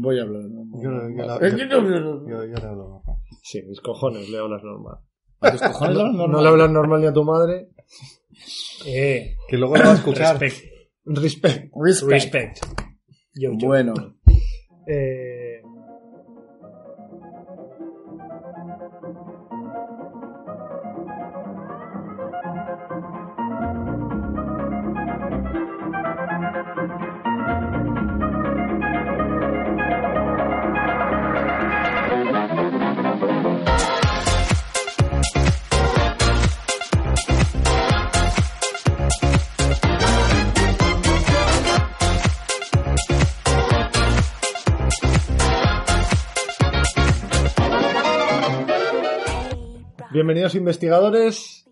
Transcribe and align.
Voy 0.00 0.18
a 0.18 0.22
hablar 0.22 0.42
normal. 0.44 0.80
Yo, 0.82 0.90
le 0.90 1.74
hablo 2.66 2.88
normal. 2.88 3.16
Sí, 3.42 3.62
mis 3.62 3.80
cojones, 3.80 4.28
le 4.28 4.38
hablas 4.38 4.62
normal. 4.62 4.98
¿A 5.40 5.50
tus 5.52 5.60
cojones 5.62 5.96
le 5.96 6.00
hablas 6.02 6.14
No 6.16 6.26
normal? 6.26 6.42
le 6.42 6.48
hablas 6.48 6.70
normal 6.70 7.00
ni 7.00 7.06
a 7.06 7.12
tu 7.12 7.24
madre. 7.24 7.68
Eh, 8.86 9.36
Que 9.48 9.56
luego 9.56 9.76
lo 9.76 9.84
va 9.84 9.90
a 9.90 9.94
escuchar. 9.94 10.38
respect. 10.38 10.72
Respect. 11.04 11.72
Respect. 11.74 12.10
Respect. 12.12 12.58
Yo, 13.34 13.50
yo. 13.58 13.66
Bueno, 13.66 13.94
Eh, 14.86 15.60
bienvenidos 50.18 50.56
investigadores. 50.56 51.64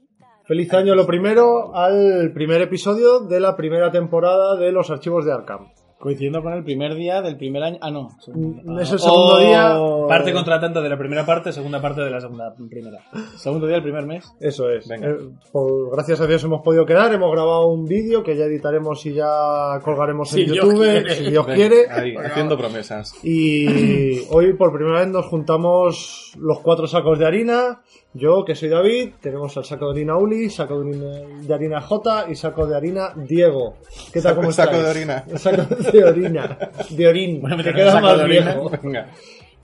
Feliz 0.45 0.73
año 0.73 0.95
lo 0.95 1.05
primero 1.05 1.75
al 1.75 2.31
primer 2.33 2.61
episodio 2.63 3.19
de 3.19 3.41
la 3.41 3.57
primera 3.57 3.91
temporada 3.91 4.55
de 4.57 4.71
los 4.71 4.89
archivos 4.91 5.25
de 5.25 5.33
Arkham. 5.33 5.73
coincidiendo 5.99 6.43
con 6.43 6.53
el 6.53 6.63
primer 6.63 6.95
día 6.95 7.23
del 7.23 7.37
primer 7.39 7.63
año. 7.65 7.79
Ah, 7.81 7.91
no. 7.91 8.11
Mm, 8.33 8.79
Es 8.79 8.93
el 8.93 8.99
segundo 9.01 9.37
Oh. 9.37 9.39
día. 9.41 9.75
Parte 10.07 10.33
contratante 10.33 10.81
de 10.81 10.89
la 10.91 10.97
primera 10.99 11.25
parte, 11.27 11.53
segunda 11.53 11.81
parte 11.81 12.03
de 12.03 12.11
la 12.11 12.21
segunda 12.21 12.55
primera. 12.55 12.99
Segundo 13.37 13.67
día 13.67 13.77
del 13.77 13.83
primer 13.83 14.05
mes. 14.07 14.31
Eso 14.39 14.69
es. 14.71 14.87
Venga. 14.87 15.09
Eh, 15.09 15.17
por- 15.51 15.91
gracias 15.93 16.21
a 16.21 16.27
Dios 16.27 16.45
hemos 16.45 16.61
podido 16.63 16.85
quedar. 16.85 17.13
Hemos 17.13 17.33
grabado 17.33 17.67
un 17.69 17.87
vídeo 17.87 18.23
que 18.23 18.37
ya 18.37 18.45
editaremos 18.45 19.05
y 19.07 19.15
ya 19.15 19.81
colgaremos 19.83 20.33
en 20.35 20.39
Si 20.49 20.55
YouTube, 20.55 20.83
quiere. 20.85 21.15
si 21.15 21.31
Dios 21.31 21.47
Venga, 21.47 21.57
quiere. 21.57 21.91
Ahí, 21.91 22.15
haciendo 22.15 22.57
promesas. 22.59 23.13
Y 23.25 24.21
hoy 24.31 24.53
por 24.53 24.73
primera 24.75 25.01
vez 25.01 25.09
nos 25.09 25.27
juntamos 25.27 26.35
los 26.39 26.61
cuatro 26.61 26.87
sacos 26.87 27.19
de 27.19 27.27
harina. 27.27 27.81
Yo, 28.17 28.45
que 28.45 28.55
soy 28.55 28.69
David, 28.69 29.15
tenemos 29.21 29.57
el 29.57 29.65
saco 29.65 29.87
de 29.87 29.93
harina 30.01 30.17
Uli, 30.17 30.49
saco 30.49 30.81
de 30.81 30.91
harina, 30.91 31.07
de 31.43 31.55
harina 31.55 31.81
J 31.81 32.27
y 32.31 32.35
saco 32.37 32.67
de 32.67 32.77
harina 32.77 33.13
Diego. 33.17 33.75
¿Qué 34.13 34.21
tal? 34.23 34.33
Saco- 34.35 34.37
¿Cómo 34.41 34.53
saco 34.53 34.77
estáis? 34.77 34.85
de 34.85 34.91
orina. 34.91 35.25
Saco 35.39 35.75
de 35.93 36.05
orina. 36.05 36.59
De 36.91 37.09
orín. 37.09 37.41
Bueno, 37.41 37.57
me 37.57 37.63
que 37.65 37.71
tengo 37.73 37.83
queda 37.83 37.93
saco 37.93 38.07
más 38.07 38.25
viejo. 38.27 38.71
Venga. 38.83 39.11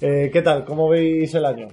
Eh, 0.01 0.31
¿Qué 0.33 0.43
tal? 0.43 0.65
¿Cómo 0.65 0.89
veis 0.89 1.33
el 1.35 1.45
año? 1.47 1.69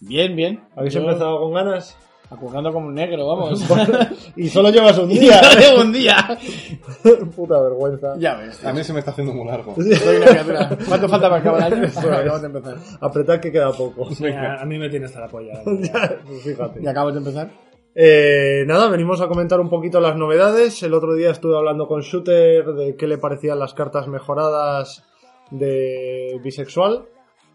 Bien, 0.00 0.34
bien. 0.36 0.60
¿Habéis 0.76 0.94
Yo 0.94 1.00
empezado 1.00 1.38
con 1.40 1.52
ganas? 1.52 1.98
Acurrando 2.28 2.72
como 2.72 2.88
un 2.88 2.94
negro, 2.94 3.26
vamos. 3.26 3.64
y 4.36 4.48
solo 4.48 4.70
llevas 4.70 4.98
un 4.98 5.08
día. 5.08 5.40
Ya 5.42 5.54
llevo 5.60 5.82
un 5.82 5.92
día. 5.92 6.16
Puta 7.36 7.60
vergüenza. 7.60 8.14
Ya 8.18 8.34
ves. 8.36 8.64
A 8.64 8.72
mí 8.72 8.82
se 8.82 8.92
me 8.92 8.98
está 8.98 9.12
haciendo 9.12 9.32
muy 9.32 9.46
largo. 9.46 9.74
Soy 9.76 10.16
una 10.16 10.26
criatura. 10.26 10.68
¿Cuánto 10.88 11.08
falta 11.08 11.28
para 11.30 11.40
acabar 11.40 11.72
el 11.72 11.84
año? 11.84 11.92
Bueno, 11.94 12.16
acabamos 12.16 12.40
de 12.42 12.46
empezar. 12.48 12.76
Apretad 13.00 13.40
que 13.40 13.52
queda 13.52 13.70
poco. 13.72 14.12
Sí, 14.14 14.26
a, 14.26 14.60
a 14.60 14.64
mí 14.64 14.76
me 14.78 14.88
tiene 14.88 15.06
hasta 15.06 15.20
la 15.20 15.28
polla. 15.28 15.62
Ya, 15.80 16.18
pues 16.26 16.42
fíjate. 16.42 16.80
¿Y 16.82 16.86
acabamos 16.86 17.12
de 17.14 17.18
empezar? 17.18 17.50
Eh, 17.94 18.64
nada, 18.66 18.88
venimos 18.90 19.20
a 19.20 19.28
comentar 19.28 19.60
un 19.60 19.70
poquito 19.70 20.00
las 20.00 20.16
novedades. 20.16 20.82
El 20.82 20.94
otro 20.94 21.14
día 21.14 21.30
estuve 21.30 21.56
hablando 21.56 21.86
con 21.86 22.00
Shooter 22.02 22.66
de 22.74 22.96
qué 22.96 23.06
le 23.06 23.18
parecían 23.18 23.58
las 23.58 23.72
cartas 23.72 24.08
mejoradas 24.08 25.04
de 25.50 26.40
bisexual. 26.42 27.04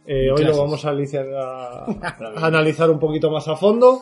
Eh, 0.06 0.32
hoy 0.32 0.44
lo 0.44 0.58
vamos 0.58 0.84
a, 0.86 0.90
analizar- 0.92 1.32
a- 1.36 1.86
a 2.38 2.46
analizar 2.48 2.90
un 2.90 2.98
poquito 3.00 3.30
más 3.30 3.48
a 3.48 3.56
fondo. 3.56 4.02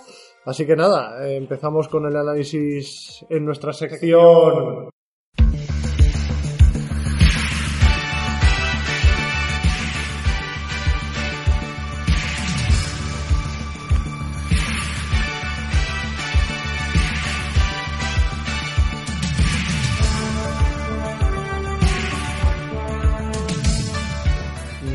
Así 0.50 0.66
que 0.66 0.76
nada, 0.76 1.30
empezamos 1.30 1.88
con 1.88 2.08
el 2.08 2.16
análisis 2.16 3.24
en 3.30 3.46
nuestra 3.46 3.72
sección. 3.72 4.90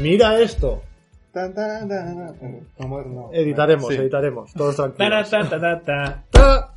Mira 0.02 0.40
esto. 0.40 0.82
Tan, 1.34 1.52
tan, 1.52 1.88
tan, 1.88 2.16
tan. 2.38 2.60
Vamos 2.78 3.00
a 3.00 3.02
ver, 3.02 3.12
no. 3.12 3.30
Editaremos, 3.32 3.88
Sí. 3.92 4.00
editaremos. 4.00 4.52
Todos 4.54 4.76
Ta, 4.76 4.92
tranquilos. 4.94 5.30
ta, 5.30 5.48
ta, 5.48 5.60
ta, 5.60 5.80
ta. 5.82 6.24
¡Ta! 6.30 6.74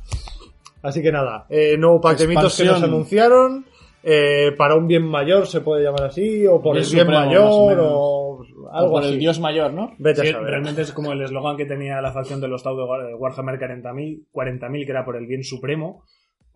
Así 0.82 1.00
que 1.02 1.10
nada, 1.12 1.46
eh, 1.48 1.76
nuevo 1.78 2.00
pack 2.00 2.18
de 2.18 2.26
mitos 2.28 2.56
que 2.56 2.64
nos 2.64 2.82
anunciaron. 2.82 3.64
eh, 4.02 4.52
para 4.56 4.76
un 4.76 4.86
bien 4.86 5.04
mayor 5.04 5.46
se 5.48 5.60
puede 5.60 5.82
llamar 5.84 6.04
así, 6.04 6.46
o 6.46 6.62
por 6.62 6.74
Bien 6.76 6.84
el 6.84 6.90
bien 6.92 7.04
supremo, 7.06 7.26
mayor, 7.26 7.78
o 7.80 8.38
o 8.38 8.70
algo 8.72 8.90
por 8.92 9.02
así. 9.02 9.12
el 9.12 9.18
dios 9.18 9.40
mayor, 9.40 9.72
¿no? 9.74 9.92
Vete 9.98 10.22
Sí, 10.22 10.28
a 10.28 10.32
saber. 10.34 10.50
realmente 10.50 10.82
es 10.82 10.92
como 10.92 11.12
el 11.12 11.20
eslogan 11.22 11.56
que 11.56 11.66
tenía 11.66 12.00
la 12.00 12.12
facción 12.12 12.40
de 12.40 12.46
los 12.48 12.62
Tau 12.62 12.76
de 12.76 13.14
Warhammer 13.14 13.58
40.000, 13.58 14.26
40.000, 14.32 14.84
que 14.86 14.90
era 14.92 15.04
por 15.04 15.16
el 15.16 15.26
bien 15.26 15.42
supremo, 15.42 16.04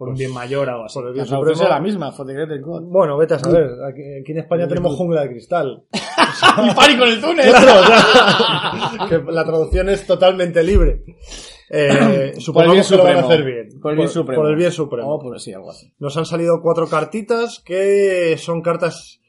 por 0.02 0.08
un 0.08 0.16
bien 0.16 0.32
mayor 0.32 0.68
o 0.68 0.72
algo 0.72 0.84
así. 0.86 0.94
Por 0.94 1.04
el 1.04 1.10
La 1.10 1.14
bien 1.14 1.26
traducción 1.28 1.54
supremo. 1.54 1.70
es 1.70 1.76
la 1.76 1.80
misma, 1.80 2.10
for 2.10 2.26
the 2.26 2.32
greater 2.32 2.60
good. 2.60 2.82
Bueno, 2.82 3.16
vete 3.16 3.34
a 3.34 3.38
saber. 3.38 3.70
Aquí, 3.88 4.02
aquí 4.20 4.32
en 4.32 4.38
España 4.38 4.66
tenemos 4.66 4.96
jungla 4.96 5.22
de 5.22 5.28
cristal. 5.28 5.84
¡Y 5.92 6.74
pánico 6.74 7.04
en 7.04 7.10
el 7.12 7.20
túnel! 7.20 7.48
Claro, 7.48 7.80
o 7.80 7.84
sea, 7.84 9.06
que 9.08 9.32
la 9.32 9.44
traducción 9.44 9.88
es 9.90 10.04
totalmente 10.04 10.64
libre. 10.64 11.04
Eh, 11.70 12.32
que 12.44 12.96
lo 12.96 13.04
van 13.04 13.16
a 13.16 13.20
hacer 13.20 13.44
bien. 13.44 13.68
Por 13.80 13.92
el 13.92 13.98
bien 13.98 14.08
supremo. 14.08 14.42
Por 14.42 14.50
el 14.50 14.56
bien 14.56 14.72
supremo. 14.72 15.14
Oh, 15.14 15.20
pues 15.20 15.40
sí, 15.40 15.52
algo 15.52 15.70
así. 15.70 15.94
Nos 16.00 16.16
han 16.16 16.26
salido 16.26 16.60
cuatro 16.60 16.88
cartitas 16.88 17.62
que 17.64 18.36
son 18.38 18.60
cartas 18.60 19.20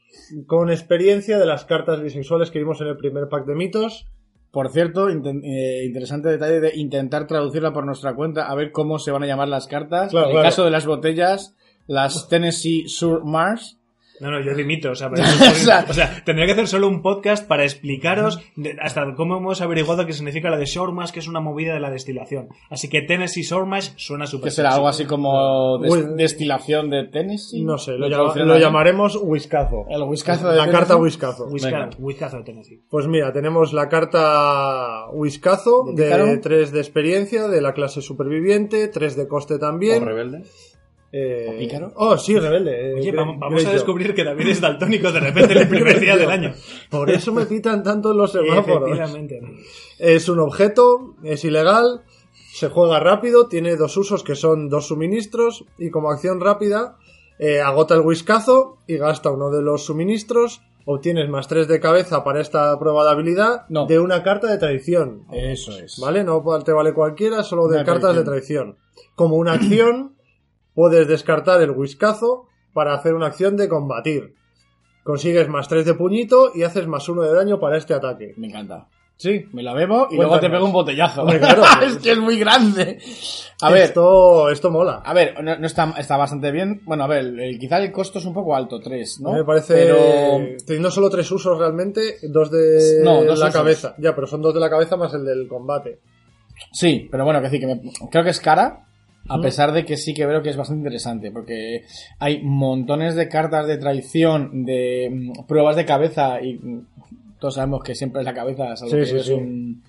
con 0.48 0.70
experiencia 0.70 1.38
de 1.38 1.46
las 1.46 1.64
cartas 1.66 2.02
bisexuales 2.02 2.50
que 2.50 2.58
vimos 2.58 2.80
en 2.80 2.88
el 2.88 2.96
primer 2.96 3.28
pack 3.28 3.46
de 3.46 3.54
mitos. 3.54 4.08
Por 4.54 4.70
cierto, 4.70 5.08
eh, 5.08 5.84
interesante 5.84 6.28
detalle 6.28 6.60
de 6.60 6.76
intentar 6.76 7.26
traducirla 7.26 7.72
por 7.72 7.84
nuestra 7.84 8.14
cuenta 8.14 8.46
a 8.48 8.54
ver 8.54 8.70
cómo 8.70 9.00
se 9.00 9.10
van 9.10 9.24
a 9.24 9.26
llamar 9.26 9.48
las 9.48 9.66
cartas. 9.66 10.12
Claro, 10.12 10.26
en 10.26 10.30
el 10.30 10.34
claro. 10.36 10.48
caso 10.48 10.64
de 10.64 10.70
las 10.70 10.86
botellas, 10.86 11.56
las 11.88 12.28
Tennessee 12.30 12.86
Sur 12.86 13.24
Mars. 13.24 13.80
No, 14.20 14.30
no, 14.30 14.40
yo 14.40 14.52
limito. 14.52 14.90
O 14.92 14.94
sea, 14.94 15.10
pero- 15.14 15.24
O 15.24 15.54
sea- 15.54 15.84
o 15.88 15.92
sea, 15.92 16.22
tendría 16.24 16.46
que 16.46 16.52
hacer 16.52 16.68
solo 16.68 16.86
un 16.88 17.02
podcast 17.02 17.46
para 17.46 17.64
explicaros 17.64 18.40
de- 18.56 18.76
hasta 18.80 19.12
cómo 19.16 19.36
hemos 19.38 19.60
averiguado 19.60 20.06
qué 20.06 20.12
significa 20.12 20.50
la 20.50 20.56
de 20.56 20.66
Shormash, 20.66 21.10
que 21.10 21.18
es 21.20 21.26
una 21.28 21.40
movida 21.40 21.74
de 21.74 21.80
la 21.80 21.90
destilación. 21.90 22.48
Así 22.70 22.88
que 22.88 23.02
Tennessee 23.02 23.42
Shormash 23.42 23.90
suena 23.96 24.26
súper 24.26 24.44
Que 24.44 24.50
será 24.52 24.74
algo 24.74 24.86
así 24.88 25.04
como 25.04 25.78
des- 25.78 25.92
Uy. 25.92 26.04
destilación 26.16 26.90
de 26.90 27.04
Tennessee. 27.08 27.62
No 27.64 27.76
sé, 27.78 27.92
lo, 27.98 28.58
llamaremos 28.58 29.18
whiskazo. 29.20 29.86
El 29.88 30.02
whiskazo 30.02 30.48
de 30.50 30.56
La 30.58 30.70
carta 30.70 30.96
whiskazo. 30.96 31.46
Whiskazo 31.98 32.36
de 32.38 32.44
Tennessee. 32.44 32.80
Pues 32.88 33.06
mira, 33.08 33.32
tenemos 33.32 33.72
la 33.72 33.88
carta 33.88 35.06
whiskazo 35.12 35.84
¿De 35.94 36.04
de 36.08 36.38
3 36.38 36.72
de 36.72 36.78
experiencia 36.80 37.48
de 37.48 37.60
la 37.60 37.72
clase 37.72 38.00
superviviente, 38.00 38.88
3 38.88 39.16
de 39.16 39.28
coste 39.28 39.54
¿O 39.54 39.58
también. 39.58 40.04
rebelde? 40.04 40.42
Eh, 41.16 41.46
¿O 41.48 41.58
pícaro? 41.58 41.92
Oh, 41.94 42.18
sí, 42.18 42.36
rebelde. 42.36 42.90
eh, 42.90 42.94
Oye, 42.94 43.12
vamos, 43.12 43.36
vamos 43.38 43.64
a 43.64 43.70
descubrir 43.72 44.12
que 44.14 44.24
David 44.24 44.48
es 44.48 44.60
daltónico 44.60 45.12
de 45.12 45.20
repente 45.20 45.52
en 45.52 45.58
el 45.60 45.68
primer 45.68 46.00
día 46.00 46.16
del 46.16 46.28
año. 46.30 46.52
Por 46.90 47.08
eso 47.10 47.32
me 47.32 47.46
pitan 47.46 47.84
tanto 47.84 48.12
los 48.12 48.32
semáforos. 48.32 48.98
Es 49.98 50.28
un 50.28 50.40
objeto, 50.40 51.14
es 51.22 51.44
ilegal, 51.44 52.02
se 52.52 52.68
juega 52.68 52.98
rápido, 52.98 53.46
tiene 53.46 53.76
dos 53.76 53.96
usos 53.96 54.24
que 54.24 54.34
son 54.34 54.68
dos 54.68 54.88
suministros 54.88 55.64
y 55.78 55.90
como 55.90 56.10
acción 56.10 56.40
rápida 56.40 56.96
eh, 57.38 57.60
agota 57.60 57.94
el 57.94 58.00
whiskazo 58.00 58.78
y 58.88 58.96
gasta 58.96 59.30
uno 59.30 59.50
de 59.50 59.62
los 59.62 59.84
suministros. 59.84 60.62
Obtienes 60.86 61.30
más 61.30 61.48
3 61.48 61.66
de 61.66 61.80
cabeza 61.80 62.22
para 62.24 62.40
esta 62.42 62.78
prueba 62.78 63.04
de 63.04 63.10
habilidad 63.10 63.66
No. 63.70 63.86
de 63.86 63.98
una 63.98 64.22
carta 64.22 64.48
de 64.48 64.58
traición. 64.58 65.24
Eso 65.32 65.72
es. 65.78 65.98
¿Vale? 65.98 66.24
No 66.24 66.42
te 66.62 66.72
vale 66.72 66.92
cualquiera, 66.92 67.42
solo 67.42 67.68
de 67.68 67.76
Una 67.76 67.84
cartas 67.86 68.14
de 68.14 68.22
traición. 68.22 68.76
Como 69.14 69.36
una 69.36 69.52
acción, 69.54 70.14
puedes 70.74 71.06
descartar 71.08 71.60
el 71.62 71.70
whiskazo 71.70 72.46
para 72.72 72.94
hacer 72.94 73.14
una 73.14 73.26
acción 73.26 73.56
de 73.56 73.68
combatir. 73.68 74.34
Consigues 75.02 75.48
más 75.48 75.68
3 75.68 75.84
de 75.84 75.94
puñito 75.94 76.50
y 76.54 76.62
haces 76.62 76.86
más 76.86 77.08
1 77.08 77.22
de 77.22 77.32
daño 77.34 77.60
para 77.60 77.76
este 77.76 77.92
ataque. 77.94 78.32
Me 78.36 78.46
encanta. 78.48 78.88
Sí. 79.16 79.44
Me 79.52 79.62
la 79.62 79.74
bebo 79.74 80.06
y 80.10 80.16
Cuéntanos. 80.16 80.18
luego 80.26 80.40
te 80.40 80.50
pego 80.50 80.64
un 80.64 80.72
botellazo. 80.72 81.22
Hombre, 81.22 81.38
claro. 81.38 81.62
es 81.86 81.98
que 81.98 82.12
es 82.12 82.18
muy 82.18 82.36
grande. 82.38 82.98
A 83.60 83.70
ver, 83.70 83.82
Esto, 83.82 84.48
esto 84.50 84.70
mola. 84.72 85.02
a 85.04 85.12
ver, 85.14 85.40
no, 85.44 85.56
no 85.56 85.66
está, 85.66 85.94
está 85.98 86.16
bastante 86.16 86.50
bien. 86.50 86.80
Bueno, 86.84 87.04
a 87.04 87.06
ver, 87.06 87.20
el- 87.38 87.58
quizá 87.60 87.78
el 87.78 87.92
costo 87.92 88.18
es 88.18 88.24
un 88.24 88.34
poco 88.34 88.56
alto, 88.56 88.80
3, 88.80 89.20
¿no? 89.20 89.32
Me 89.34 89.44
parece. 89.44 89.74
Pero 89.74 90.56
Teniendo 90.66 90.90
solo 90.90 91.08
tres 91.10 91.30
usos 91.30 91.56
realmente, 91.58 92.16
dos 92.22 92.50
de 92.50 93.02
No, 93.04 93.22
dos 93.22 93.38
la 93.38 93.46
usos. 93.46 93.52
cabeza. 93.52 93.94
Ya, 93.98 94.14
pero 94.16 94.26
son 94.26 94.42
dos 94.42 94.52
de 94.54 94.60
la 94.60 94.70
cabeza 94.70 94.96
más 94.96 95.14
el 95.14 95.24
del 95.24 95.46
combate. 95.46 96.00
sí, 96.72 97.06
pero 97.10 97.24
bueno, 97.24 97.40
que 97.40 97.44
decir 97.50 97.60
que 97.60 97.66
me- 97.66 97.80
creo 98.10 98.24
que 98.24 98.30
es 98.30 98.40
cara. 98.40 98.86
A 99.28 99.40
pesar 99.40 99.72
de 99.72 99.84
que 99.84 99.96
sí 99.96 100.12
que 100.14 100.26
veo 100.26 100.42
que 100.42 100.50
es 100.50 100.56
bastante 100.56 100.80
interesante, 100.80 101.30
porque 101.30 101.84
hay 102.18 102.42
montones 102.42 103.14
de 103.14 103.28
cartas 103.28 103.66
de 103.66 103.78
traición, 103.78 104.64
de 104.64 105.10
mm, 105.10 105.46
pruebas 105.46 105.76
de 105.76 105.84
cabeza, 105.86 106.40
y 106.42 106.54
mm, 106.54 106.86
todos 107.38 107.54
sabemos 107.54 107.82
que 107.82 107.94
siempre 107.94 108.20
es 108.20 108.26
la 108.26 108.34
cabeza, 108.34 108.76
salvo 108.76 108.90
Sí, 108.92 108.98
que 109.00 109.06
sí, 109.06 109.12
eres 109.12 109.26
sí. 109.26 109.32
Un, 109.32 109.82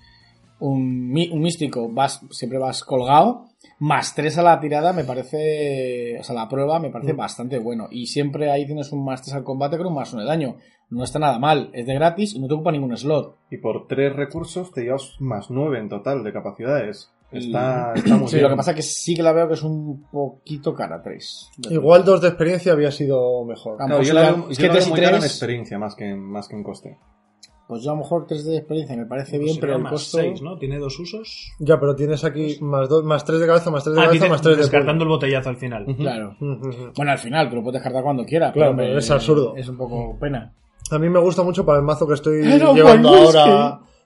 un, 0.58 1.08
mi- 1.12 1.28
un 1.30 1.40
místico, 1.40 1.88
vas, 1.90 2.20
siempre 2.30 2.58
vas 2.58 2.82
colgado. 2.82 3.46
Más 3.78 4.14
tres 4.14 4.38
a 4.38 4.42
la 4.42 4.58
tirada 4.58 4.94
me 4.94 5.04
parece, 5.04 6.16
o 6.18 6.22
sea, 6.22 6.34
la 6.34 6.48
prueba 6.48 6.78
me 6.80 6.88
parece 6.90 7.12
Mm. 7.12 7.16
bastante 7.16 7.58
bueno. 7.58 7.88
Y 7.90 8.06
siempre 8.06 8.50
ahí 8.50 8.64
tienes 8.64 8.90
un 8.92 9.04
más 9.04 9.20
tres 9.22 9.34
al 9.34 9.44
combate 9.44 9.76
con 9.76 9.86
un 9.86 9.94
más 9.94 10.12
uno 10.14 10.22
de 10.22 10.28
daño. 10.28 10.56
No 10.88 11.04
está 11.04 11.18
nada 11.18 11.38
mal, 11.38 11.70
es 11.74 11.84
de 11.86 11.94
gratis 11.94 12.34
y 12.34 12.38
no 12.38 12.46
te 12.48 12.54
ocupa 12.54 12.72
ningún 12.72 12.96
slot. 12.96 13.36
Y 13.50 13.58
por 13.58 13.86
tres 13.86 14.14
recursos 14.14 14.72
te 14.72 14.82
llevas 14.84 15.16
más 15.18 15.50
nueve 15.50 15.78
en 15.78 15.88
total 15.90 16.22
de 16.24 16.32
capacidades. 16.32 17.10
Está, 17.32 17.92
está 17.94 18.16
muy 18.16 18.28
Sí, 18.28 18.36
bien. 18.36 18.44
lo 18.44 18.50
que 18.50 18.56
pasa 18.56 18.70
es 18.70 18.76
que 18.76 18.82
sí 18.82 19.14
que 19.14 19.22
la 19.22 19.32
veo 19.32 19.48
que 19.48 19.54
es 19.54 19.62
un 19.62 20.06
poquito 20.10 20.72
cara 20.74 21.02
3. 21.02 21.50
Igual 21.70 22.04
dos 22.04 22.20
de 22.20 22.28
experiencia 22.28 22.72
había 22.72 22.90
sido 22.90 23.44
mejor. 23.44 23.76
No, 23.88 23.96
pues 23.96 24.08
yo 24.08 24.14
la 24.14 24.22
veo, 24.30 24.46
es 24.50 24.56
que 24.58 24.66
la 24.68 24.68
veo 24.68 24.74
tres 24.76 24.86
y 24.86 24.90
muy 24.90 25.00
cara 25.00 25.16
en 25.16 25.20
tres- 25.20 25.32
experiencia 25.32 25.78
más 25.78 25.94
que, 25.96 26.04
en- 26.10 26.20
más 26.22 26.48
que 26.48 26.56
en 26.56 26.62
coste. 26.62 26.98
Pues 27.68 27.82
yo 27.82 27.90
a 27.90 27.94
lo 27.94 28.02
mejor 28.02 28.26
3 28.28 28.44
de 28.44 28.58
experiencia 28.58 28.96
me 28.96 29.06
parece 29.06 29.38
bien, 29.38 29.48
Pues 29.48 29.58
pero 29.58 29.72
sería 29.72 29.76
el 29.78 29.82
más 29.82 29.92
costo. 29.92 30.18
seis, 30.18 30.40
¿no? 30.40 30.56
Tiene 30.56 30.78
dos 30.78 31.00
usos. 31.00 31.50
Ya, 31.58 31.80
pero 31.80 31.96
tienes 31.96 32.22
aquí 32.22 32.58
más 32.60 32.88
dos, 32.88 33.02
más 33.02 33.24
tres 33.24 33.40
de 33.40 33.46
cabeza, 33.48 33.72
más 33.72 33.82
tres 33.82 33.96
de 33.96 34.02
Ah, 34.02 34.04
cabeza, 34.06 34.28
más 34.28 34.40
tres 34.40 34.56
de 34.56 34.62
descartando 34.62 35.02
el 35.02 35.08
botellazo 35.08 35.48
al 35.48 35.56
final. 35.56 35.84
Claro. 35.96 36.36
Bueno, 36.38 37.10
al 37.10 37.18
final, 37.18 37.50
tú 37.50 37.56
lo 37.56 37.62
puedes 37.64 37.80
descartar 37.82 38.04
cuando 38.04 38.24
quieras. 38.24 38.52
Claro, 38.52 38.70
pero 38.70 38.84
pero 38.84 38.92
me- 38.94 38.98
es 39.00 39.10
absurdo. 39.10 39.56
Es 39.56 39.68
un 39.68 39.76
poco 39.76 40.16
pena. 40.20 40.52
A 40.92 40.98
mí 41.00 41.08
me 41.08 41.18
gusta 41.18 41.42
mucho 41.42 41.66
para 41.66 41.78
el 41.80 41.84
mazo 41.84 42.06
que 42.06 42.14
estoy 42.14 42.40
Pero 42.44 42.72
llevando 42.72 43.08
buen 43.08 43.24
whisky. 43.26 43.40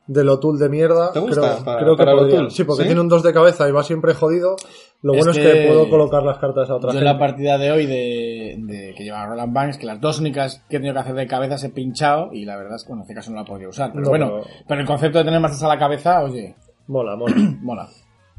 Ahora 0.07 0.19
del 0.21 0.29
Otul 0.29 0.59
de 0.59 0.69
mierda. 0.69 1.13
¿Te 1.13 1.21
gusta 1.21 1.41
Creo, 1.41 1.65
para- 1.65 1.79
creo 1.81 1.97
que 1.97 2.05
para 2.05 2.17
podría. 2.17 2.51
Sí, 2.51 2.65
porque 2.65 2.83
¿Sí? 2.83 2.89
tiene 2.89 3.01
un 3.01 3.09
2 3.09 3.23
de 3.23 3.33
cabeza 3.33 3.69
y 3.69 3.73
va 3.73 3.83
siempre 3.85 4.15
jodido. 4.15 4.57
Lo 5.03 5.13
bueno 5.15 5.31
es 5.31 5.39
que 5.39 5.45
que 5.53 5.67
puedo 5.69 5.89
colocar 5.89 6.23
las 6.23 6.39
cartas 6.39 6.69
a 6.69 6.75
otra 6.75 6.91
Yo 6.93 6.99
en 6.99 7.05
gente. 7.05 7.13
la 7.13 7.19
partida 7.19 7.57
de 7.59 7.73
hoy 7.73 7.87
de, 7.87 8.57
de 8.59 8.95
que 8.97 9.05
lleva 9.05 9.25
Roland 9.27 9.55
Banks, 9.55 9.79
que 9.79 9.87
las 9.87 10.01
dos 10.01 10.21
únicas 10.21 10.65
que 10.69 10.77
he 10.77 10.79
tenido 10.81 10.93
que 10.95 11.01
hacer 11.01 11.15
de 11.15 11.27
cabeza 11.27 11.57
se 11.59 11.69
he 11.69 11.71
pinchado 11.71 12.33
y 12.33 12.45
la 12.45 12.57
verdad 12.57 12.75
es 12.77 12.83
que 12.85 12.89
bueno, 12.89 13.03
en 13.03 13.05
este 13.05 13.15
caso 13.15 13.31
no 13.31 13.37
la 13.39 13.45
podía 13.45 13.69
usar. 13.69 13.93
Pero 13.93 14.03
No, 14.05 14.09
bueno, 14.11 14.27
pero- 14.43 14.47
pero... 14.69 14.81
el 14.81 14.87
concepto 14.87 15.19
de 15.19 15.25
tener 15.25 15.41
más 15.41 15.63
a 15.63 15.69
la 15.69 15.79
cabeza, 15.79 16.23
oye, 16.23 16.55
Mola, 16.89 17.15
mola. 17.17 17.35
mola. 17.63 17.89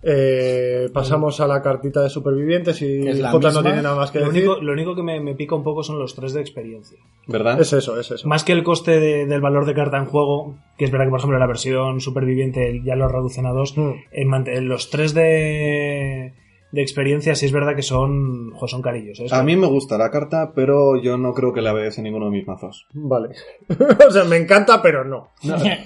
Eh, 0.03 0.89
pasamos 0.94 1.39
a 1.42 1.48
la 1.48 1.62
cartita 1.62 2.01
de 2.01 2.09
supervivientes 2.09 2.81
y 2.81 3.01
J 3.03 3.30
no 3.31 3.39
misma. 3.39 3.62
tiene 3.62 3.81
nada 3.83 3.95
más 3.95 4.09
que 4.09 4.19
Lo 4.19 4.27
decir. 4.31 4.48
único, 4.48 4.62
lo 4.62 4.74
único 4.74 4.95
que 4.95 5.03
me, 5.03 5.19
me 5.19 5.36
pica 5.36 5.53
un 5.56 5.63
poco 5.63 5.83
son 5.83 6.00
los 6.00 6.15
tres 6.15 6.33
de 6.33 6.42
experiencia. 6.42 6.98
¿Verdad? 7.27 7.62
Es 7.62 7.71
eso, 7.74 8.00
es 8.00 8.09
eso. 8.09 8.27
Más 8.27 8.44
que 8.44 8.53
el 8.53 8.63
coste 8.63 9.00
de- 9.00 9.25
del 9.27 9.42
valor 9.42 9.65
de 9.65 9.75
carta 9.75 9.98
en 9.98 10.06
juego, 10.06 10.56
que 10.77 10.86
es 10.86 10.92
verdad 10.92 11.06
que, 11.06 11.12
por 11.12 11.19
ejemplo, 11.19 11.38
la 11.39 11.45
versión 11.48 12.01
superviviente 12.01 12.81
ya 12.83 12.95
lo 12.95 13.07
reducen 13.07 13.45
a 13.45 13.51
dos, 13.51 13.77
Mm. 13.77 13.92
en 14.12 14.68
los 14.68 14.89
tres 14.89 15.13
de, 15.13 16.33
de 16.71 16.81
experiencia 16.81 17.35
sí 17.35 17.45
es 17.45 17.51
verdad 17.51 17.75
que 17.75 17.81
son, 17.81 18.51
jo, 18.51 18.68
son 18.68 18.81
carillos. 18.81 19.19
¿eh? 19.19 19.27
A 19.31 19.44
mí 19.44 19.56
me 19.57 19.68
gusta 19.68 19.97
la 19.97 20.09
carta, 20.09 20.51
pero 20.56 20.95
yo 21.01 21.18
no 21.18 21.33
creo 21.33 21.51
que 21.53 21.62
la 21.62 21.73
veas 21.73 21.97
en 21.97 22.06
ninguno 22.06 22.25
de 22.25 22.31
mis 22.31 22.47
mazos. 22.47 22.85
Vale. 22.94 23.29
o 24.07 24.12
sea, 24.12 24.23
me 24.23 24.38
encanta, 24.38 24.81
pero 24.81 25.03
no. 25.03 25.29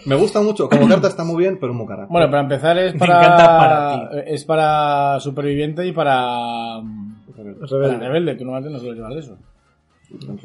Me 0.06 0.16
gusta 0.16 0.42
mucho. 0.42 0.70
Como 0.70 0.88
carta 0.88 1.08
está 1.08 1.24
muy 1.24 1.38
bien, 1.38 1.58
pero 1.60 1.72
es 1.72 1.78
muy 1.78 1.88
cara. 1.88 2.06
Bueno, 2.10 2.28
para 2.30 2.42
empezar 2.44 2.78
es 2.78 2.94
Me 2.94 3.00
para, 3.00 3.20
encanta 3.20 3.46
para 3.58 4.22
es 4.22 4.44
para 4.46 5.20
superviviente 5.20 5.86
y 5.88 5.92
para, 5.92 6.82
para 7.36 7.44
Rebelde. 7.68 7.98
rebelde. 8.08 8.36
Tú 8.36 8.44
normalmente 8.46 8.74
no 8.74 8.80
sueles 8.80 8.98
llevar 8.98 9.14
de 9.14 9.20
eso. 9.20 9.38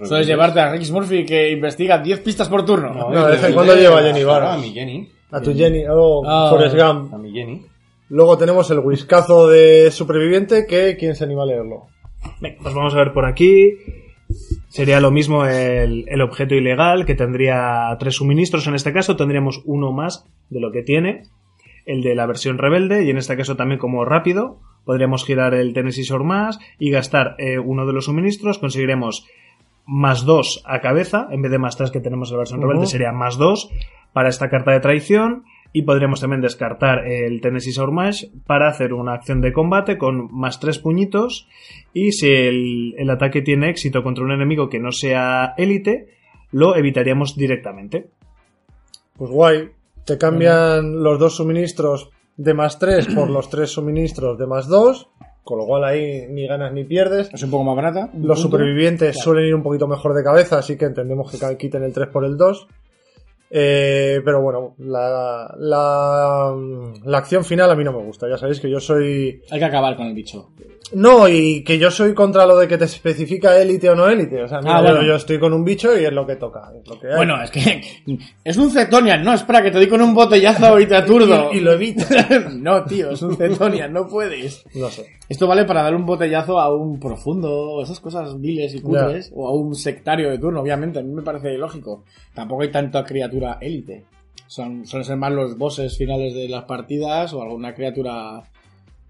Sueles 0.05 0.27
llevarte 0.27 0.59
a 0.61 0.71
Rex 0.71 0.91
Murphy 0.91 1.25
que 1.25 1.51
investiga 1.53 1.99
10 1.99 2.21
pistas 2.21 2.49
por 2.49 2.65
turno. 2.65 2.93
No, 2.95 3.27
de 3.27 3.33
vez 3.33 3.45
en 3.45 3.55
Rebelde, 3.55 3.55
cuando 3.55 3.75
lleva 3.77 3.99
a 4.01 4.03
Jenny. 4.03 4.23
A 4.23 4.57
mi 4.57 4.73
Jenny. 4.73 5.09
A 5.33 5.41
tu 5.41 5.55
Jenny, 5.55 5.85
oh, 5.89 6.23
Ah. 6.27 6.49
Forrest 6.51 6.75
Gump. 6.77 7.13
A 7.15 7.19
mi 7.19 7.31
Jenny. 7.31 7.63
Luego 8.11 8.37
tenemos 8.37 8.71
el 8.71 8.81
whiskazo 8.81 9.49
de 9.49 9.91
superviviente 9.91 10.67
que 10.67 10.97
quién 10.99 11.15
se 11.15 11.25
anima 11.25 11.45
a 11.45 11.47
leerlo. 11.47 11.87
Venga, 12.41 12.59
pues 12.61 12.75
vamos 12.75 12.93
a 12.95 12.99
ver 12.99 13.13
por 13.13 13.25
aquí. 13.25 13.79
Sería 14.69 15.01
lo 15.01 15.11
mismo 15.11 15.47
el, 15.47 16.05
el 16.09 16.21
objeto 16.21 16.55
ilegal, 16.55 17.07
que 17.07 17.15
tendría 17.15 17.97
tres 17.99 18.17
suministros. 18.17 18.67
En 18.67 18.75
este 18.75 18.93
caso 18.93 19.17
tendríamos 19.17 19.63
uno 19.65 19.93
más 19.93 20.27
de 20.51 20.61
lo 20.61 20.73
que 20.73 20.83
tiene. 20.83 21.23
El 21.87 22.03
de 22.03 22.15
la 22.15 22.27
versión 22.27 22.59
rebelde, 22.59 23.05
y 23.05 23.11
en 23.11 23.17
este 23.17 23.37
caso 23.37 23.57
también 23.57 23.79
como 23.79 24.05
rápido. 24.05 24.59
Podríamos 24.85 25.25
girar 25.25 25.55
el 25.55 25.73
Tennessee 25.73 26.03
Shore 26.03 26.25
más 26.25 26.59
y 26.79 26.91
gastar 26.91 27.37
eh, 27.39 27.59
uno 27.59 27.87
de 27.87 27.93
los 27.93 28.07
suministros. 28.07 28.59
Conseguiremos 28.59 29.27
más 29.87 30.25
dos 30.25 30.63
a 30.67 30.81
cabeza, 30.81 31.29
en 31.31 31.43
vez 31.43 31.51
de 31.51 31.59
más 31.59 31.77
tres 31.77 31.91
que 31.91 32.01
tenemos 32.01 32.31
en 32.31 32.37
la 32.37 32.41
versión 32.41 32.61
rebelde, 32.61 32.87
sería 32.87 33.13
más 33.13 33.39
dos 33.39 33.71
para 34.13 34.29
esta 34.29 34.51
carta 34.51 34.73
de 34.73 34.81
traición. 34.81 35.45
Y 35.73 35.83
podríamos 35.83 36.21
también 36.21 36.41
descartar 36.41 37.07
el 37.07 37.41
Tennessee 37.41 37.81
Mash 37.91 38.25
para 38.47 38.69
hacer 38.69 38.93
una 38.93 39.15
acción 39.15 39.41
de 39.41 39.53
combate 39.53 39.99
con 39.99 40.29
más 40.33 40.59
tres 40.59 40.79
puñitos. 40.79 41.47
Y 41.95 42.13
si 42.13 42.29
el, 42.29 42.95
el 42.99 43.11
ataque 43.11 43.41
tiene 43.43 43.71
éxito 43.71 44.03
contra 44.03 44.25
un 44.25 44.33
enemigo 44.33 44.69
que 44.69 44.81
no 44.81 44.91
sea 44.91 45.55
élite, 45.57 46.09
lo 46.51 46.77
evitaríamos 46.77 47.37
directamente. 47.37 48.09
Pues 49.17 49.31
guay. 49.31 49.71
Te 50.05 50.19
cambian 50.19 51.03
los 51.03 51.19
dos 51.19 51.37
suministros 51.37 52.11
de 52.37 52.55
más 52.55 52.79
3 52.79 53.15
por 53.15 53.29
los 53.31 53.51
tres 53.51 53.71
suministros 53.71 54.39
de 54.39 54.47
más 54.47 54.67
2. 54.67 55.09
Con 55.45 55.59
lo 55.59 55.67
cual 55.67 55.85
ahí 55.85 56.27
ni 56.29 56.47
ganas 56.47 56.73
ni 56.73 56.85
pierdes. 56.85 57.29
Es 57.33 57.43
un 57.43 57.51
poco 57.51 57.65
más 57.65 57.77
barata. 57.77 58.11
Los 58.15 58.21
punto. 58.23 58.37
supervivientes 58.37 59.19
suelen 59.19 59.47
ir 59.47 59.55
un 59.55 59.63
poquito 59.63 59.89
mejor 59.89 60.15
de 60.15 60.23
cabeza, 60.23 60.59
así 60.59 60.77
que 60.77 60.85
entendemos 60.85 61.31
que 61.31 61.57
quiten 61.57 61.83
el 61.83 61.93
3 61.93 62.09
por 62.09 62.25
el 62.25 62.37
2. 62.37 62.69
Eh, 63.53 64.21
pero 64.25 64.41
bueno, 64.41 64.75
la, 64.79 65.53
la, 65.59 66.55
la 67.05 67.19
acción 67.19 67.45
final 67.45 67.71
a 67.71 67.75
mí 67.75 67.83
no 67.83 67.93
me 67.93 68.03
gusta. 68.05 68.29
Ya 68.29 68.39
sabéis 68.39 68.61
que 68.61 68.71
yo 68.71 68.79
soy. 68.81 69.43
Hay 69.51 69.59
que 69.59 69.65
acabar 69.65 69.97
con 69.97 70.07
el 70.07 70.15
bicho. 70.15 70.51
No, 70.93 71.29
y 71.29 71.63
que 71.65 71.79
yo 71.79 71.91
soy 71.91 72.15
contra 72.15 72.47
lo 72.47 72.57
de 72.57 72.67
que 72.67 72.77
te 72.79 72.85
especifica 72.85 73.57
élite 73.61 73.89
o 73.91 73.95
no 73.95 74.09
élite. 74.09 74.43
O 74.43 74.49
sea, 74.49 74.59
mira, 74.61 74.77
Ah, 74.77 74.81
yo- 74.83 74.89
bueno. 74.95 75.03
yo, 75.07 75.15
estoy 75.17 75.39
con 75.39 75.53
un 75.53 75.65
bicho 75.65 75.99
y 75.99 76.05
es 76.05 76.13
lo 76.13 76.27
que 76.27 76.37
toca. 76.37 76.73
Es 76.81 76.89
lo 76.89 76.99
que. 76.99 77.09
Bueno, 77.15 77.41
es 77.43 77.51
que 77.51 77.81
es 78.45 78.57
un 78.57 78.71
Cetonian, 78.71 79.23
no, 79.23 79.33
espera, 79.35 79.63
que 79.63 79.71
te 79.71 79.79
doy 79.79 79.89
con 79.89 80.03
un 80.03 80.15
botellazo 80.15 80.79
y 80.81 80.87
te 80.87 80.97
aturdo. 80.97 81.51
Y- 81.53 81.59
y 81.59 81.61
lo 81.61 81.73
evito. 81.73 82.05
no, 82.59 82.85
tío, 82.85 83.11
es 83.11 83.23
un 83.23 83.37
Cetonian, 83.37 83.93
no 83.93 84.07
puedes. 84.09 84.65
no 84.75 84.89
sé. 84.91 85.07
Esto 85.29 85.47
vale 85.47 85.65
para 85.65 85.83
dar 85.83 85.95
un 85.95 86.05
botellazo 86.07 86.59
a 86.59 86.75
un 86.75 86.99
profundo, 86.99 87.81
esas 87.83 88.01
cosas 88.01 88.41
viles 88.41 88.75
y 88.75 88.81
cutres, 88.81 89.31
o 89.35 89.47
a 89.49 89.53
un 89.55 89.75
sectario 89.75 90.31
de 90.31 90.39
turno, 90.39 90.61
obviamente, 90.61 90.99
a 90.99 91.03
mí 91.03 91.13
me 91.13 91.23
parece 91.23 91.57
lógico. 91.57 92.05
Tampoco 92.35 92.63
hay 92.63 92.71
tanta 92.73 93.05
criatura 93.05 93.59
élite. 93.61 94.05
Son, 94.49 94.85
suelen 94.85 95.05
ser 95.05 95.17
más 95.17 95.31
los 95.31 95.57
bosses 95.57 95.97
finales 95.97 96.35
de 96.35 96.49
las 96.49 96.65
partidas 96.65 97.33
o 97.33 97.43
alguna 97.43 97.73
criatura 97.73 98.43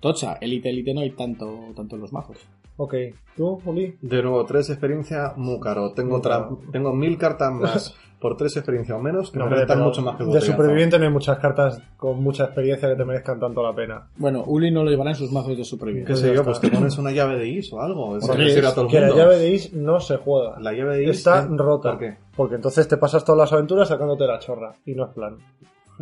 tocha. 0.00 0.34
Élite, 0.40 0.70
élite 0.70 0.94
no 0.94 1.00
hay 1.00 1.10
tanto, 1.10 1.46
tanto 1.76 1.96
en 1.96 2.02
los 2.02 2.12
mazos. 2.12 2.38
Ok. 2.76 2.94
¿Tú, 3.36 3.60
Uli? 3.64 3.96
De 4.00 4.22
nuevo, 4.22 4.44
tres 4.46 4.70
experiencia 4.70 5.34
muy 5.36 5.60
caro. 5.60 5.92
Tengo, 5.92 6.10
Muy 6.10 6.18
otra, 6.18 6.38
caro. 6.38 6.60
tengo 6.72 6.94
mil 6.94 7.18
cartas 7.18 7.52
más 7.52 7.94
por 8.20 8.36
tres 8.36 8.56
experiencia 8.56 8.96
o 8.96 9.00
menos 9.00 9.30
que 9.30 9.38
No, 9.38 9.46
me 9.46 9.56
rentan 9.56 9.80
mucho 9.80 10.02
más 10.02 10.16
que 10.16 10.24
de 10.24 10.40
superviviente 10.42 10.98
no 10.98 11.04
hay 11.06 11.10
muchas 11.10 11.38
cartas 11.38 11.82
con 11.96 12.22
mucha 12.22 12.44
experiencia 12.44 12.88
que 12.88 12.96
te 12.96 13.04
merezcan 13.04 13.38
tanto 13.40 13.62
la 13.62 13.74
pena. 13.74 14.08
Bueno, 14.16 14.44
Uli 14.46 14.70
no 14.70 14.82
lo 14.84 14.90
llevará 14.90 15.10
en 15.10 15.16
sus 15.16 15.30
mazos 15.32 15.56
de 15.56 15.64
supervivencia. 15.64 16.14
¿Qué 16.14 16.20
sé 16.20 16.34
yo? 16.34 16.42
Pues 16.44 16.60
te 16.60 16.70
pones 16.70 16.96
una 16.98 17.12
llave 17.12 17.38
de 17.38 17.48
is 17.48 17.72
o 17.72 17.80
algo. 17.80 18.16
A 18.16 18.18
todo 18.20 18.34
el 18.34 18.88
que 18.90 19.00
la 19.00 19.14
llave 19.14 19.38
de 19.38 19.50
Is 19.50 19.72
no 19.74 20.00
se 20.00 20.16
juega. 20.16 20.58
La 20.60 20.72
llave 20.72 20.96
de 20.98 21.04
is 21.04 21.18
Está 21.18 21.46
rota. 21.46 21.90
¿Por 21.92 21.98
qué? 21.98 22.16
Porque 22.36 22.54
entonces 22.56 22.88
te 22.88 22.96
pasas 22.96 23.24
todas 23.24 23.38
las 23.38 23.52
aventuras 23.52 23.88
sacándote 23.88 24.26
la 24.26 24.38
chorra. 24.38 24.74
Y 24.86 24.94
no 24.94 25.04
es 25.04 25.10
plan. 25.12 25.36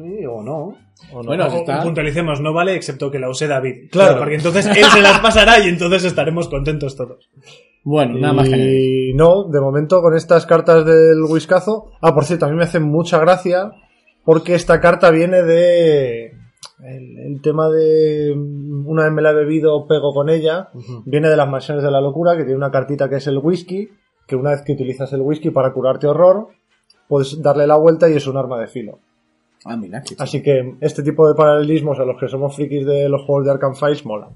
Sí, 0.00 0.25
o 0.26 0.43
no. 0.43 0.76
¿O 1.12 1.23
no? 1.23 1.25
Bueno, 1.25 1.47
está- 1.47 1.83
Puntualicemos, 1.83 2.40
no 2.40 2.52
vale 2.52 2.75
excepto 2.75 3.11
que 3.11 3.19
la 3.19 3.28
use 3.28 3.47
David. 3.49 3.88
Claro. 3.90 4.19
Porque 4.19 4.37
entonces 4.37 4.67
él 4.67 4.85
se 4.85 5.02
las 5.02 5.19
pasará 5.21 5.59
y 5.59 5.69
entonces 5.69 6.05
estaremos 6.05 6.49
contentos 6.49 6.95
todos. 6.97 7.28
Bueno, 7.85 8.19
nada 8.19 8.33
más. 8.35 8.49
Y 8.49 9.12
no, 9.14 9.45
de 9.45 9.61
momento 9.61 10.00
con 10.02 10.14
estas 10.17 10.47
cartas 10.47 10.85
del 10.85 11.23
whiskazo. 11.28 11.90
Ah, 12.00 12.14
por 12.14 12.25
cierto, 12.25 12.47
a 12.47 12.49
mí 12.50 12.57
me 12.57 12.64
hace 12.64 12.81
mucha 12.81 13.19
gracia 13.19 13.73
porque 14.25 14.55
esta 14.55 14.81
carta 14.81 15.11
viene 15.11 15.43
de. 15.43 16.33
El, 16.85 17.19
el 17.19 17.40
tema 17.43 17.69
de. 17.69 18.33
Una 18.37 19.05
vez 19.05 19.12
me 19.12 19.23
la 19.23 19.31
he 19.31 19.35
bebido, 19.35 19.87
pego 19.88 20.12
con 20.12 20.28
ella. 20.28 20.69
Viene 21.07 21.28
de 21.28 21.37
las 21.37 21.49
mansiones 21.49 21.83
de 21.83 21.90
la 21.90 22.00
locura, 22.00 22.37
que 22.37 22.43
tiene 22.45 22.57
una 22.57 22.71
cartita 22.71 23.09
que 23.09 23.17
es 23.17 23.26
el 23.26 23.38
whisky. 23.38 23.88
Que 24.26 24.37
una 24.37 24.50
vez 24.50 24.62
que 24.62 24.73
utilizas 24.75 25.12
el 25.14 25.23
whisky 25.23 25.50
para 25.50 25.73
curarte 25.73 26.07
horror, 26.07 26.49
puedes 27.09 27.40
darle 27.43 27.67
la 27.67 27.76
vuelta 27.76 28.09
y 28.11 28.14
es 28.14 28.26
un 28.26 28.37
arma 28.37 28.61
de 28.61 28.67
filo. 28.67 28.99
Ah, 29.68 29.76
mira, 29.76 30.02
qué 30.02 30.14
Así 30.18 30.42
que 30.42 30.75
este 30.80 31.02
tipo 31.02 31.28
de 31.28 31.34
paralelismos 31.34 31.98
a 31.98 32.04
los 32.04 32.18
que 32.18 32.28
somos 32.28 32.56
frikis 32.56 32.87
de 32.87 33.08
los 33.08 33.22
juegos 33.22 33.44
de 33.44 33.52
Arkham 33.52 33.75
Files 33.75 34.04
molan. 34.04 34.30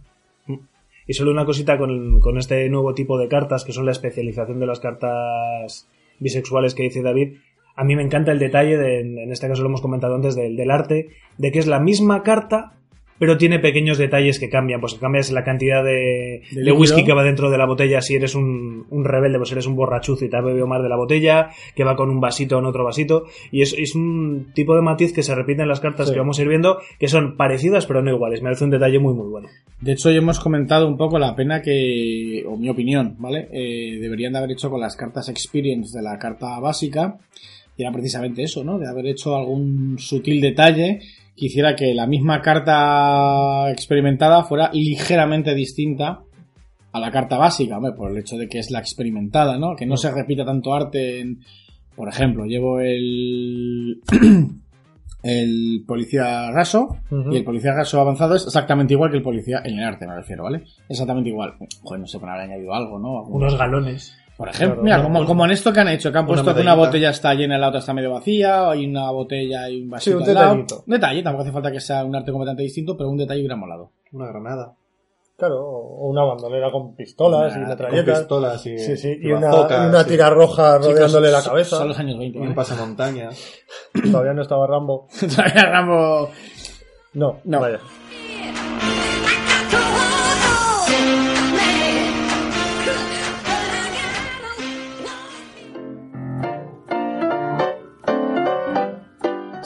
Y 1.07 1.15
solo 1.15 1.33
una 1.33 1.45
cosita 1.45 1.79
con, 1.79 2.21
con 2.21 2.39
este 2.39 2.69
nuevo 2.69 2.95
tipo 2.95 3.19
de 3.19 3.29
cartas, 3.29 3.65
que 3.65 3.73
son 3.73 3.87
la 3.87 3.93
especialización 3.93 4.61
de 4.61 4.67
las 4.67 4.79
cartas 4.79 5.89
bisexuales 6.21 6.75
que 6.75 6.85
dice 6.85 7.03
David. 7.03 7.39
A 7.75 7.85
mí 7.85 7.97
me 7.97 8.03
encanta 8.03 8.33
el 8.33 8.39
detalle, 8.39 8.77
de, 8.77 9.01
en 9.01 9.33
este 9.33 9.49
caso 9.49 9.63
lo 9.63 9.69
hemos 9.69 9.81
comentado 9.81 10.15
antes, 10.15 10.37
del, 10.37 10.57
del 10.57 10.71
arte, 10.71 11.09
de 11.39 11.51
que 11.51 11.59
es 11.59 11.67
la 11.67 11.81
misma 11.81 12.23
carta, 12.23 12.75
pero 13.23 13.39
tiene 13.39 13.61
pequeños 13.61 13.99
detalles 13.99 14.41
que 14.41 14.51
cambian. 14.51 14.81
Pues 14.81 14.95
cambias 14.95 15.31
la 15.31 15.45
cantidad 15.45 15.85
de, 15.85 16.43
De 16.51 16.73
whisky 16.73 17.05
que 17.05 17.13
va 17.13 17.23
dentro 17.23 17.51
de 17.53 17.57
la 17.57 17.67
botella 17.67 18.01
si 18.01 18.17
eres 18.17 18.35
un, 18.35 18.85
un 18.91 19.05
rebelde, 19.05 19.39
pues 19.39 19.53
eres 19.53 19.65
un 19.69 19.77
borrachuzo 19.77 20.25
y 20.25 20.29
te 20.29 20.37
has 20.37 20.45
bebido 20.45 20.67
más 20.67 20.83
de 20.83 20.89
la 20.89 20.97
botella, 20.97 21.51
que 21.77 21.85
va 21.85 21.95
con 21.95 22.11
un 22.11 22.19
vasito 22.21 22.59
en 22.59 22.65
otro 22.65 22.83
vasito. 22.83 23.27
Y 23.53 23.63
es, 23.63 23.77
es 23.79 23.95
un 23.95 24.49
tipo 24.55 24.75
de 24.75 24.83
matiz 24.83 25.13
que 25.13 25.23
se 25.23 25.37
repite 25.37 25.63
en 25.63 25.69
las 25.69 25.79
cartas 25.79 26.09
Sí. 26.09 26.15
que 26.15 26.19
vamos 26.19 26.37
a 26.37 26.43
ir 26.43 26.49
viendo, 26.49 26.79
que 26.99 27.07
son 27.07 27.37
parecidas 27.37 27.87
pero 27.87 28.03
no 28.03 28.11
iguales. 28.11 28.41
Me 28.43 28.47
parece 28.47 28.65
un 28.65 28.71
detalle 28.71 28.99
muy 28.99 29.15
muy 29.15 29.29
bueno. 29.29 29.49
De 29.81 29.93
hecho, 29.93 30.11
ya 30.11 30.19
hemos 30.19 30.41
comentado 30.41 30.89
un 30.89 30.97
poco 30.97 31.21
la 31.21 31.37
pena 31.37 31.63
que, 31.63 32.43
o 32.45 32.57
mi 32.57 32.71
opinión, 32.71 33.15
¿vale? 33.21 33.47
Eh, 33.53 33.99
deberían 34.01 34.33
de 34.33 34.39
haber 34.39 34.51
hecho 34.51 34.69
con 34.69 34.81
las 34.81 34.97
cartas 34.97 35.29
Experience 35.29 35.97
de 35.97 36.03
la 36.03 36.19
carta 36.19 36.59
básica. 36.59 37.19
Y 37.77 37.83
era 37.83 37.93
precisamente 37.93 38.43
eso, 38.43 38.65
¿no? 38.65 38.81
De 38.81 38.89
haber 38.89 39.07
hecho 39.07 39.37
algún 39.37 39.97
sutil 40.01 40.41
detalle 40.41 40.99
que 41.37 41.47
hiciera 41.47 41.75
que 41.75 41.95
la 41.95 42.07
misma 42.07 42.41
carta 42.41 43.71
experimentada 43.71 44.45
fuera 44.45 44.71
ligeramente 44.73 45.55
distinta 45.55 46.23
a 46.93 47.01
la 47.01 47.11
carta 47.11 47.39
básica, 47.39 47.79
hombre, 47.79 47.93
por 47.93 48.11
el 48.11 48.19
hecho 48.19 48.37
de 48.37 48.49
que 48.49 48.59
es 48.59 48.71
la 48.71 48.81
experimentada, 48.81 49.59
¿no? 49.59 49.75
Que 49.77 49.87
no 49.87 49.97
se 49.97 50.11
repita 50.11 50.45
tanto 50.45 50.75
arte 50.75 51.21
en... 51.21 51.41
Por 51.97 52.09
ejemplo, 52.09 52.45
llevo 52.45 52.81
el... 52.81 54.01
el 55.23 55.85
policía 55.87 56.51
raso 56.51 56.97
y 57.31 57.37
el 57.37 57.45
policía 57.45 57.73
raso 57.75 58.01
avanzado 58.01 58.35
es 58.35 58.45
exactamente 58.45 58.95
igual 58.95 59.11
que 59.11 59.19
el 59.19 59.23
policía 59.23 59.63
en 59.65 59.79
el 59.79 59.85
arte, 59.85 60.07
me 60.07 60.17
refiero, 60.17 60.45
¿vale? 60.45 60.65
Exactamente 60.89 61.31
igual. 61.31 61.55
Joder, 61.83 62.01
no 62.01 62.07
sé, 62.07 62.19
por 62.19 62.29
haber 62.29 62.51
añadido 62.51 62.75
algo, 62.75 62.99
¿no? 62.99 63.23
Unos 63.23 63.57
galones. 63.57 64.19
Por 64.37 64.49
ejemplo, 64.49 64.83
Claro, 64.83 64.83
mira, 64.83 64.97
una- 64.97 65.05
como, 65.19 65.27
como 65.27 65.45
en 65.45 65.51
esto 65.53 65.73
que 65.73 65.81
han 65.81 65.89
hecho, 65.89 66.11
que 66.11 66.19
han 66.19 66.25
una 66.25 66.35
puesto 66.35 66.55
que 66.55 66.61
una 66.63 66.75
botella 66.75 67.11
está 67.11 67.35
llena 67.35 67.57
y 67.57 67.61
la 67.61 67.69
otra 67.69 67.81
está 67.81 67.93
medio 67.93 68.11
vacía, 68.13 68.71
hay 68.71 68.87
una 68.87 69.11
botella 69.11 69.69
y 69.69 69.83
un 69.83 69.91
vasito 69.91 70.17
un 70.17 70.23
al 70.29 70.35
lado. 70.35 70.47
detallito. 70.55 70.85
Un 70.87 70.93
detalle, 70.93 71.23
tampoco 71.23 71.43
hace 71.43 71.53
falta 71.53 71.71
que 71.73 71.81
sea 71.81 72.05
un 72.05 72.17
arte 72.17 72.33
completamente 72.33 72.63
distinto, 72.65 72.97
pero 72.97 73.09
un 73.11 73.17
detalle 73.19 73.41
hubiera 73.41 73.57
molado. 73.57 73.91
Una 74.13 74.27
granada. 74.27 74.75
Claro, 75.37 75.61
o 75.61 76.09
una 76.09 76.23
bandolera 76.25 76.71
con 76.71 76.95
pistolas 76.95 77.53
y 77.53 77.57
Una- 77.59 77.61
Con 77.67 77.69
metralletas. 77.71 78.19
pistolas 78.21 78.67
y, 78.67 78.79
Sí, 78.79 78.97
sí, 78.97 79.19
y 79.21 79.29
y 79.29 79.33
una, 79.33 79.51
y 79.51 79.89
una 79.89 80.03
sí. 80.05 80.09
tira 80.11 80.31
roja 80.31 80.79
rodeándole 80.79 81.29
Chicos, 81.29 81.45
la 81.45 81.51
cabeza. 81.51 81.77
Son 81.79 81.89
los 81.89 81.99
años 81.99 82.19
20. 82.19 82.39
Y 82.39 82.41
un 82.41 82.47
¿vale? 82.49 82.55
pasamontañas. 82.57 83.45
Todavía 84.11 84.33
no 84.35 84.43
estaba 84.43 84.67
Rambo. 84.67 85.09
Todavía 85.21 85.65
Rambo. 85.65 86.31
No, 87.15 87.41
No. 87.45 87.61
vaya. 87.61 87.81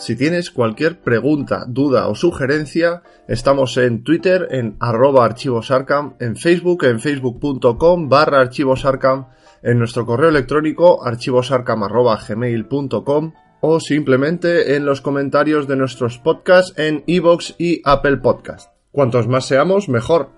Si 0.06 0.14
tienes 0.14 0.52
cualquier 0.52 1.00
pregunta, 1.00 1.64
duda 1.66 2.06
o 2.06 2.14
sugerencia, 2.14 3.02
estamos 3.26 3.76
en 3.76 4.04
Twitter 4.04 4.46
en 4.52 4.76
arroba 4.78 5.25
archivosarcam, 5.25 6.14
en 6.20 6.36
Facebook 6.36 6.84
en 6.84 7.00
facebook.com 7.00 8.08
barra 8.08 8.38
archivosarcam, 8.38 9.26
en 9.64 9.80
nuestro 9.80 10.06
correo 10.06 10.28
electrónico 10.28 11.04
archivosarcam 11.04 11.82
arroba 11.82 12.20
gmail.com 12.25 13.32
o 13.60 13.80
simplemente 13.80 14.76
en 14.76 14.86
los 14.86 15.00
comentarios 15.00 15.66
de 15.66 15.75
nuestros 15.75 16.18
podcasts 16.18 16.78
en 16.78 17.02
iVoox 17.08 17.56
y 17.58 17.82
Apple 17.84 18.18
Podcast. 18.18 18.70
Cuantos 18.92 19.26
más 19.26 19.46
seamos, 19.46 19.88
mejor. 19.88 20.36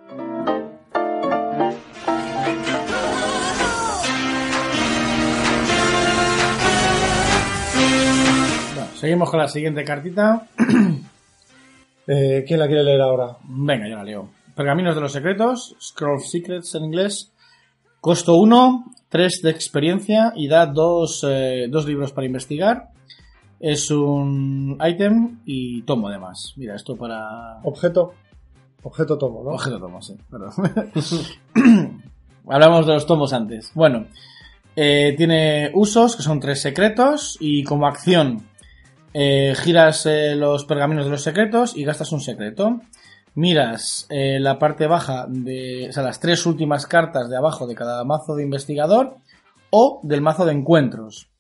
Seguimos 8.99 9.31
con 9.31 9.39
la 9.39 9.49
siguiente 9.49 9.85
cartita. 9.85 10.47
Eh, 12.11 12.43
¿Quién 12.49 12.59
la 12.59 12.67
quiere 12.67 12.83
leer 12.85 13.03
ahora? 13.03 13.37
Venga, 13.45 13.87
yo 13.87 13.95
la 13.95 14.03
leo. 14.03 14.31
Pergaminos 14.55 14.95
de 14.95 15.03
los 15.03 15.13
secretos, 15.13 15.77
Scroll 15.79 16.23
Secrets 16.23 16.75
en 16.75 16.87
inglés. 16.87 17.31
Costo 18.01 18.37
1, 18.37 18.95
3 19.11 19.43
de 19.43 19.51
experiencia 19.51 20.33
y 20.35 20.49
da 20.49 20.65
dos, 20.65 21.23
eh, 21.29 21.67
dos 21.69 21.85
libros 21.85 22.13
para 22.13 22.27
investigar. 22.27 22.89
Es 23.61 23.91
un 23.91 24.79
item 24.83 25.41
y 25.45 25.83
tomo 25.83 26.09
además. 26.09 26.55
Mira, 26.57 26.77
esto 26.77 26.97
para... 26.97 27.61
Objeto. 27.63 28.15
Objeto 28.85 29.19
tomo, 29.19 29.45
¿no? 29.45 29.51
Objeto 29.51 29.79
tomo, 29.79 30.01
sí, 30.01 30.17
perdón. 30.31 30.53
Hablamos 32.49 32.87
de 32.87 32.95
los 32.95 33.05
tomos 33.05 33.35
antes. 33.35 33.71
Bueno, 33.75 34.07
eh, 34.75 35.13
tiene 35.15 35.73
usos, 35.75 36.17
que 36.17 36.23
son 36.23 36.41
tres 36.41 36.63
secretos, 36.63 37.37
y 37.39 37.65
como 37.65 37.87
acción 37.87 38.48
eh, 39.21 39.57
giras 39.57 40.07
eh, 40.07 40.37
los 40.37 40.65
pergaminos 40.65 41.05
de 41.05 41.11
los 41.11 41.25
secretos 41.25 41.77
y 41.77 41.83
gastas 41.83 42.13
un 42.13 42.21
secreto. 42.21 42.81
Miras 43.35 44.07
eh, 44.11 44.39
la 44.39 44.61
parte 44.61 44.87
baja 44.87 45.27
de, 45.29 45.89
o 45.89 45.93
sea, 45.93 46.05
las 46.05 46.21
tres 46.21 46.47
últimas 46.47 46.87
cartas 46.87 47.29
de 47.29 47.37
abajo 47.37 47.67
de 47.67 47.75
cada 47.75 48.05
mazo 48.05 48.37
de 48.37 48.45
investigador 48.45 49.17
o 49.71 49.99
del 50.05 50.21
mazo 50.21 50.47
de 50.47 50.53
encuentros. 50.53 51.33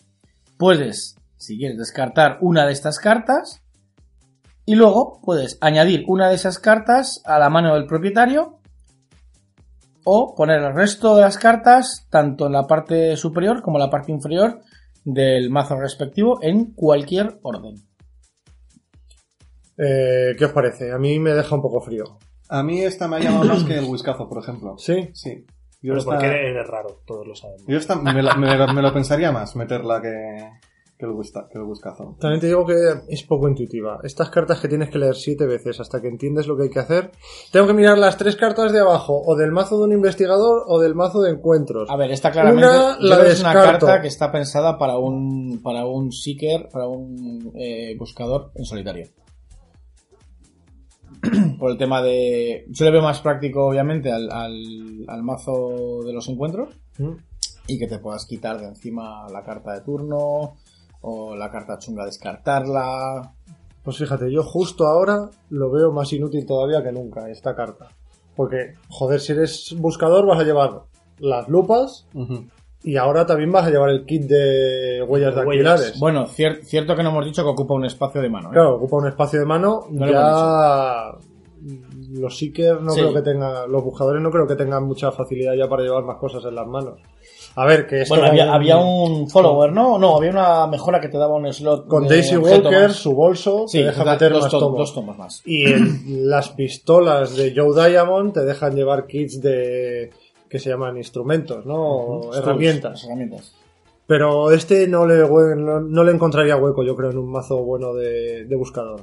Puedes, 0.56 1.18
si 1.36 1.56
quieres, 1.56 1.78
descartar 1.78 2.38
una 2.40 2.66
de 2.66 2.72
estas 2.72 2.98
cartas 2.98 3.62
y 4.66 4.74
luego 4.74 5.20
puedes 5.22 5.56
añadir 5.60 6.02
una 6.08 6.30
de 6.30 6.34
esas 6.34 6.58
cartas 6.58 7.22
a 7.24 7.38
la 7.38 7.48
mano 7.48 7.74
del 7.74 7.86
propietario 7.86 8.58
o 10.02 10.34
poner 10.34 10.64
el 10.64 10.74
resto 10.74 11.14
de 11.14 11.22
las 11.22 11.38
cartas 11.38 12.08
tanto 12.10 12.46
en 12.46 12.54
la 12.54 12.66
parte 12.66 13.16
superior 13.16 13.62
como 13.62 13.78
en 13.78 13.84
la 13.84 13.90
parte 13.90 14.10
inferior 14.10 14.62
del 15.10 15.48
mazo 15.50 15.78
respectivo 15.80 16.38
en 16.42 16.72
cualquier 16.74 17.38
orden. 17.42 17.74
Eh, 19.76 20.34
¿Qué 20.38 20.44
os 20.44 20.52
parece? 20.52 20.92
A 20.92 20.98
mí 20.98 21.18
me 21.18 21.32
deja 21.32 21.54
un 21.54 21.62
poco 21.62 21.80
frío. 21.80 22.04
A 22.48 22.62
mí 22.62 22.80
esta 22.82 23.06
me 23.08 23.16
ha 23.16 23.20
llamado 23.20 23.44
más 23.44 23.64
que 23.64 23.78
el 23.78 23.84
whiskazo, 23.84 24.28
por 24.28 24.42
ejemplo. 24.42 24.76
¿Sí? 24.78 25.10
Sí. 25.14 25.44
Yo 25.80 25.92
Pero 25.92 25.98
esta, 25.98 26.10
porque 26.10 26.26
eres 26.26 26.66
raro, 26.66 27.02
todos 27.06 27.26
lo 27.26 27.34
sabemos. 27.36 27.62
yo 27.68 27.76
esta 27.78 27.94
me, 27.96 28.22
la- 28.22 28.34
me 28.34 28.56
la- 28.56 28.72
me 28.72 28.82
lo 28.82 28.92
pensaría 28.92 29.30
más 29.30 29.54
meterla 29.54 30.02
que, 30.02 30.50
que 30.98 31.06
el, 31.06 31.12
whiska- 31.12 31.46
que 31.48 31.58
el 31.58 31.64
whiskazo. 31.64 32.16
También 32.18 32.40
te 32.40 32.48
digo 32.48 32.66
que 32.66 32.74
es 33.08 33.22
poco 33.22 33.48
intuitiva. 33.48 34.00
Estas 34.02 34.30
cartas 34.30 34.58
que 34.60 34.66
tienes 34.66 34.90
que 34.90 34.98
leer 34.98 35.14
siete 35.14 35.46
veces 35.46 35.78
hasta 35.78 36.00
que 36.00 36.08
entiendes 36.08 36.48
lo 36.48 36.56
que 36.56 36.64
hay 36.64 36.70
que 36.70 36.80
hacer. 36.80 37.12
Tengo 37.52 37.68
que 37.68 37.72
mirar 37.74 37.96
las 37.98 38.16
tres 38.16 38.34
cartas 38.34 38.72
de 38.72 38.80
abajo, 38.80 39.22
o 39.24 39.36
del 39.36 39.52
mazo 39.52 39.78
de 39.78 39.84
un 39.84 39.92
investigador 39.92 40.64
o 40.66 40.80
del 40.80 40.96
mazo 40.96 41.22
de 41.22 41.30
encuentros. 41.30 41.88
A 41.88 41.96
ver, 41.96 42.10
esta 42.10 42.32
claramente 42.32 42.66
Una 42.68 42.96
la 42.98 43.26
es 43.28 43.40
una 43.40 43.54
descarto. 43.54 43.86
carta 43.86 44.02
que 44.02 44.08
está 44.08 44.32
pensada 44.32 44.76
para 44.76 44.98
un 44.98 45.60
para 45.62 45.86
un 45.86 46.10
seeker, 46.10 46.68
para 46.72 46.88
un 46.88 47.52
eh, 47.54 47.94
buscador 47.96 48.50
en 48.56 48.64
solitario. 48.64 49.06
Por 51.58 51.70
el 51.72 51.78
tema 51.78 52.00
de... 52.02 52.64
Yo 52.68 52.84
le 52.84 52.90
veo 52.92 53.02
más 53.02 53.20
práctico, 53.20 53.66
obviamente, 53.66 54.12
al, 54.12 54.30
al, 54.30 55.04
al 55.08 55.22
mazo 55.22 56.00
de 56.04 56.12
los 56.12 56.28
encuentros 56.28 56.74
¿Mm? 56.98 57.12
y 57.66 57.78
que 57.78 57.88
te 57.88 57.98
puedas 57.98 58.24
quitar 58.26 58.60
de 58.60 58.66
encima 58.66 59.26
la 59.30 59.42
carta 59.42 59.74
de 59.74 59.80
turno 59.80 60.56
o 61.00 61.34
la 61.36 61.50
carta 61.50 61.78
chunga 61.78 62.04
descartarla. 62.04 63.32
Pues 63.82 63.96
fíjate, 63.98 64.30
yo 64.30 64.42
justo 64.42 64.86
ahora 64.86 65.30
lo 65.50 65.70
veo 65.70 65.92
más 65.92 66.12
inútil 66.12 66.44
todavía 66.46 66.82
que 66.82 66.92
nunca, 66.92 67.28
esta 67.30 67.54
carta. 67.54 67.88
Porque, 68.36 68.74
joder, 68.88 69.20
si 69.20 69.32
eres 69.32 69.74
buscador 69.78 70.26
vas 70.26 70.38
a 70.40 70.44
llevar 70.44 70.82
las 71.18 71.48
lupas 71.48 72.06
y 72.84 72.96
ahora 72.96 73.26
también 73.26 73.50
vas 73.50 73.66
a 73.66 73.70
llevar 73.70 73.90
el 73.90 74.04
kit 74.06 74.22
de 74.24 75.02
huellas 75.08 75.34
de 75.34 75.40
alquilares. 75.40 75.98
Bueno, 75.98 76.26
cier- 76.26 76.62
cierto 76.62 76.94
que 76.94 77.02
no 77.02 77.08
hemos 77.10 77.24
dicho 77.24 77.42
que 77.42 77.48
ocupa 77.48 77.74
un 77.74 77.84
espacio 77.86 78.20
de 78.20 78.28
mano. 78.30 78.48
¿eh? 78.50 78.52
Claro, 78.52 78.76
ocupa 78.76 78.96
un 78.98 79.08
espacio 79.08 79.40
de 79.40 79.46
mano. 79.46 79.86
No 79.90 80.06
ya 80.06 81.12
los 82.12 82.38
seekers 82.38 82.80
no 82.80 82.92
Sí. 82.92 83.00
creo 83.00 83.14
que 83.14 83.22
tengan, 83.22 83.70
los 83.70 83.82
buscadores 83.82 84.22
no 84.22 84.30
creo 84.30 84.46
que 84.46 84.54
tengan 84.54 84.84
mucha 84.84 85.10
facilidad 85.10 85.54
ya 85.54 85.68
para 85.68 85.82
llevar 85.82 86.04
más 86.04 86.16
cosas 86.18 86.44
en 86.44 86.54
las 86.54 86.66
manos. 86.66 87.00
A 87.60 87.66
ver, 87.66 87.86
que 87.86 88.02
esto 88.02 88.14
Bueno, 88.14 88.28
había, 88.28 88.52
había 88.54 88.76
un 88.78 89.28
follower, 89.28 89.72
¿no? 89.72 89.98
No, 89.98 90.16
había 90.16 90.30
una 90.30 90.66
mejora 90.68 91.00
que 91.00 91.08
te 91.08 91.18
daba 91.18 91.34
un 91.36 91.52
slot. 91.52 91.88
con 91.88 92.04
de 92.06 92.10
Daisy 92.16 92.36
Walker, 92.36 92.88
más. 92.88 92.92
su 92.96 93.14
bolso, 93.14 93.66
Sí, 93.66 93.78
te 93.78 93.86
deja 93.86 94.04
da- 94.04 94.12
meter 94.12 94.32
dos, 94.32 94.42
más 94.42 94.50
to- 94.52 94.58
tomos. 94.60 94.78
dos 94.78 94.94
tomos 94.94 95.18
más. 95.18 95.42
Y 95.44 95.64
el- 95.64 95.98
las 96.28 96.50
pistolas 96.50 97.36
de 97.36 97.52
Joe 97.56 97.88
Diamond 97.90 98.32
te 98.32 98.44
dejan 98.44 98.76
llevar 98.76 99.06
kits 99.06 99.40
de 99.42 100.10
que 100.48 100.58
se 100.58 100.70
llaman 100.70 100.96
instrumentos, 100.96 101.66
¿no? 101.66 102.32
Herramientas. 102.32 103.04
Herramientas. 103.04 103.52
Pero 104.06 104.50
este 104.52 104.86
no 104.88 105.04
le, 105.06 105.18
no, 105.18 105.80
no 105.80 106.04
le 106.04 106.12
encontraría 106.12 106.56
hueco, 106.56 106.82
yo 106.84 106.94
creo, 106.96 107.10
en 107.10 107.18
un 107.18 107.30
mazo 107.30 107.62
bueno 107.64 107.92
de, 107.92 108.44
de 108.46 108.56
buscador. 108.56 109.02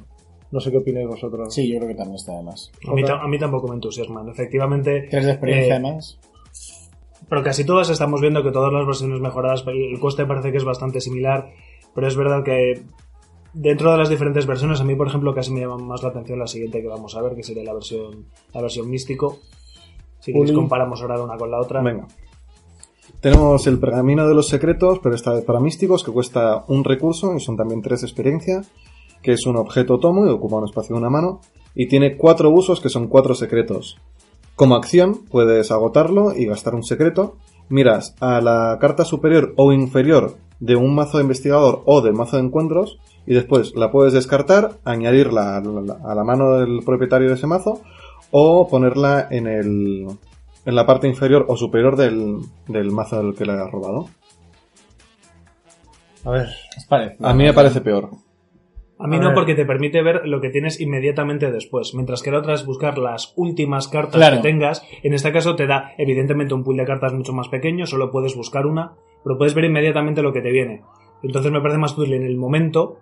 No 0.52 0.60
sé 0.60 0.72
qué 0.72 0.78
opináis 0.78 1.08
vosotros. 1.08 1.54
Sí, 1.54 1.68
yo 1.72 1.78
creo 1.78 1.90
que 1.90 1.96
también 1.96 2.16
está 2.16 2.32
de 2.38 2.42
más. 2.44 2.72
A 2.88 2.94
mí, 2.94 3.04
ta- 3.04 3.20
a 3.22 3.28
mí 3.28 3.38
tampoco 3.38 3.68
me 3.68 3.76
entusiasman. 3.76 4.30
Efectivamente, 4.30 5.08
Tres 5.12 5.26
de 5.26 5.32
experiencia 5.32 5.74
Eh, 5.76 5.78
además. 5.84 6.18
Pero 7.29 7.44
casi 7.44 7.65
todas 7.65 7.89
estamos 7.89 8.22
viendo 8.22 8.44
que 8.44 8.51
todas 8.51 8.72
las 8.72 8.86
versiones 8.86 9.20
mejoradas, 9.20 9.63
el 9.67 10.00
coste 10.00 10.25
parece 10.25 10.51
que 10.51 10.58
es 10.58 10.63
bastante 10.63 11.01
similar, 11.01 11.51
pero 11.94 12.08
es 12.08 12.15
verdad 12.15 12.44
que 12.44 12.84
dentro 13.55 13.91
de 13.91 13.98
las 13.98 14.10
diferentes 14.10 14.46
versiones, 14.46 14.82
a 14.82 14.84
mí, 14.84 14.96
por 14.96 15.08
ejemplo, 15.08 15.34
casi 15.34 15.51
me 15.51 15.62
llama 15.62 15.77
más 15.77 16.03
la 16.03 16.10
atención 16.10 16.38
la 16.38 16.48
siguiente 16.48 16.82
que 16.82 16.88
vamos 16.88 17.15
a 17.15 17.22
ver, 17.22 17.36
que 17.36 17.44
sería 17.44 17.63
la 17.63 17.74
versión, 17.74 18.25
la 18.53 18.62
versión 18.62 18.89
místico. 18.89 19.39
Si 20.20 20.34
Uli. 20.34 20.53
comparamos 20.53 21.01
ahora 21.01 21.22
una 21.22 21.38
con 21.38 21.50
la 21.50 21.60
otra. 21.60 21.82
Venga. 21.82 22.08
Tenemos 23.22 23.65
el 23.65 23.79
pergamino 23.79 24.27
de 24.27 24.36
los 24.36 24.48
secretos, 24.50 25.00
pero 25.01 25.15
esta 25.15 25.34
vez 25.34 25.44
para 25.46 25.60
místicos, 25.60 26.03
que 26.03 26.12
cuesta 26.12 26.65
un 26.67 26.84
recurso 26.84 27.34
y 27.36 27.39
son 27.39 27.55
también 27.55 27.82
tres 27.82 28.01
de 28.01 28.08
experiencia, 28.08 28.62
que 29.22 29.32
es 29.32 29.46
un 29.46 29.55
objeto 29.55 30.00
tomo 30.00 30.25
y 30.25 30.29
ocupa 30.29 30.58
un 30.58 30.65
espacio 30.65 30.96
de 30.96 31.00
una 31.00 31.10
mano. 31.10 31.39
Y 31.74 31.88
tiene 31.88 32.17
cuatro 32.17 32.50
usos 32.50 32.82
que 32.82 32.89
son 32.89 33.08
cuatro 33.08 33.36
secretos. 33.36 33.98
Como 34.56 34.76
acción, 34.76 35.26
puedes 35.30 35.72
agotarlo 35.72 36.34
y 36.36 36.46
gastar 36.46 36.76
un 36.76 36.84
secreto. 36.84 37.38
Miras 37.68 38.16
a 38.20 38.42
la 38.42 38.78
carta 38.80 39.06
superior 39.06 39.54
o 39.58 39.74
inferior 39.74 40.38
de 40.60 40.76
un 40.76 40.96
mazo 40.96 41.18
de 41.18 41.24
investigador 41.24 41.82
o 41.86 42.02
del 42.02 42.14
mazo 42.14 42.38
de 42.38 42.44
encuentros 42.44 43.00
y 43.26 43.34
después 43.34 43.76
la 43.76 43.92
puedes 43.92 44.14
descartar, 44.14 44.78
añadirla 44.86 45.58
a 45.58 45.62
la, 45.62 45.98
a 46.06 46.16
la 46.16 46.24
mano 46.24 46.60
del 46.60 46.84
propietario 46.86 47.28
de 47.28 47.36
ese 47.36 47.48
mazo 47.48 47.82
o 48.32 48.68
ponerla 48.68 49.28
en 49.30 49.48
el 49.48 50.08
en 50.66 50.76
la 50.76 50.86
parte 50.86 51.08
inferior 51.08 51.46
o 51.48 51.56
superior 51.56 51.96
del, 51.96 52.40
del 52.68 52.92
mazo 52.92 53.22
del 53.22 53.36
que 53.36 53.46
le 53.46 53.54
has 53.54 53.72
robado. 53.72 54.10
A 56.24 56.32
ver, 56.32 56.48
¿Os 56.76 56.86
parece? 56.86 57.18
A 57.22 57.34
mí 57.34 57.44
me 57.44 57.54
parece 57.54 57.82
peor. 57.82 58.10
A 58.98 59.08
mí 59.08 59.18
A 59.18 59.20
no, 59.20 59.25
ver. 59.28 59.34
porque 59.36 59.56
te 59.56 59.66
permite 59.66 60.02
ver 60.02 60.22
lo 60.25 60.40
que 60.40 60.50
tienes 60.50 60.80
inmediatamente 60.80 61.52
después. 61.52 61.94
Mientras 61.94 62.24
que 62.24 62.32
la 62.32 62.40
otra 62.40 62.54
es 62.54 62.66
buscar 62.66 62.98
las 62.98 63.34
últimas 63.36 63.88
cartas 63.90 64.16
Claro. 64.16 64.38
que 64.38 64.44
tengas. 64.44 64.84
En 65.04 65.14
este 65.14 65.32
caso 65.34 65.56
te 65.56 65.68
da, 65.68 65.92
evidentemente, 65.98 66.54
un 66.54 66.64
pool 66.64 66.78
de 66.78 66.86
cartas 66.86 67.14
mucho 67.14 67.34
más 67.34 67.50
pequeño. 67.50 67.86
Solo 67.86 68.10
puedes 68.12 68.36
buscar 68.36 68.66
una, 68.66 68.94
pero 69.24 69.38
puedes 69.38 69.54
ver 69.54 69.66
inmediatamente 69.66 70.22
lo 70.22 70.32
que 70.32 70.42
te 70.42 70.52
viene. 70.52 70.82
Entonces 71.24 71.52
me 71.52 71.60
parece 71.62 71.78
más 71.80 71.98
útil 71.98 72.14
en 72.14 72.24
el 72.24 72.38
momento 72.38 72.98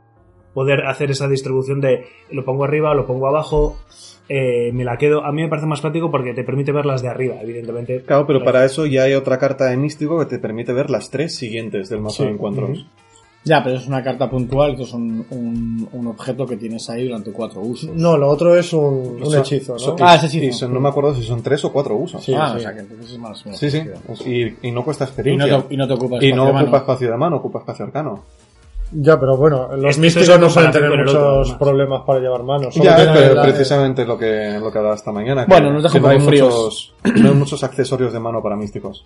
poder 0.53 0.85
hacer 0.85 1.09
esa 1.11 1.27
distribución 1.27 1.81
de 1.81 2.05
lo 2.31 2.45
pongo 2.45 2.63
arriba, 2.63 2.93
lo 2.93 3.05
pongo 3.07 3.27
abajo, 3.27 3.75
eh, 4.29 4.71
me 4.73 4.83
la 4.83 4.97
quedo. 4.97 5.25
A 5.25 5.31
mí 5.31 5.41
me 5.41 5.47
parece 5.49 5.67
más 5.67 5.81
práctico 5.81 6.09
porque 6.11 6.33
te 6.33 6.43
permite 6.43 6.71
ver 6.71 6.85
las 6.85 7.01
de 7.01 7.09
arriba, 7.09 7.35
evidentemente. 7.41 8.01
Claro, 8.03 8.25
pero 8.27 8.43
para 8.43 8.63
eso 8.63 8.85
ya 8.85 9.03
hay 9.03 9.13
otra 9.13 9.37
carta 9.39 9.65
de 9.65 9.77
místico 9.77 10.19
que 10.19 10.25
te 10.25 10.39
permite 10.39 10.71
ver 10.73 10.89
las 10.91 11.09
tres 11.11 11.35
siguientes 11.35 11.89
del 11.89 12.01
mazo 12.01 12.17
Sí. 12.23 12.23
de 12.25 12.35
encuentros. 12.35 12.87
Ya, 13.45 13.61
pero 13.61 13.75
es 13.75 13.85
una 13.87 14.01
carta 14.01 14.29
puntual, 14.29 14.75
que 14.77 14.83
es 14.83 14.93
un, 14.93 15.25
un, 15.29 15.89
un 15.91 16.07
objeto 16.07 16.45
que 16.45 16.55
tienes 16.55 16.89
ahí 16.89 17.05
durante 17.07 17.31
cuatro 17.33 17.59
usos. 17.59 17.89
no, 17.93 18.17
lo 18.17 18.29
otro 18.29 18.55
es 18.55 18.71
un, 18.71 19.17
un 19.21 19.25
Son- 19.29 19.39
hechizo, 19.41 19.73
¿no? 19.73 19.79
son- 19.79 19.95
Ah, 19.99 20.15
ese 20.15 20.27
hechizo. 20.27 20.45
y 20.45 20.53
son- 20.53 20.73
no 20.73 20.79
me 20.79 20.87
acuerdo 20.87 21.13
si 21.13 21.23
son 21.23 21.43
tres 21.43 21.65
o 21.65 21.71
cuatro 21.73 21.95
usos. 21.97 22.23
Sí, 22.23 22.33
ah, 22.33 22.51
sí. 22.53 22.57
o 22.57 22.61
sea 22.61 22.73
que 22.73 22.79
entonces 22.79 23.11
es 23.11 23.17
más. 23.19 23.45
menos 23.45 23.59
Sí, 23.59 23.69
sí. 23.69 23.77
sentido. 23.81 23.97
Y, 24.25 24.67
y 24.67 24.71
no 24.71 24.85
cuesta 24.85 25.03
Y 25.03 25.07
no, 25.07 25.09
experiencia. 25.09 25.61
te, 25.67 25.73
y 25.73 25.77
no 25.77 25.87
te 25.87 25.93
ocupas 25.93 26.23
Y 26.23 26.27
espacio 26.27 26.35
no 26.37 26.45
de 26.45 26.53
mano. 26.53 26.63
ocupa 26.65 26.77
espacio 26.77 27.11
de 27.11 27.17
mano, 27.17 27.35
ocupa 27.37 27.59
espacio 27.59 27.85
arcano. 27.85 28.23
Ya, 28.95 29.19
pero 29.19 29.35
bueno, 29.35 29.75
los 29.75 29.91
es 29.91 29.97
místicos 29.97 30.39
no 30.39 30.49
suelen 30.49 30.71
tener 30.71 30.91
otro, 30.91 31.37
muchos 31.39 31.53
problemas 31.55 32.03
para 32.05 32.19
llevar 32.19 32.43
manos. 32.43 32.75
Ya, 32.75 32.95
pero 32.95 33.33
la- 33.33 33.41
precisamente 33.41 34.05
lo 34.05 34.17
que, 34.17 34.57
lo 34.59 34.71
que 34.71 34.77
hablaba 34.77 34.95
esta 34.95 35.11
mañana. 35.11 35.45
que- 35.45 35.51
Bueno, 35.51 35.73
nos 35.73 35.91
que 35.91 35.99
no 35.99 36.07
hay, 36.09 36.17
poco 36.19 36.29
fríos. 36.29 36.93
muchos, 37.03 37.21
no 37.21 37.29
hay 37.29 37.35
muchos 37.35 37.63
accesorios 37.63 38.13
de 38.13 38.19
mano 38.19 38.41
para 38.41 38.55
místicos. 38.55 39.05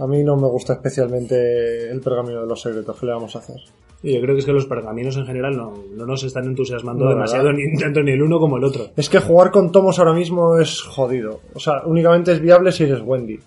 A 0.00 0.06
mí 0.06 0.22
no 0.24 0.36
me 0.36 0.48
gusta 0.48 0.72
especialmente 0.74 1.90
el 1.90 2.00
pergamino 2.00 2.40
de 2.40 2.46
los 2.46 2.60
secretos. 2.60 2.96
¿Qué 2.98 3.06
le 3.06 3.12
vamos 3.12 3.36
a 3.36 3.40
hacer? 3.40 3.56
Y 4.02 4.14
yo 4.14 4.20
creo 4.22 4.34
que 4.34 4.40
es 4.40 4.46
que 4.46 4.52
los 4.52 4.64
pergaminos 4.64 5.14
en 5.18 5.26
general 5.26 5.54
no, 5.56 5.74
no 5.94 6.06
nos 6.06 6.22
están 6.24 6.44
entusiasmando 6.46 7.04
No, 7.04 7.10
demasiado, 7.10 7.52
ni 7.52 7.76
tanto 7.76 8.02
ni 8.02 8.12
el 8.12 8.22
uno 8.22 8.38
como 8.40 8.56
el 8.56 8.64
otro. 8.64 8.86
Es 8.96 9.10
que 9.10 9.18
jugar 9.20 9.50
con 9.50 9.70
tomos 9.70 9.98
ahora 9.98 10.14
mismo 10.14 10.56
es 10.58 10.80
jodido. 10.82 11.40
O 11.54 11.58
sea, 11.60 11.82
únicamente 11.84 12.32
es 12.32 12.40
viable 12.40 12.72
si 12.72 12.84
eres 12.84 13.02
Wendy. 13.04 13.38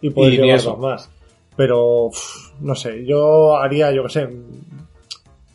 Y 0.00 0.10
puedes 0.10 0.34
Y 0.34 0.36
llevar 0.36 0.62
dos 0.62 0.78
más. 0.78 1.10
Pero, 1.56 2.10
no 2.60 2.74
sé, 2.76 3.04
yo 3.04 3.56
haría, 3.56 3.90
yo 3.90 4.04
qué 4.04 4.08
sé, 4.10 4.28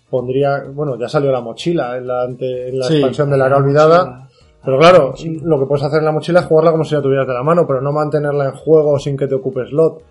pondría, 0.10 0.63
bueno, 0.74 0.98
ya 1.00 1.08
salió 1.08 1.31
la 1.31 1.41
mochila 1.41 1.98
en 1.98 2.08
la, 2.08 2.24
ante- 2.24 2.70
en 2.70 2.79
la 2.79 2.88
Sí, 2.88 2.96
expansión 2.96 3.29
de 3.29 3.38
la 3.38 3.46
era 3.48 3.58
olvidada. 3.58 4.27
Pero 4.63 4.77
claro, 4.77 5.13
lo 5.43 5.60
que 5.60 5.65
puedes 5.65 5.84
hacer 5.86 6.00
en 6.00 6.05
la 6.05 6.12
mochila 6.12 6.41
es 6.41 6.46
jugarla 6.46 6.72
como 6.72 6.84
si 6.84 6.93
la 6.93 7.01
tuvieras 7.01 7.27
de 7.27 7.34
la 7.34 7.41
mano, 7.43 7.65
pero 7.65 7.81
no 7.81 7.91
mantenerla 7.91 8.46
en 8.46 8.51
juego 8.51 9.00
sin 9.00 9.17
que 9.17 9.27
te 9.27 9.36
ocupe 9.36 9.65
slot. 9.67 10.03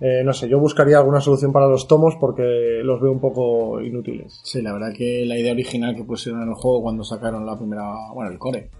Eh, 0.00 0.22
no 0.24 0.32
sé, 0.32 0.48
yo 0.48 0.58
buscaría 0.58 0.96
alguna 0.96 1.20
solución 1.20 1.52
para 1.52 1.68
los 1.68 1.86
tomos 1.86 2.14
porque 2.18 2.80
los 2.82 3.00
veo 3.00 3.12
un 3.12 3.20
poco 3.20 3.82
inútiles. 3.82 4.40
Sí, 4.42 4.62
la 4.62 4.72
verdad 4.72 4.94
que 4.96 5.24
la 5.26 5.38
idea 5.38 5.52
original 5.52 5.94
que 5.94 6.04
pusieron 6.04 6.42
en 6.42 6.48
el 6.48 6.54
juego 6.54 6.82
cuando 6.82 7.04
sacaron 7.04 7.44
la 7.44 7.58
primera. 7.58 7.82
Bueno, 8.14 8.30
el 8.30 8.38
core. 8.38 8.70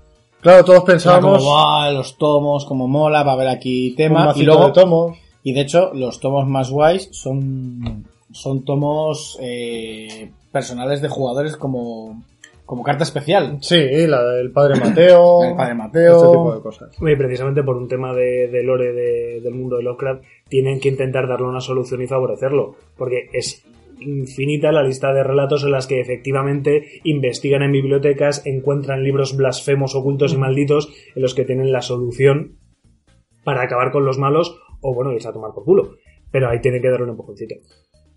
Claro, 0.40 0.64
todos 0.64 0.78
como, 0.80 0.86
pensábamos 0.86 1.44
"Buah, 1.44 1.92
los 1.92 2.16
tomos, 2.16 2.64
como 2.64 2.88
mola, 2.88 3.22
va 3.22 3.32
a 3.32 3.34
haber 3.34 3.48
aquí 3.48 3.90
un 3.90 3.96
tema. 3.96 4.32
Y 4.34 4.42
luego, 4.44 4.68
de 4.68 4.72
tomos. 4.72 5.18
y 5.42 5.52
de 5.52 5.60
hecho, 5.60 5.92
los 5.92 6.20
tomos 6.20 6.48
más 6.48 6.70
guays 6.70 7.10
son, 7.12 8.06
son 8.32 8.64
tomos 8.64 9.36
eh, 9.42 10.32
personales 10.50 11.02
de 11.02 11.08
jugadores 11.08 11.58
como, 11.58 12.22
como 12.70 12.84
carta 12.84 13.02
especial. 13.02 13.58
Sí, 13.62 14.06
la 14.06 14.22
del 14.24 14.52
padre 14.52 14.78
Mateo. 14.78 15.42
El 15.50 15.56
padre 15.56 15.74
Mateo. 15.74 16.14
Este 16.16 16.28
tipo 16.28 16.54
de 16.54 16.62
cosas. 16.62 16.96
Y 17.00 17.16
precisamente 17.16 17.64
por 17.64 17.76
un 17.76 17.88
tema 17.88 18.14
de, 18.14 18.46
de 18.46 18.62
lore 18.62 18.92
de- 18.92 19.40
del 19.40 19.54
mundo 19.54 19.76
de 19.76 19.82
Lovecraft, 19.82 20.22
tienen 20.48 20.78
que 20.78 20.88
intentar 20.88 21.26
darle 21.26 21.48
una 21.48 21.60
solución 21.60 22.00
y 22.00 22.06
favorecerlo. 22.06 22.76
Porque 22.96 23.28
es 23.32 23.64
infinita 23.98 24.70
la 24.70 24.84
lista 24.84 25.12
de 25.12 25.24
relatos 25.24 25.64
en 25.64 25.72
las 25.72 25.88
que 25.88 26.00
efectivamente 26.00 27.00
investigan 27.02 27.62
en 27.64 27.72
bibliotecas, 27.72 28.46
encuentran 28.46 29.02
libros 29.02 29.36
blasfemos, 29.36 29.96
ocultos 29.96 30.32
y 30.32 30.36
malditos 30.38 30.90
en 31.16 31.22
los 31.22 31.34
que 31.34 31.44
tienen 31.44 31.72
la 31.72 31.82
solución 31.82 32.56
para 33.42 33.62
acabar 33.62 33.90
con 33.90 34.04
los 34.04 34.16
malos 34.16 34.60
o, 34.80 34.94
bueno, 34.94 35.12
irse 35.12 35.26
a 35.28 35.32
tomar 35.32 35.50
por 35.52 35.64
culo. 35.64 35.96
Pero 36.30 36.48
ahí 36.48 36.60
tienen 36.60 36.80
que 36.80 36.88
darle 36.88 37.04
un 37.06 37.10
empujoncito. 37.10 37.56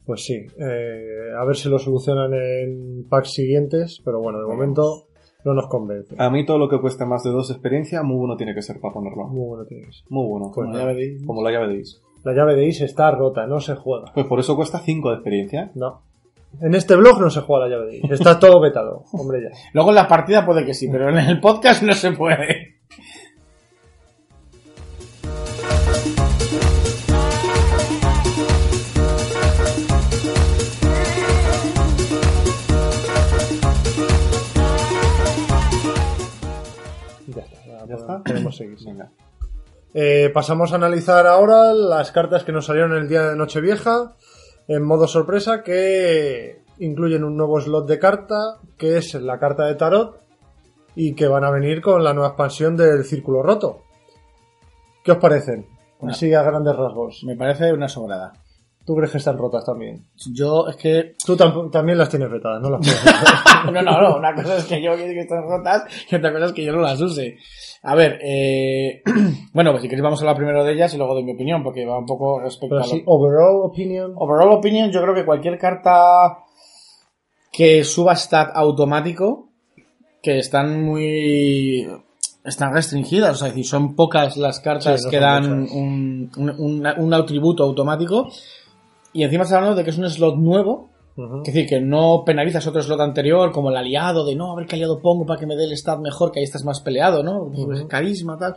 Pues 0.06 0.26
sí, 0.26 0.46
eh, 0.58 1.32
a 1.38 1.46
ver 1.46 1.56
si 1.56 1.70
lo 1.70 1.80
solucionan 1.80 2.34
en 2.34 3.06
packs 3.10 3.32
siguientes, 3.32 4.02
pero 4.04 4.20
bueno, 4.20 4.40
de 4.40 4.46
momento 4.46 5.08
no 5.46 5.54
nos 5.54 5.68
convence. 5.68 6.16
A 6.18 6.30
mí 6.30 6.46
todo 6.46 6.58
lo 6.58 6.70
que 6.70 6.80
cueste 6.80 7.06
más 7.06 7.24
de 7.24 7.32
dos 7.32 7.48
de 7.48 7.54
experiencia, 7.54 8.04
muy 8.04 8.18
bueno 8.18 8.36
tiene 8.36 8.54
que 8.54 8.62
ser 8.62 8.80
para 8.80 8.94
ponerlo. 8.94 9.28
Muy 9.28 9.48
bueno 9.48 9.66
tienes. 9.66 10.04
Muy 10.10 10.28
bueno. 10.28 10.52
Pues 10.54 10.68
Como 10.68 10.78
ya 10.78 10.86
veréis. 10.86 11.26
Como 11.26 11.44
la 11.44 11.52
llave 11.52 11.68
de 11.68 11.80
Is. 11.80 12.02
La 12.24 12.34
llave 12.34 12.56
de 12.56 12.66
Is 12.66 12.82
está 12.82 13.12
rota, 13.12 13.46
no 13.48 13.60
se 13.60 13.76
juega. 13.76 14.12
Pues 14.14 14.26
por 14.26 14.40
eso 14.40 14.56
cuesta 14.56 14.80
5 14.80 15.10
de 15.10 15.16
experiencia. 15.16 15.72
No. 15.76 16.02
En 16.62 16.76
este 16.76 16.96
blog 16.96 17.20
no 17.20 17.30
se 17.30 17.42
juega 17.42 17.68
la 17.68 17.76
llave 17.76 17.92
de 17.92 17.98
Is. 17.98 18.12
Está 18.12 18.40
todo 18.40 18.62
vetado. 18.62 19.04
Hombre, 19.12 19.42
ya. 19.42 19.50
Luego 19.74 19.90
en 19.90 19.96
la 19.96 20.08
partida 20.08 20.46
puede 20.46 20.66
que 20.66 20.74
sí, 20.74 20.88
pero 20.92 21.10
en 21.10 21.18
el 21.18 21.40
podcast 21.40 21.84
no 21.84 21.94
se 21.94 22.12
puede. 22.12 22.82
Seguir. 38.54 38.78
Venga. 38.86 39.12
Eh, 39.94 40.32
pasamos 40.34 40.72
a 40.72 40.76
analizar 40.76 41.28
ahora 41.28 41.74
las 41.74 42.12
cartas 42.12 42.44
que 42.44 42.52
nos 42.52 42.66
salieron 42.66 42.94
el 42.94 43.08
día 43.08 43.30
de 43.30 43.36
Nochevieja 43.36 44.16
en 44.68 44.82
modo 44.84 45.08
sorpresa 45.08 45.62
que 45.62 46.62
incluyen 46.80 47.24
un 47.24 47.38
nuevo 47.38 47.60
slot 47.62 47.88
de 47.88 48.00
carta 48.00 48.58
que 48.78 48.98
es 48.98 49.14
la 49.16 49.38
carta 49.40 49.66
de 49.66 49.76
tarot 49.76 50.20
y 50.96 51.14
que 51.14 51.28
van 51.28 51.44
a 51.44 51.52
venir 51.52 51.82
con 51.82 52.04
la 52.04 52.14
nueva 52.14 52.30
expansión 52.30 52.76
del 52.76 53.04
Círculo 53.04 53.44
Roto. 53.44 53.84
¿Qué 55.04 55.12
os 55.12 55.18
parecen? 55.18 55.68
Así 56.08 56.34
a 56.34 56.42
grandes 56.44 56.76
rasgos. 56.76 57.24
Me 57.26 57.36
parece 57.36 57.72
una 57.72 57.88
sobrada. 57.88 58.34
¿Tú 58.86 58.96
crees 58.96 59.12
que 59.12 59.18
están 59.18 59.38
rotas 59.38 59.64
también? 59.66 60.06
Yo 60.34 60.68
es 60.68 60.76
que 60.76 61.14
Tú 61.26 61.38
tam- 61.38 61.72
también 61.72 61.98
las 61.98 62.10
tienes 62.10 62.30
vetadas, 62.30 62.62
¿no? 62.62 62.70
Las 62.72 62.82
puedes 63.64 63.74
no, 63.74 63.82
no, 63.82 64.02
no. 64.02 64.18
Una 64.18 64.34
cosa 64.36 64.58
es 64.58 64.66
que 64.66 64.82
yo 64.84 64.94
quiero 64.96 65.14
que 65.14 65.22
estén 65.22 65.42
rotas 65.44 65.84
y 66.12 66.16
otra 66.16 66.34
cosa 66.34 66.46
es 66.48 66.52
que 66.54 66.66
yo 66.66 66.74
no 66.74 66.82
las 66.82 67.00
use. 67.00 67.38
A 67.84 67.96
ver, 67.96 68.20
eh... 68.24 69.02
bueno, 69.54 69.72
pues 69.72 69.82
si 69.84 69.90
queréis 69.90 70.04
vamos 70.04 70.20
a 70.20 70.24
hablar 70.24 70.38
primero 70.38 70.64
de 70.64 70.74
ellas 70.74 70.94
y 70.94 70.98
luego 70.98 71.16
de 71.16 71.24
mi 71.24 71.34
opinión, 71.34 71.64
porque 71.64 71.86
va 71.86 72.00
un 72.00 72.06
poco 72.06 72.40
respecto 72.40 72.78
Pero 72.82 72.84
a 72.92 72.96
lo... 72.96 73.04
overall 73.06 73.62
opinion. 73.66 74.14
Overall 74.16 74.54
opinion, 74.54 74.90
yo 74.92 75.02
creo 75.02 75.14
que 75.14 75.26
cualquier 75.26 75.58
carta 75.58 76.40
que 77.52 77.84
suba 77.84 78.16
stat 78.16 78.52
automático, 78.56 79.50
que 80.22 80.40
están 80.40 80.82
muy... 80.84 81.86
están 82.46 82.74
restringidas, 82.74 83.32
o 83.32 83.36
sea, 83.36 83.48
es 83.50 83.54
decir, 83.54 83.68
son 83.70 83.96
pocas 83.96 84.38
las 84.38 84.60
cartas 84.62 85.02
Sí, 85.02 85.06
no 85.06 85.12
que 85.12 85.20
dan 85.20 85.52
un, 85.70 86.32
un, 86.38 86.50
un- 86.58 86.88
un 86.98 87.14
atributo 87.14 87.64
automático. 87.64 88.30
Y 89.12 89.24
encima 89.24 89.44
estamos 89.44 89.58
hablando 89.60 89.78
de 89.78 89.84
que 89.84 89.90
es 89.92 89.98
un 89.98 90.10
slot 90.10 90.38
nuevo, 90.38 90.90
Es 91.16 91.54
decir, 91.54 91.68
que 91.68 91.80
no 91.80 92.24
penalizas 92.26 92.66
otro 92.66 92.82
slot 92.82 93.00
anterior, 93.00 93.52
como 93.52 93.70
el 93.70 93.78
aliado, 93.78 94.26
de 94.26 94.36
no, 94.36 94.52
a 94.52 94.56
ver 94.56 94.66
qué 94.66 94.76
aliado 94.76 95.00
pongo 95.00 95.26
para 95.26 95.40
que 95.40 95.46
me 95.46 95.56
dé 95.56 95.66
el 95.66 95.78
stat 95.78 96.00
mejor, 96.00 96.32
que 96.32 96.40
ahí 96.40 96.44
estás 96.44 96.66
más 96.66 96.82
peleado, 96.82 97.22
¿no? 97.22 97.52
Pues, 97.54 97.86
Carisma, 97.86 98.38
tal. 98.38 98.56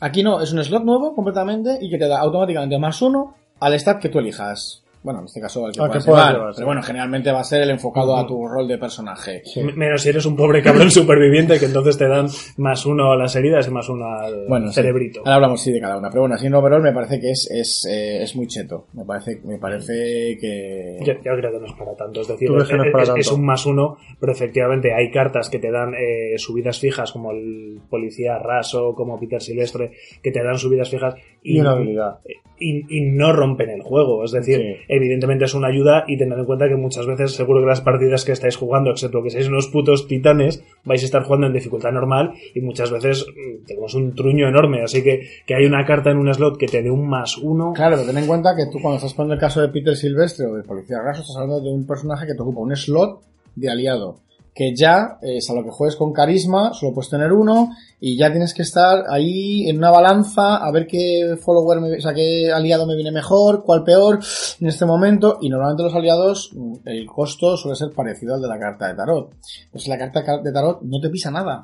Aquí 0.00 0.22
no, 0.22 0.42
es 0.42 0.52
un 0.52 0.62
slot 0.62 0.84
nuevo 0.84 1.14
completamente 1.14 1.78
y 1.80 1.88
que 1.88 1.96
te 1.96 2.06
da 2.06 2.20
automáticamente 2.20 2.78
más 2.78 3.00
uno 3.00 3.34
al 3.58 3.78
stat 3.80 4.00
que 4.00 4.10
tú 4.10 4.18
elijas. 4.18 4.83
Bueno, 5.04 5.20
en 5.20 5.26
este 5.26 5.38
caso 5.38 5.66
al 5.66 5.72
que 5.72 5.82
Al 5.82 5.88
que 5.88 5.92
puedas 5.92 6.04
puedas 6.06 6.24
llevar, 6.24 6.34
llevar, 6.34 6.54
sí. 6.54 6.56
Pero 6.56 6.66
bueno, 6.66 6.82
generalmente 6.82 7.30
va 7.30 7.40
a 7.40 7.44
ser 7.44 7.62
el 7.62 7.70
enfocado 7.70 8.16
a 8.16 8.26
tu 8.26 8.48
rol 8.48 8.66
de 8.66 8.78
personaje. 8.78 9.42
Menos 9.76 10.00
si 10.00 10.08
eres 10.08 10.24
un 10.24 10.34
pobre 10.34 10.62
cabrón 10.62 10.90
superviviente 10.90 11.60
que 11.60 11.66
entonces 11.66 11.98
te 11.98 12.08
dan 12.08 12.26
más 12.56 12.86
uno 12.86 13.12
a 13.12 13.16
las 13.16 13.36
heridas 13.36 13.68
y 13.68 13.70
más 13.70 13.86
uno 13.90 14.06
al 14.06 14.46
Bueno, 14.48 14.68
sí. 14.68 14.76
cerebrito. 14.76 15.20
Ahora 15.20 15.34
hablamos 15.34 15.60
sí 15.60 15.70
de 15.72 15.80
cada 15.80 15.98
una, 15.98 16.08
pero 16.08 16.22
bueno, 16.22 16.36
así 16.36 16.46
en 16.46 16.54
overall 16.54 16.82
me 16.82 16.92
parece 16.92 17.20
que 17.20 17.32
es, 17.32 17.50
es, 17.50 17.86
eh, 17.86 18.22
es 18.22 18.34
muy 18.34 18.46
cheto. 18.46 18.86
Me 18.94 19.04
parece, 19.04 19.42
me 19.44 19.58
parece 19.58 20.38
que... 20.40 20.98
Yo, 21.04 21.12
yo 21.12 21.36
creo 21.36 21.52
que 21.52 21.58
no 21.60 21.66
es 21.66 21.72
para 21.74 21.94
tanto. 21.94 22.22
Es 22.22 22.28
decir, 22.28 22.48
¿Tú 22.48 22.54
crees 22.54 22.68
que 22.70 22.76
no 22.76 22.84
es 22.84 22.88
es, 22.88 23.28
para 23.28 23.34
un 23.34 23.44
más 23.44 23.66
uno, 23.66 23.98
pero 24.18 24.32
efectivamente 24.32 24.94
hay 24.94 25.10
cartas 25.10 25.50
que 25.50 25.58
te 25.58 25.70
dan 25.70 25.92
eh, 25.94 26.38
subidas 26.38 26.80
fijas, 26.80 27.12
como 27.12 27.30
el 27.30 27.78
policía 27.90 28.38
raso, 28.38 28.94
como 28.94 29.20
Peter 29.20 29.42
Silvestre, 29.42 29.92
que 30.22 30.30
te 30.30 30.42
dan 30.42 30.56
subidas 30.58 30.88
fijas. 30.88 31.14
Y 31.42 31.60
una 31.60 31.72
habilidad. 31.72 32.20
Y, 32.58 32.84
y 32.88 33.10
no 33.10 33.32
rompen 33.32 33.70
el 33.70 33.82
juego. 33.82 34.24
Es 34.24 34.32
decir, 34.32 34.58
Sí. 34.58 34.76
evidentemente 34.88 35.44
es 35.44 35.54
una 35.54 35.68
ayuda 35.68 36.04
y 36.06 36.16
tened 36.16 36.38
en 36.38 36.44
cuenta 36.44 36.68
que 36.68 36.76
muchas 36.76 37.06
veces, 37.06 37.32
seguro 37.32 37.60
que 37.60 37.66
las 37.66 37.80
partidas 37.80 38.24
que 38.24 38.32
estáis 38.32 38.56
jugando, 38.56 38.90
excepto 38.90 39.22
que 39.22 39.30
seáis 39.30 39.48
unos 39.48 39.68
putos 39.68 40.06
titanes, 40.06 40.62
vais 40.84 41.02
a 41.02 41.04
estar 41.04 41.22
jugando 41.24 41.46
en 41.46 41.52
dificultad 41.52 41.92
normal 41.92 42.32
y 42.54 42.60
muchas 42.60 42.90
veces 42.90 43.26
mm, 43.28 43.64
tenemos 43.66 43.94
un 43.94 44.14
truño 44.14 44.48
enorme. 44.48 44.82
Así 44.82 45.02
que 45.02 45.28
que 45.46 45.54
hay 45.54 45.64
una 45.66 45.84
carta 45.84 46.10
en 46.10 46.18
un 46.18 46.32
slot 46.32 46.56
que 46.56 46.66
te 46.66 46.82
dé 46.82 46.90
un 46.90 47.08
más 47.08 47.36
uno. 47.38 47.72
Claro, 47.74 47.96
pero 47.96 48.06
ten 48.08 48.18
en 48.18 48.26
cuenta 48.26 48.54
que 48.56 48.66
tú 48.70 48.78
cuando 48.80 48.96
estás 48.96 49.14
poniendo 49.14 49.34
el 49.34 49.40
caso 49.40 49.60
de 49.60 49.68
Peter 49.68 49.96
Silvestre 49.96 50.46
o 50.46 50.54
de 50.54 50.62
Policía 50.62 50.98
Raso, 51.02 51.22
estás 51.22 51.36
hablando 51.36 51.60
de 51.60 51.70
un 51.72 51.86
personaje 51.86 52.26
que 52.26 52.34
te 52.34 52.42
ocupa 52.42 52.60
un 52.60 52.74
slot 52.76 53.20
de 53.56 53.68
aliado. 53.70 54.18
Que 54.54 54.72
ya, 54.72 55.18
eh, 55.20 55.40
salvo 55.40 55.64
que 55.64 55.70
juegues 55.70 55.96
con 55.96 56.12
carisma, 56.12 56.72
solo 56.74 56.94
puedes 56.94 57.10
tener 57.10 57.32
uno 57.32 57.70
y 58.06 58.18
ya 58.18 58.30
tienes 58.30 58.52
que 58.52 58.60
estar 58.62 59.04
ahí 59.08 59.66
en 59.68 59.78
una 59.78 59.90
balanza 59.90 60.56
a 60.56 60.70
ver 60.70 60.86
qué 60.86 61.36
follower, 61.40 61.80
me- 61.80 61.96
o 61.96 62.00
sea, 62.00 62.12
qué 62.12 62.52
aliado 62.52 62.86
me 62.86 62.96
viene 62.96 63.10
mejor, 63.10 63.62
cuál 63.64 63.82
peor 63.82 64.18
en 64.60 64.66
este 64.66 64.84
momento. 64.84 65.38
Y 65.40 65.48
normalmente 65.48 65.84
los 65.84 65.94
aliados, 65.94 66.50
mm, 66.54 66.74
el 66.84 67.06
costo 67.06 67.56
suele 67.56 67.76
ser 67.76 67.92
parecido 67.92 68.34
al 68.34 68.42
de 68.42 68.48
la 68.48 68.58
carta 68.58 68.88
de 68.88 68.94
tarot. 68.94 69.30
Pues 69.72 69.88
la 69.88 69.96
carta 69.96 70.22
de 70.42 70.52
tarot 70.52 70.82
no 70.82 71.00
te 71.00 71.08
pisa 71.08 71.30
nada. 71.30 71.62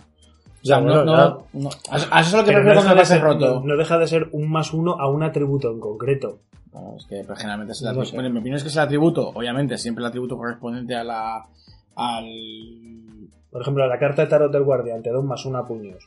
O 0.62 0.66
sea, 0.66 0.78
Ya, 0.78 0.80
no, 0.80 1.04
no, 1.04 1.44
no- 1.52 1.70
a 1.90 1.94
a 2.18 2.20
eso 2.20 2.30
es 2.30 2.32
lo 2.32 2.44
que 2.44 2.52
prefiero 2.52 2.74
no, 2.80 2.82
cuando 2.86 3.04
ser, 3.04 3.20
roto. 3.20 3.60
no- 3.64 3.76
deja 3.76 3.98
de 3.98 4.06
ser 4.06 4.28
un 4.32 4.50
más 4.50 4.72
uno 4.72 4.96
a 4.98 5.10
un 5.10 5.22
atributo 5.22 5.70
en 5.70 5.80
concreto. 5.80 6.38
Bueno, 6.72 6.94
es 6.96 7.04
que 7.06 7.22
pero 7.22 7.36
generalmente 7.36 7.72
es 7.72 7.80
el 7.80 7.84
No 7.86 7.90
atributo. 7.90 8.14
Bueno, 8.14 8.30
mi 8.30 8.38
opinión 8.38 8.56
es 8.56 8.62
que 8.62 8.68
es 8.70 8.76
el 8.76 8.82
atributo, 8.82 9.28
obviamente, 9.34 9.76
siempre 9.76 10.02
el 10.02 10.08
atributo 10.08 10.36
correspondiente 10.38 10.94
a 10.94 11.04
la. 11.04 11.44
al. 11.96 12.24
Por 13.50 13.62
ejemplo, 13.62 13.86
la 13.86 13.98
carta 13.98 14.22
de 14.22 14.28
tarot 14.28 14.52
del 14.52 14.62
guardián 14.62 15.02
te 15.02 15.10
da 15.10 15.18
un 15.18 15.26
más 15.26 15.44
uno 15.44 15.58
a 15.58 15.66
puños. 15.66 16.06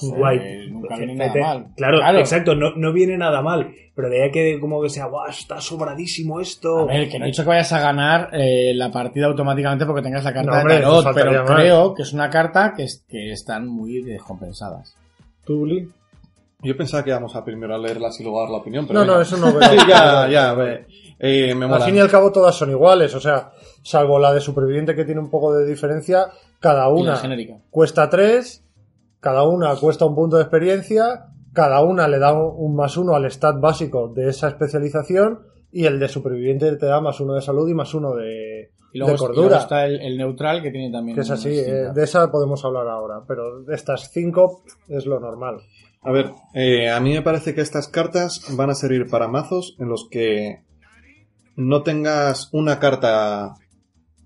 Pues 0.00 0.12
eh, 0.12 0.16
Guay. 0.16 0.70
nunca 0.70 0.96
viene 0.96 1.14
nada 1.14 1.34
mal. 1.40 1.66
Claro, 1.76 2.18
exacto, 2.18 2.54
no, 2.54 2.74
no 2.76 2.92
viene 2.92 3.16
nada 3.18 3.42
mal. 3.42 3.72
Pero 3.94 4.08
de 4.08 4.22
ahí 4.22 4.30
que 4.30 4.58
como 4.58 4.80
que 4.82 4.88
sea, 4.88 5.06
guau, 5.06 5.28
está 5.28 5.60
sobradísimo 5.60 6.40
esto. 6.40 6.80
A 6.80 6.84
ver, 6.86 7.08
que 7.10 7.18
no 7.18 7.24
he 7.26 7.28
dicho 7.28 7.42
que 7.42 7.48
vayas 7.50 7.72
a 7.72 7.80
ganar 7.80 8.30
eh, 8.32 8.72
la 8.74 8.90
partida 8.90 9.26
automáticamente 9.26 9.84
porque 9.84 10.02
tengas 10.02 10.24
la 10.24 10.32
carta 10.32 10.50
No, 10.50 10.58
hombre, 10.58 10.74
de 10.76 10.80
tarot, 10.80 11.14
pero 11.14 11.44
creo 11.44 11.94
que 11.94 12.02
es 12.02 12.12
una 12.12 12.30
carta 12.30 12.72
que, 12.74 12.84
es- 12.84 13.04
que 13.08 13.32
están 13.32 13.66
muy 13.68 14.02
descompensadas. 14.02 14.96
¿Tú, 15.44 15.60
Uli? 15.62 15.88
Yo 16.64 16.76
pensaba 16.76 17.02
que 17.02 17.10
íbamos 17.10 17.34
a 17.34 17.44
primero 17.44 17.74
a 17.74 17.78
leerlas 17.78 18.18
y 18.20 18.22
luego 18.22 18.38
a 18.38 18.42
dar 18.44 18.52
la 18.52 18.58
opinión, 18.58 18.86
pero 18.86 19.00
No, 19.00 19.04
no, 19.16 19.20
eso 19.20 19.36
no 19.36 19.52
veo. 19.58 19.68
Sí, 19.68 19.76
ya, 19.88 20.28
ya, 20.30 20.54
ve. 20.54 20.86
Eh, 21.18 21.54
me 21.54 21.66
Al 21.66 21.82
fin 21.82 21.96
y 21.96 22.00
al 22.00 22.08
cabo 22.10 22.30
todas 22.32 22.54
son 22.54 22.70
iguales, 22.70 23.14
o 23.14 23.20
sea, 23.20 23.50
salvo 23.82 24.18
la 24.18 24.32
de 24.32 24.40
superviviente 24.40 24.94
que 24.94 25.04
tiene 25.04 25.20
un 25.20 25.28
poco 25.30 25.52
de 25.54 25.66
diferencia, 25.68 26.28
cada 26.60 26.84
Y 26.84 26.88
la 26.88 27.10
una 27.10 27.16
genérica. 27.16 27.54
cuesta 27.70 28.08
3, 28.08 28.64
cada 29.22 29.44
una 29.44 29.76
cuesta 29.76 30.04
un 30.04 30.16
punto 30.16 30.36
de 30.36 30.42
experiencia, 30.42 31.26
cada 31.52 31.80
una 31.80 32.08
le 32.08 32.18
da 32.18 32.32
un, 32.34 32.74
más 32.74 32.96
uno 32.96 33.14
al 33.14 33.30
stat 33.30 33.60
básico 33.60 34.08
de 34.08 34.28
esa 34.28 34.48
especialización 34.48 35.46
y 35.70 35.84
el 35.84 36.00
de 36.00 36.08
superviviente 36.08 36.76
te 36.76 36.86
da 36.86 37.00
más 37.00 37.20
uno 37.20 37.34
de 37.34 37.40
salud 37.40 37.68
y 37.68 37.72
más 37.72 37.94
uno 37.94 38.16
de, 38.16 38.72
Y 38.92 38.98
luego, 38.98 39.12
de 39.12 39.14
y 39.14 39.18
luego 39.18 39.18
cordura. 39.18 39.58
está 39.58 39.86
el, 39.86 40.00
el 40.00 40.18
neutral 40.18 40.60
que 40.60 40.72
tiene 40.72 40.90
también. 40.90 41.14
Que 41.14 41.20
es 41.20 41.30
así, 41.30 41.50
eh, 41.50 41.92
de 41.94 42.02
esa 42.02 42.32
podemos 42.32 42.64
hablar 42.64 42.88
ahora, 42.88 43.22
pero 43.28 43.62
de 43.62 43.76
estas 43.76 44.10
cinco 44.10 44.64
es 44.88 45.06
lo 45.06 45.20
normal. 45.20 45.60
A 46.02 46.10
ver, 46.10 46.32
eh, 46.52 46.90
a 46.90 46.98
mí 46.98 47.12
me 47.12 47.22
parece 47.22 47.54
que 47.54 47.60
estas 47.60 47.86
cartas 47.86 48.44
van 48.56 48.70
a 48.70 48.74
servir 48.74 49.06
para 49.08 49.28
mazos 49.28 49.76
en 49.78 49.88
los 49.88 50.08
que 50.10 50.64
no 51.54 51.84
tengas 51.84 52.52
una 52.52 52.80
carta 52.80 53.54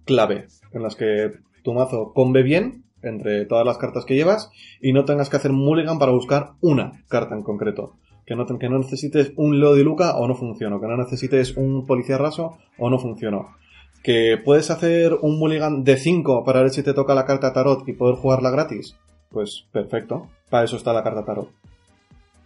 clave, 0.07 0.47
en 0.73 0.83
las 0.83 0.97
que 0.97 1.33
tu 1.63 1.75
mazo 1.75 2.13
combe 2.15 2.43
bien 2.43 2.86
entre 3.03 3.45
todas 3.47 3.67
las 3.67 3.79
cartas 3.79 4.05
que 4.05 4.15
llevas 4.15 4.51
y 4.81 4.93
no 4.93 5.05
tengas 5.05 5.29
que 5.29 5.37
hacer 5.37 5.53
mulligan 5.53 5.99
para 5.99 6.13
buscar 6.13 6.53
una 6.61 7.05
carta 7.09 7.35
en 7.35 7.43
concreto. 7.43 7.95
Que 8.27 8.35
no, 8.35 8.45
que 8.47 8.69
no 8.69 8.79
necesites 8.79 9.33
un 9.37 9.61
Leo 9.61 9.75
de 9.75 9.85
Luca 9.85 10.17
o 10.17 10.27
no 10.27 10.35
funciona, 10.35 10.81
que 10.81 10.87
no 10.87 10.97
necesites 10.97 11.57
un 11.57 11.87
Policía 11.87 12.19
Raso 12.19 12.57
o 12.77 12.91
no 12.91 12.99
funcionó. 12.99 13.55
Que 14.03 14.37
puedes 14.45 14.71
hacer 14.71 15.15
un 15.15 15.39
mulligan 15.39 15.85
de 15.85 15.97
5 15.97 16.45
para 16.45 16.61
ver 16.61 16.71
si 16.71 16.83
te 16.83 16.95
toca 16.95 17.15
la 17.15 17.25
carta 17.25 17.53
tarot 17.53 17.89
y 17.89 17.93
poder 17.93 18.17
jugarla 18.17 18.51
gratis. 18.51 18.97
Pues 19.31 19.67
perfecto, 19.71 20.29
para 20.51 20.65
eso 20.65 20.77
está 20.77 20.93
la 20.93 21.05
carta 21.05 21.25
tarot. 21.25 21.51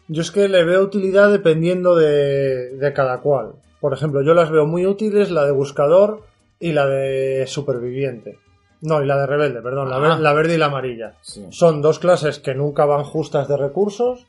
Yo 0.08 0.22
es 0.22 0.30
que 0.30 0.48
le 0.48 0.64
veo 0.64 0.82
utilidad 0.82 1.30
dependiendo 1.30 1.94
de, 1.96 2.76
de 2.76 2.92
cada 2.92 3.20
cual. 3.20 3.52
Por 3.80 3.94
ejemplo, 3.94 4.22
yo 4.22 4.34
las 4.34 4.50
veo 4.50 4.66
muy 4.66 4.84
útiles 4.84 5.30
la 5.30 5.46
de 5.46 5.52
buscador 5.52 6.24
y 6.58 6.72
la 6.72 6.86
de 6.86 7.46
superviviente. 7.46 8.38
No, 8.82 9.02
y 9.02 9.06
la 9.06 9.18
de 9.18 9.26
rebelde, 9.26 9.60
perdón, 9.60 9.90
la, 9.90 9.98
ver- 9.98 10.12
Ah. 10.12 10.18
la 10.18 10.32
verde 10.32 10.54
y 10.54 10.58
la 10.58 10.66
amarilla. 10.66 11.14
Sí. 11.20 11.46
Son 11.50 11.82
dos 11.82 11.98
clases 11.98 12.38
que 12.38 12.54
nunca 12.54 12.84
van 12.86 13.04
justas 13.04 13.46
de 13.48 13.56
recursos. 13.56 14.26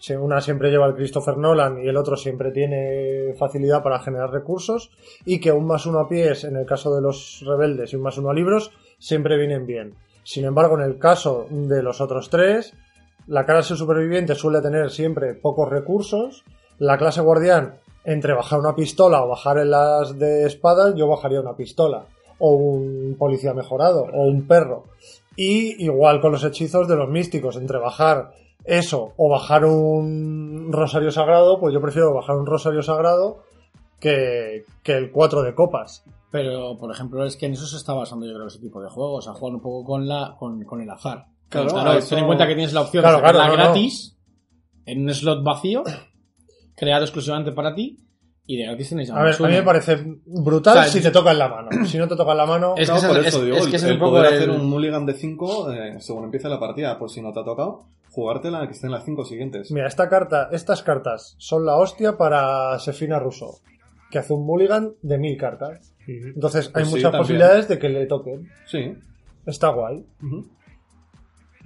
Si 0.00 0.14
Una 0.14 0.40
siempre 0.40 0.70
lleva 0.70 0.86
el 0.86 0.94
Christopher 0.94 1.36
Nolan 1.38 1.82
y 1.82 1.88
el 1.88 1.96
otro 1.96 2.16
siempre 2.16 2.52
tiene 2.52 3.34
facilidad 3.38 3.82
para 3.82 3.98
generar 3.98 4.30
recursos. 4.30 4.90
Y 5.24 5.40
que 5.40 5.50
un 5.52 5.66
más 5.66 5.86
uno 5.86 5.98
a 6.00 6.08
pies, 6.08 6.44
en 6.44 6.56
el 6.56 6.66
caso 6.66 6.94
de 6.94 7.00
los 7.02 7.42
rebeldes, 7.44 7.92
y 7.92 7.96
un 7.96 8.02
más 8.02 8.16
uno 8.18 8.30
a 8.30 8.34
libros, 8.34 8.70
siempre 8.98 9.36
vienen 9.36 9.66
bien. 9.66 9.94
Sin 10.22 10.44
embargo, 10.44 10.76
en 10.78 10.84
el 10.84 10.98
caso 10.98 11.46
de 11.50 11.82
los 11.82 12.00
otros 12.00 12.28
tres, 12.30 12.74
la 13.26 13.44
clase 13.46 13.74
superviviente 13.74 14.34
suele 14.34 14.60
tener 14.60 14.90
siempre 14.90 15.34
pocos 15.34 15.68
recursos. 15.68 16.44
La 16.78 16.96
clase 16.98 17.20
guardián, 17.22 17.74
entre 18.04 18.34
bajar 18.34 18.60
una 18.60 18.76
pistola 18.76 19.24
o 19.24 19.28
bajar 19.28 19.58
en 19.58 19.70
las 19.70 20.16
de 20.18 20.46
espadas, 20.46 20.94
yo 20.94 21.08
bajaría 21.08 21.40
una 21.40 21.56
pistola. 21.56 22.04
O 22.38 22.52
un 22.52 23.16
policía 23.18 23.52
mejorado, 23.54 24.04
o 24.12 24.22
un 24.22 24.46
perro. 24.46 24.84
Y 25.36 25.82
igual 25.84 26.20
con 26.20 26.32
los 26.32 26.44
hechizos 26.44 26.88
de 26.88 26.96
los 26.96 27.08
místicos, 27.08 27.56
entre 27.56 27.78
bajar 27.78 28.32
eso 28.64 29.12
o 29.16 29.28
bajar 29.28 29.64
un 29.64 30.68
rosario 30.72 31.10
sagrado, 31.10 31.58
pues 31.60 31.72
yo 31.72 31.80
prefiero 31.80 32.12
bajar 32.14 32.36
un 32.36 32.46
rosario 32.46 32.82
sagrado 32.82 33.38
que, 34.00 34.64
que 34.82 34.92
el 34.92 35.10
4 35.10 35.42
de 35.42 35.54
copas. 35.54 36.04
Pero, 36.30 36.76
por 36.78 36.90
ejemplo, 36.92 37.24
es 37.24 37.36
que 37.36 37.46
en 37.46 37.52
eso 37.52 37.66
se 37.66 37.76
está 37.76 37.94
basando 37.94 38.26
yo 38.26 38.34
creo 38.34 38.46
ese 38.48 38.58
tipo 38.60 38.80
de 38.82 38.90
juegos, 38.90 39.26
a 39.28 39.32
jugar 39.34 39.54
un 39.54 39.60
poco 39.62 39.84
con 39.84 40.06
la 40.06 40.36
con, 40.38 40.62
con 40.64 40.80
el 40.80 40.90
azar. 40.90 41.26
Claro, 41.48 41.68
Claro, 41.70 41.92
eso- 41.94 42.10
ten 42.10 42.18
en 42.18 42.26
cuenta 42.26 42.46
que 42.46 42.54
tienes 42.54 42.74
la 42.74 42.82
opción 42.82 43.02
Claro, 43.02 43.18
de 43.18 43.24
hacerla 43.24 43.44
claro, 43.44 43.56
no, 43.56 43.64
no. 43.64 43.70
gratis 43.72 44.16
en 44.84 45.02
un 45.04 45.14
slot 45.14 45.42
vacío, 45.42 45.82
creado 46.76 47.04
exclusivamente 47.04 47.52
para 47.52 47.74
ti, 47.74 47.98
y 48.50 48.56
de 48.56 48.66
A 48.66 49.22
ver, 49.22 49.34
a 49.34 49.46
mí 49.46 49.52
me 49.54 49.62
parece 49.62 49.98
brutal 50.24 50.78
O 50.78 50.82
sea, 50.82 50.90
si 50.90 51.02
te 51.02 51.10
toca 51.10 51.32
en 51.32 51.38
la 51.38 51.48
mano. 51.48 51.68
Si 51.86 51.98
no 51.98 52.08
te 52.08 52.16
toca 52.16 52.32
en 52.32 52.38
la 52.38 52.46
mano, 52.46 52.74
Es 52.78 52.88
No, 52.88 52.98
que 52.98 53.06
por 53.06 53.18
es- 53.18 53.26
eso 53.26 53.38
es- 53.40 53.44
digo, 53.44 53.56
es 53.58 53.64
el- 53.66 53.70
que 53.70 53.76
el, 53.76 53.84
es 53.84 53.90
un 53.92 53.98
poco 53.98 54.10
poder 54.12 54.32
el- 54.32 54.38
hacer 54.38 54.50
un 54.50 54.70
mulligan 54.70 55.04
de 55.04 55.12
5 55.12 55.68
según 55.98 56.24
empiece 56.24 56.48
la 56.48 56.58
partida, 56.58 56.98
por 56.98 57.10
si 57.10 57.20
no 57.20 57.32
te 57.34 57.40
ha 57.40 57.44
tocado, 57.44 57.84
jugártela 58.10 58.66
que 58.66 58.72
estén 58.72 58.90
las 58.90 59.04
5 59.04 59.24
siguientes. 59.26 59.70
Mira, 59.70 59.86
esta 59.86 60.08
carta, 60.08 60.48
estas 60.50 60.82
cartas 60.82 61.34
son 61.38 61.66
la 61.66 61.76
hostia 61.76 62.16
para 62.16 62.78
Sefina 62.78 63.18
Russo, 63.18 63.58
que 64.10 64.18
hace 64.18 64.32
un 64.32 64.46
mulligan 64.46 64.94
de 65.02 65.18
mil 65.18 65.36
cartas. 65.36 65.94
Entonces 66.06 66.70
Pues 66.70 66.76
hay 66.76 66.84
sí, 66.86 66.90
muchas 66.90 67.02
también. 67.12 67.20
posibilidades 67.22 67.68
de 67.68 67.78
que 67.78 67.88
le 67.90 68.06
toquen. 68.06 68.48
Sí. 68.66 68.94
Está 69.44 69.68
guay. 69.68 70.06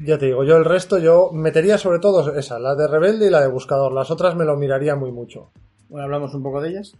Ya 0.05 0.18
te 0.18 0.27
digo, 0.27 0.42
yo 0.42 0.57
el 0.57 0.64
resto 0.64 0.99
yo 0.99 1.31
metería 1.33 1.79
sobre 1.79 2.01
todo 2.01 2.35
esa, 2.37 2.59
la 2.59 2.75
de 2.75 2.88
rebelde 2.88 3.29
y 3.29 3.31
la 3.31 3.40
de 3.40 3.47
buscador. 3.47 3.92
Las 3.92 4.11
otras 4.11 4.35
me 4.35 4.45
lo 4.45 4.57
miraría 4.57 4.97
muy 4.97 5.12
mucho. 5.12 5.53
Bueno, 5.92 6.07
hablamos 6.07 6.35
un 6.35 6.42
poco 6.42 6.61
de 6.62 6.70
ellas. 6.70 6.94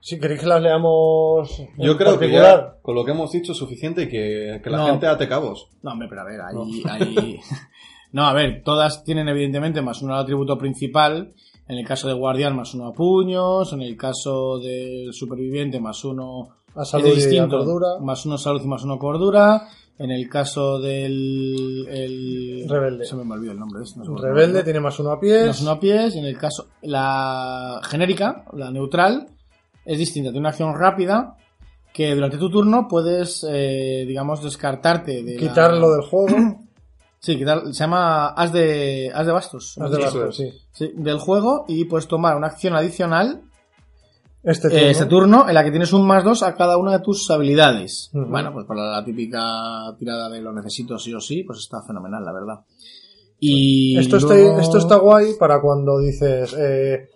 Si 0.00 0.18
queréis 0.18 0.40
que 0.40 0.46
las 0.46 0.62
leamos 0.62 1.58
en 1.60 1.68
Yo 1.78 1.96
creo 1.96 2.18
que 2.18 2.30
ya 2.30 2.76
con 2.82 2.94
lo 2.94 3.04
que 3.04 3.10
hemos 3.12 3.30
dicho 3.32 3.52
es 3.52 3.58
suficiente 3.58 4.02
y 4.04 4.08
que, 4.08 4.60
que 4.64 4.70
la 4.70 4.78
No. 4.78 4.86
gente 4.86 5.06
ate 5.06 5.28
cabos. 5.28 5.68
No, 5.82 5.92
hombre, 5.92 6.08
pero 6.08 6.22
a 6.22 6.24
ver, 6.24 6.40
ahí... 6.40 6.82
ahí- 6.88 7.40
no, 8.12 8.24
a 8.24 8.32
ver, 8.32 8.62
todas 8.64 9.04
tienen 9.04 9.28
evidentemente 9.28 9.82
más 9.82 10.00
uno 10.02 10.14
al 10.14 10.22
atributo 10.22 10.56
principal. 10.58 11.34
En 11.68 11.78
el 11.78 11.86
caso 11.86 12.08
de 12.08 12.14
guardián, 12.14 12.56
más 12.56 12.74
uno 12.74 12.86
a 12.86 12.92
puños. 12.92 13.72
En 13.74 13.82
el 13.82 13.96
caso 13.96 14.58
del 14.58 15.12
superviviente, 15.12 15.78
más 15.78 16.02
uno 16.04 16.48
a 16.74 16.82
es 16.82 16.88
salud 16.88 17.08
y 17.08 17.10
a 17.10 17.14
distinto, 17.14 17.58
cordura. 17.58 17.98
Más 18.00 18.24
uno 18.26 18.38
salud 18.38 18.62
y 18.64 18.68
más 18.68 18.82
uno 18.84 18.98
cordura. 18.98 19.68
En 20.02 20.10
el 20.10 20.28
caso 20.28 20.80
del... 20.80 21.86
El, 21.88 22.66
Rebelde. 22.68 23.04
Se 23.04 23.14
me 23.14 23.32
olvidó 23.34 23.52
el 23.52 23.58
nombre. 23.58 23.80
no 23.80 23.86
sé 23.86 24.22
Rebelde 24.22 24.64
tiene 24.64 24.80
más 24.80 24.98
uno 24.98 25.12
a 25.12 25.20
pies. 25.20 25.46
Más 25.46 25.60
uno 25.60 25.70
a 25.72 25.80
pies. 25.80 26.16
Y 26.16 26.18
en 26.18 26.24
el 26.24 26.36
caso... 26.36 26.66
La 26.82 27.80
genérica, 27.84 28.44
la 28.52 28.70
neutral, 28.70 29.28
es 29.84 29.98
distinta. 29.98 30.30
Tiene 30.30 30.40
una 30.40 30.48
acción 30.48 30.74
rápida 30.76 31.36
que 31.92 32.14
durante 32.14 32.36
tu 32.38 32.50
turno 32.50 32.88
puedes, 32.88 33.46
eh, 33.48 34.04
digamos, 34.06 34.42
descartarte 34.42 35.22
de 35.22 35.34
la- 35.34 35.40
Quitarlo 35.40 35.90
del 35.92 36.02
juego. 36.02 36.36
Sí, 37.24 37.36
quitar- 37.38 37.66
se 37.66 37.72
llama 37.84 38.30
As 38.30 38.52
de, 38.52 39.12
As 39.14 39.24
de 39.24 39.30
Bastos. 39.32 39.76
Las 39.76 39.92
de 39.92 39.98
bastos. 39.98 40.42
Sí, 40.72 40.90
del 40.96 41.18
juego 41.20 41.64
y 41.68 41.84
puedes 41.84 42.08
tomar 42.08 42.36
una 42.36 42.48
acción 42.48 42.74
adicional 42.74 43.42
Este 44.42 44.68
eh, 44.68 44.70
turno. 44.70 44.90
este 44.90 45.06
turno 45.06 45.48
en 45.48 45.54
la 45.54 45.64
que 45.64 45.70
tienes 45.70 45.92
un 45.92 46.06
más 46.06 46.24
dos 46.24 46.42
a 46.42 46.54
cada 46.54 46.76
una 46.76 46.92
de 46.92 47.00
tus 47.00 47.30
habilidades. 47.30 48.10
Bueno, 48.12 48.52
pues 48.52 48.66
para 48.66 48.90
la 48.90 49.04
típica 49.04 49.40
tirada 49.98 50.28
de 50.28 50.40
lo 50.40 50.52
necesito 50.52 50.98
sí 50.98 51.14
o 51.14 51.20
sí, 51.20 51.44
pues 51.44 51.60
está 51.60 51.82
fenomenal, 51.82 52.24
la 52.24 52.32
verdad. 52.32 52.64
Y 53.38 53.98
Esto, 53.98 54.18
está, 54.18 54.36
esto 54.60 54.78
está 54.78 54.96
guay 54.96 55.34
para 55.38 55.60
cuando 55.60 55.98
dices, 55.98 56.54
eh, 56.56 57.10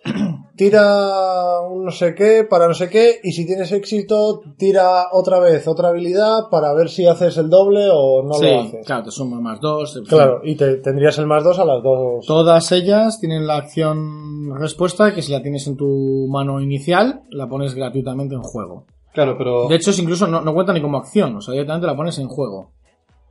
tira 0.57 1.61
un 1.61 1.85
no 1.85 1.91
sé 1.91 2.15
qué 2.15 2.45
para 2.49 2.67
no 2.67 2.73
sé 2.73 2.89
qué 2.89 3.19
y 3.23 3.31
si 3.31 3.45
tienes 3.45 3.71
éxito 3.71 4.41
tira 4.57 5.07
otra 5.11 5.39
vez 5.39 5.67
otra 5.67 5.89
habilidad 5.89 6.49
para 6.51 6.73
ver 6.73 6.89
si 6.89 7.05
haces 7.05 7.37
el 7.37 7.49
doble 7.49 7.87
o 7.91 8.23
no 8.23 8.41
lo 8.41 8.59
haces. 8.61 8.85
claro, 8.85 9.03
te 9.03 9.11
suma 9.11 9.39
más 9.39 9.61
dos. 9.61 10.01
Claro, 10.09 10.41
y 10.43 10.55
te, 10.55 10.77
tendrías 10.77 11.17
el 11.19 11.27
más 11.27 11.43
dos 11.43 11.59
a 11.59 11.65
las 11.65 11.81
dos. 11.83 12.25
Todas 12.25 12.71
ellas 12.71 13.19
tienen 13.19 13.47
la 13.47 13.57
acción 13.57 14.53
respuesta 14.59 15.13
que 15.13 15.21
si 15.21 15.31
la 15.31 15.41
tienes 15.41 15.67
en 15.67 15.77
tu 15.77 16.27
mano 16.29 16.59
inicial, 16.59 17.21
la 17.29 17.47
pones 17.47 17.75
gratuitamente 17.75 18.35
en 18.35 18.41
juego. 18.41 18.85
Claro, 19.13 19.35
pero. 19.37 19.67
De 19.67 19.75
hecho, 19.75 19.91
es 19.91 19.99
incluso 19.99 20.27
no, 20.27 20.41
no 20.41 20.53
cuenta 20.53 20.73
ni 20.73 20.81
como 20.81 20.97
acción, 20.97 21.35
o 21.35 21.41
sea, 21.41 21.53
directamente 21.53 21.87
la 21.87 21.95
pones 21.95 22.17
en 22.19 22.27
juego. 22.27 22.71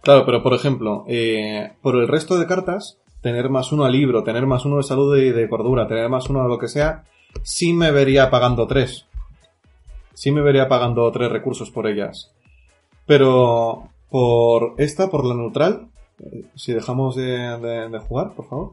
Claro, 0.03 0.25
pero 0.25 0.43
por 0.43 0.55
ejemplo, 0.55 1.05
eh, 1.09 1.73
por 1.83 1.97
el 1.97 2.07
resto 2.07 2.39
de 2.39 2.47
cartas, 2.47 3.01
tener 3.23 3.51
más 3.51 3.73
uno 3.73 3.85
al 3.85 3.93
libro, 3.93 4.23
tener 4.23 4.47
más 4.47 4.65
uno 4.65 4.77
de 4.77 4.85
salud 4.85 5.17
y 5.17 5.31
de 5.31 5.49
cordura, 5.49 5.89
tener 5.89 6.09
más 6.09 6.31
uno 6.31 6.43
a 6.43 6.49
lo 6.49 6.59
que 6.59 6.69
sea, 6.69 7.05
sí 7.43 7.73
me 7.73 7.91
vería 7.91 8.31
pagando 8.31 8.67
tres. 8.67 9.07
Sí 10.15 10.31
me 10.33 10.41
vería 10.43 10.69
pagando 10.69 11.11
tres 11.13 11.31
recursos 11.31 11.71
por 11.71 11.87
ellas. 11.87 12.33
Pero 13.07 13.89
por 14.11 14.75
esta, 14.79 15.09
por 15.11 15.25
la 15.25 15.35
neutral, 15.35 15.89
eh, 16.21 16.45
si 16.55 16.73
dejamos 16.73 17.15
de, 17.17 17.25
de- 17.59 17.89
de 17.89 17.99
jugar, 17.99 18.33
por 18.35 18.49
favor. 18.49 18.73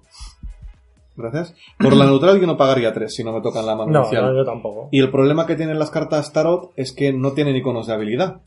Gracias. 1.15 1.53
Por 1.79 1.95
la 1.95 2.05
neutral 2.07 2.39
yo 2.39 2.47
no 2.47 2.57
pagaría 2.57 2.93
tres 2.93 3.13
si 3.15 3.23
no 3.23 3.33
me 3.33 3.41
tocan 3.41 3.65
la 3.65 3.75
mano 3.75 3.91
No, 3.91 3.99
inicial. 4.01 4.25
no, 4.25 4.33
yo 4.35 4.45
tampoco. 4.45 4.89
Y 4.91 4.99
el 4.99 5.11
problema 5.11 5.45
que 5.45 5.55
tienen 5.55 5.77
las 5.79 5.91
cartas 5.91 6.31
Tarot 6.33 6.71
es 6.75 6.91
que 6.93 7.13
no 7.13 7.33
tienen 7.33 7.55
iconos 7.55 7.87
de 7.87 7.93
habilidad. 7.93 8.41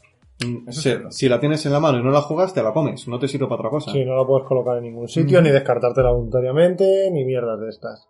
Mm, 0.45 0.71
se- 0.71 1.11
si 1.11 1.29
la 1.29 1.39
tienes 1.41 1.65
en 1.67 1.73
la 1.73 1.81
mano 1.81 1.99
y 1.99 2.03
no 2.03 2.11
la 2.11 2.21
jugas, 2.23 2.53
te 2.53 2.63
la 2.63 2.73
comes. 2.73 3.07
No 3.09 3.19
te 3.19 3.29
sirve 3.29 3.47
para 3.47 3.57
otra 3.61 3.71
cosa. 3.71 3.93
Sí, 3.93 4.05
no 4.05 4.17
la 4.17 4.27
puedes 4.27 4.47
colocar 4.47 4.79
en 4.79 4.85
ningún 4.85 5.09
sitio, 5.09 5.41
Mm. 5.41 5.45
ni 5.45 5.51
descartártela 5.51 6.11
voluntariamente, 6.11 7.11
ni 7.13 7.25
mierdas 7.25 7.61
de 7.61 7.69
estas. 7.69 8.09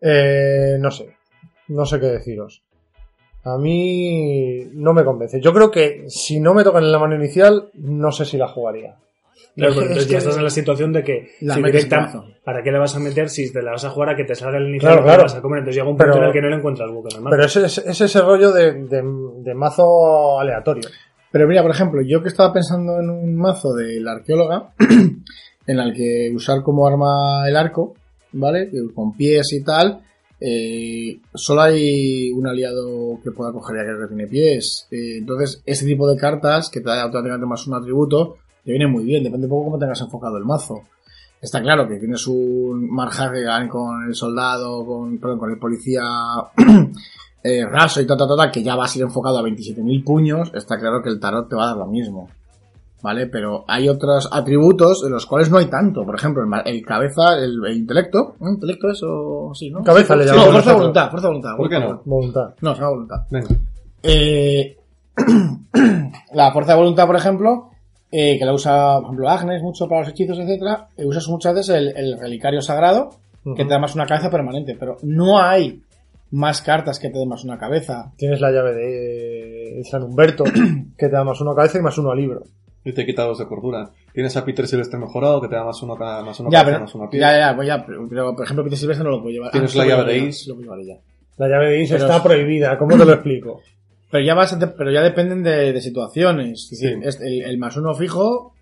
Eh, 0.00 0.76
no 0.80 0.90
sé. 0.90 1.14
No 1.68 1.86
sé 1.86 1.98
qué 2.00 2.06
deciros. 2.06 2.62
A 3.44 3.58
mí 3.58 4.66
no 4.74 4.92
me 4.92 5.04
convence. 5.04 5.40
Yo 5.40 5.52
creo 5.52 5.70
que 5.70 6.04
si 6.08 6.38
no 6.40 6.54
me 6.54 6.62
tocan 6.64 6.84
en 6.84 6.92
la 6.92 6.98
mano 6.98 7.16
inicial, 7.16 7.70
no 7.74 8.12
sé 8.12 8.24
si 8.24 8.36
la 8.36 8.46
jugaría. 8.48 8.96
Claro, 9.56 9.74
pero 9.74 9.86
entonces 9.86 10.04
es 10.04 10.08
ya 10.10 10.18
estás 10.18 10.36
en 10.36 10.44
la 10.44 10.50
situación 10.50 10.92
de 10.92 11.02
que 11.02 11.28
La 11.40 11.54
si 11.54 11.60
metes 11.60 11.84
directa-. 11.84 12.24
¿para 12.44 12.62
qué 12.62 12.70
la 12.70 12.78
vas 12.78 12.94
a 12.96 13.00
meter 13.00 13.28
si 13.28 13.52
te 13.52 13.60
la 13.62 13.72
vas 13.72 13.84
a 13.84 13.90
jugar 13.90 14.10
a 14.10 14.16
que 14.16 14.24
te 14.24 14.34
salga 14.34 14.58
el 14.58 14.68
inicial 14.68 14.92
Claro, 14.92 15.00
y 15.00 15.02
te 15.02 15.06
la 15.08 15.14
claro. 15.14 15.22
vas 15.24 15.34
a 15.34 15.42
comer? 15.42 15.58
Entonces 15.58 15.76
llega 15.76 15.90
un 15.90 15.96
punto 15.96 16.12
Pero- 16.12 16.22
en 16.22 16.28
el 16.28 16.32
que 16.32 16.40
no 16.42 16.48
le 16.50 16.56
encuentras 16.56 16.90
hueco 16.90 17.08
en 17.10 17.16
el 17.16 17.22
mazo. 17.22 17.30
Pero 17.36 17.44
es, 17.46 17.56
es- 17.56 17.78
es 17.86 18.00
ese 18.00 18.20
rollo 18.20 18.52
de, 18.52 18.72
de- 18.84 19.02
de 19.42 19.54
mazo 19.54 20.38
aleatorio. 20.38 20.88
Pero 21.32 21.48
mira, 21.48 21.62
por 21.62 21.70
ejemplo, 21.70 22.00
yo 22.02 22.22
que 22.22 22.28
estaba 22.28 22.52
pensando 22.52 22.98
en 23.00 23.08
un 23.10 23.34
mazo 23.36 23.72
de 23.74 23.98
la 24.00 24.12
arqueóloga, 24.12 24.74
en 25.66 25.78
el 25.78 25.94
que 25.94 26.30
usar 26.34 26.62
como 26.62 26.86
arma 26.86 27.48
el 27.48 27.56
arco, 27.56 27.94
¿vale? 28.32 28.70
Con 28.94 29.16
pies 29.16 29.52
y 29.52 29.64
tal. 29.64 30.00
Eh, 30.44 31.20
solo 31.34 31.62
hay 31.62 32.32
un 32.32 32.48
aliado 32.48 33.20
que 33.22 33.30
pueda 33.30 33.52
coger 33.52 33.76
ya 33.76 34.02
que 34.02 34.08
tiene 34.08 34.26
pies. 34.26 34.88
Eh, 34.90 35.18
entonces, 35.18 35.62
ese 35.64 35.86
tipo 35.86 36.08
de 36.08 36.16
cartas 36.16 36.68
que 36.68 36.80
te 36.80 36.88
da 36.88 37.02
automáticamente 37.02 37.46
más 37.46 37.64
un 37.68 37.74
atributo, 37.74 38.38
te 38.64 38.72
viene 38.72 38.88
muy 38.88 39.04
bien. 39.04 39.22
Depende 39.22 39.46
un 39.46 39.50
poco 39.50 39.64
cómo 39.66 39.78
tengas 39.78 40.00
enfocado 40.00 40.36
el 40.38 40.44
mazo. 40.44 40.82
Está 41.40 41.62
claro 41.62 41.86
que 41.86 41.98
tienes 41.98 42.26
un 42.26 42.90
Mark 42.90 43.12
Harrigan 43.16 43.68
con 43.68 44.02
el 44.04 44.16
soldado, 44.16 44.84
con, 44.84 45.18
perdón, 45.18 45.38
con 45.38 45.50
el 45.50 45.58
policía 45.58 46.02
eh, 47.44 47.64
raso 47.64 48.00
y 48.00 48.06
ta, 48.06 48.16
ta, 48.16 48.26
ta, 48.26 48.50
que 48.50 48.64
ya 48.64 48.74
va 48.74 48.86
a 48.86 48.88
ser 48.88 49.02
enfocado 49.02 49.38
a 49.38 49.42
27.000 49.42 50.04
puños, 50.04 50.50
está 50.54 50.78
claro 50.78 51.02
que 51.02 51.08
el 51.08 51.20
tarot 51.20 51.48
te 51.48 51.54
va 51.54 51.64
a 51.64 51.66
dar 51.68 51.76
lo 51.76 51.86
mismo. 51.86 52.28
¿Vale? 53.02 53.26
Pero 53.26 53.64
hay 53.66 53.88
otros 53.88 54.28
atributos 54.32 55.02
en 55.04 55.10
los 55.12 55.26
cuales 55.26 55.50
no 55.50 55.58
hay 55.58 55.66
tanto. 55.66 56.04
Por 56.04 56.14
ejemplo, 56.14 56.44
el, 56.64 56.86
cabeza, 56.86 57.36
el, 57.36 57.58
el 57.66 57.76
intelecto. 57.76 58.36
¿no? 58.38 58.50
¿Intelecto 58.50 58.90
es 58.90 59.00
o 59.04 59.52
sí, 59.54 59.70
no? 59.70 59.82
Cabeza 59.82 60.14
le 60.14 60.22
Sí, 60.22 60.28
llamamos 60.30 60.46
no, 60.46 60.52
fuerza 60.52 60.70
de 60.70 60.76
voluntad, 60.76 61.10
fuerza 61.10 61.26
de 61.26 61.30
voluntad. 61.30 61.56
¿Por 61.56 61.68
qué 61.68 61.80
no? 61.80 62.02
Voluntad. 62.04 62.54
no, 62.60 62.72
es 62.72 62.78
una 62.78 62.88
voluntad. 62.88 63.16
Venga. 63.30 63.48
Eh, 64.04 64.76
la 66.32 66.52
fuerza 66.52 66.72
de 66.72 66.78
voluntad, 66.78 67.06
por 67.06 67.16
ejemplo, 67.16 67.70
eh, 68.10 68.38
que 68.38 68.44
la 68.44 68.52
usa, 68.54 68.96
por 68.96 69.04
ejemplo, 69.06 69.28
Agnes 69.28 69.62
mucho 69.62 69.88
para 69.88 70.02
los 70.02 70.10
hechizos, 70.10 70.38
etcétera, 70.38 70.88
eh, 70.96 71.04
usas 71.04 71.26
muchas 71.28 71.54
veces 71.54 71.74
el, 71.76 71.96
el 71.96 72.18
relicario 72.20 72.60
sagrado, 72.60 73.10
que 73.56 73.64
te 73.64 73.70
da 73.70 73.80
más 73.80 73.96
una 73.96 74.06
cabeza 74.06 74.30
permanente, 74.30 74.76
pero 74.78 74.98
no 75.02 75.42
hay 75.42 75.82
más 76.30 76.62
cartas 76.62 76.98
que 77.00 77.10
te 77.10 77.18
den 77.18 77.28
más 77.28 77.42
una 77.44 77.58
cabeza. 77.58 78.12
Tienes 78.16 78.40
la 78.40 78.52
llave 78.52 78.72
de 78.74 79.82
San 79.90 80.04
Humberto, 80.04 80.44
que 80.44 81.08
te 81.08 81.10
da 81.12 81.24
más 81.24 81.40
uno 81.40 81.50
a 81.50 81.56
cabeza 81.56 81.78
y 81.78 81.82
más 81.82 81.98
uno 81.98 82.10
a 82.10 82.14
libro. 82.14 82.42
Y 82.84 82.92
te 82.92 83.06
quita 83.06 83.24
dos 83.24 83.38
de 83.38 83.46
cordura. 83.46 83.90
Tienes 84.12 84.36
a 84.36 84.44
Peter 84.44 84.66
Silvestre 84.66 84.98
mejorado, 84.98 85.40
que 85.40 85.48
te 85.48 85.54
da 85.54 85.64
más 85.64 85.80
uno, 85.82 85.94
cada- 85.96 86.22
más 86.24 86.38
uno 86.40 86.50
ya, 86.50 86.58
cabeza, 86.60 86.76
pero, 86.76 86.84
más 86.86 86.94
uno 86.94 87.04
a 87.04 87.10
pie. 87.10 87.20
ya, 87.20 87.38
ya, 87.38 87.54
pues 87.56 87.68
ya, 87.68 87.86
pero, 87.86 88.08
por 88.34 88.44
ejemplo, 88.44 88.64
Peter 88.64 88.78
Silvestre 88.78 89.04
no 89.04 89.10
lo 89.10 89.22
puede 89.22 89.34
llevar. 89.34 89.50
Tienes 89.52 89.74
Ah, 89.74 89.78
la 89.78 89.86
llave 89.86 90.04
de 90.04 90.12
llevar, 90.14 90.28
Is. 90.28 90.46
lo 90.48 90.54
llevar 90.56 90.78
ella. 90.80 90.98
La 91.38 91.48
llave 91.48 91.68
de 91.70 91.82
Is 91.82 91.90
Pero 91.90 92.02
está 92.04 92.16
es- 92.16 92.22
prohibida, 92.22 92.76
¿cómo 92.78 92.96
te 92.96 93.04
lo 93.04 93.12
explico? 93.12 93.60
Pero 94.10 94.24
ya, 94.24 94.34
vas 94.34 94.52
a- 94.52 94.74
pero 94.76 94.90
ya 94.90 95.00
dependen 95.00 95.42
de, 95.42 95.72
de 95.72 95.80
situaciones. 95.80 96.70
Es 96.72 96.78
Sí. 96.78 96.86
decir, 96.86 97.00
es- 97.06 97.20
el, 97.22 97.42
el 97.42 97.56
más 97.58 97.76
uno 97.78 97.94
fijo 97.94 98.52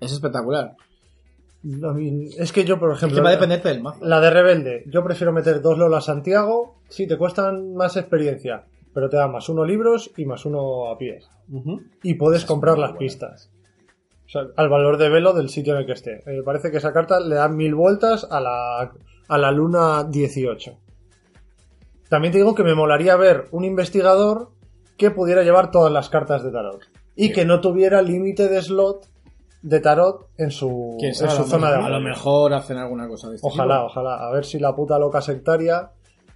es 0.00 0.10
espectacular. 0.12 0.74
Es 2.38 2.52
que 2.52 2.64
yo, 2.64 2.78
por 2.78 2.92
Es 2.92 2.98
ejemplo, 2.98 3.16
que 3.16 3.22
va 3.22 3.28
a 3.30 3.32
dependerte 3.32 3.68
del 3.68 3.82
mazo. 3.82 4.04
la 4.04 4.20
de 4.20 4.30
Rebelde, 4.30 4.84
yo 4.86 5.02
prefiero 5.02 5.32
meter 5.32 5.60
dos 5.60 5.76
Lola 5.76 6.00
Santiago, 6.00 6.76
sí, 6.88 7.06
te 7.08 7.16
cuestan 7.16 7.74
más 7.74 7.96
experiencia, 7.96 8.64
pero 8.94 9.08
te 9.10 9.16
da 9.16 9.26
más 9.26 9.48
uno 9.48 9.64
libros 9.64 10.10
y 10.16 10.24
más 10.26 10.44
uno 10.46 10.88
a 10.90 10.96
pies. 10.96 11.28
Y 12.02 12.14
puedes 12.14 12.44
comprar 12.44 12.78
las 12.78 12.92
pistas. 12.92 13.50
O 14.26 14.28
sea, 14.28 14.42
al 14.56 14.68
valor 14.68 14.98
de 14.98 15.08
velo 15.08 15.32
del 15.32 15.48
sitio 15.48 15.74
en 15.74 15.80
el 15.80 15.86
que 15.86 15.92
esté. 15.92 16.22
Me 16.26 16.42
parece 16.42 16.70
que 16.70 16.78
esa 16.78 16.92
carta 16.92 17.20
le 17.20 17.36
da 17.36 17.48
mil 17.48 17.74
vueltas 17.74 18.26
a 18.28 18.40
la, 18.40 18.92
a 19.28 19.38
la 19.38 19.50
luna 19.52 20.04
18. 20.04 20.76
También 22.08 22.32
te 22.32 22.38
digo 22.38 22.54
que 22.54 22.64
me 22.64 22.74
molaría 22.74 23.16
ver 23.16 23.46
un 23.52 23.64
investigador 23.64 24.50
que 24.96 25.10
pudiera 25.10 25.42
llevar 25.42 25.70
todas 25.70 25.92
las 25.92 26.08
cartas 26.08 26.42
de 26.42 26.50
tarot. 26.50 26.80
Y 27.14 27.32
que 27.32 27.44
no 27.44 27.60
tuviera 27.60 28.02
límite 28.02 28.48
de 28.48 28.60
slot 28.62 29.06
de 29.62 29.80
tarot 29.80 30.28
en 30.36 30.50
su, 30.50 30.96
en 31.00 31.14
su 31.14 31.44
zona 31.44 31.70
de 31.70 31.76
A 31.76 31.88
lo 31.88 32.00
mejor 32.00 32.52
hacen 32.54 32.76
alguna 32.76 33.08
cosa 33.08 33.28
de 33.28 33.36
este 33.36 33.46
Ojalá, 33.46 33.76
tipo. 33.76 33.86
ojalá. 33.86 34.26
A 34.26 34.30
ver 34.32 34.44
si 34.44 34.58
la 34.58 34.74
puta 34.74 34.98
loca 34.98 35.20
sectaria 35.20 35.90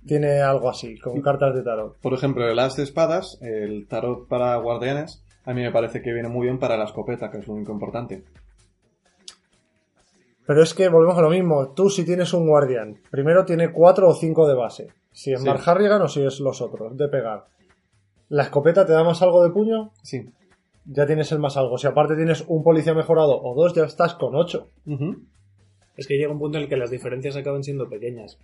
tiene 0.06 0.40
algo 0.40 0.70
así, 0.70 0.98
con 0.98 1.20
cartas 1.20 1.54
de 1.54 1.62
tarot. 1.62 1.98
Por 2.00 2.14
ejemplo, 2.14 2.48
el 2.48 2.58
as 2.58 2.76
de 2.76 2.82
espadas, 2.82 3.38
el 3.42 3.86
tarot 3.86 4.26
para 4.26 4.56
guardianes, 4.56 5.22
a 5.44 5.52
mí 5.54 5.62
me 5.62 5.72
parece 5.72 6.02
que 6.02 6.12
viene 6.12 6.28
muy 6.28 6.46
bien 6.46 6.58
para 6.58 6.76
la 6.76 6.84
escopeta, 6.84 7.30
que 7.30 7.38
es 7.38 7.46
lo 7.48 7.54
único 7.54 7.72
importante. 7.72 8.24
Pero 10.46 10.62
es 10.62 10.74
que 10.74 10.88
volvemos 10.88 11.16
a 11.18 11.22
lo 11.22 11.30
mismo. 11.30 11.72
Tú 11.74 11.90
si 11.90 12.04
tienes 12.04 12.32
un 12.32 12.46
guardián, 12.48 12.98
primero 13.10 13.44
tiene 13.44 13.70
cuatro 13.72 14.08
o 14.08 14.14
cinco 14.14 14.48
de 14.48 14.54
base. 14.54 14.88
Si 15.12 15.32
es 15.32 15.40
Sí. 15.40 15.46
Mark 15.46 15.62
Harrigan 15.66 16.02
o 16.02 16.08
si 16.08 16.22
es 16.24 16.40
los 16.40 16.60
otros, 16.60 16.96
de 16.96 17.08
pegar. 17.08 17.46
La 18.28 18.44
escopeta 18.44 18.84
te 18.86 18.92
da 18.92 19.04
más 19.04 19.22
algo 19.22 19.42
de 19.44 19.50
puño, 19.50 19.90
Sí. 20.02 20.30
ya 20.84 21.06
tienes 21.06 21.30
el 21.32 21.38
más 21.38 21.56
algo. 21.56 21.78
Si 21.78 21.86
aparte 21.86 22.16
tienes 22.16 22.44
un 22.48 22.62
policía 22.62 22.94
mejorado 22.94 23.40
o 23.40 23.54
dos, 23.54 23.74
ya 23.74 23.84
estás 23.84 24.14
con 24.14 24.34
ocho. 24.34 24.70
Ujú. 24.86 25.16
Es 25.96 26.06
que 26.06 26.16
llega 26.16 26.32
un 26.32 26.38
punto 26.38 26.58
en 26.58 26.64
el 26.64 26.68
que 26.70 26.76
las 26.76 26.90
diferencias 26.90 27.36
acaban 27.36 27.62
siendo 27.62 27.88
pequeñas. 27.88 28.38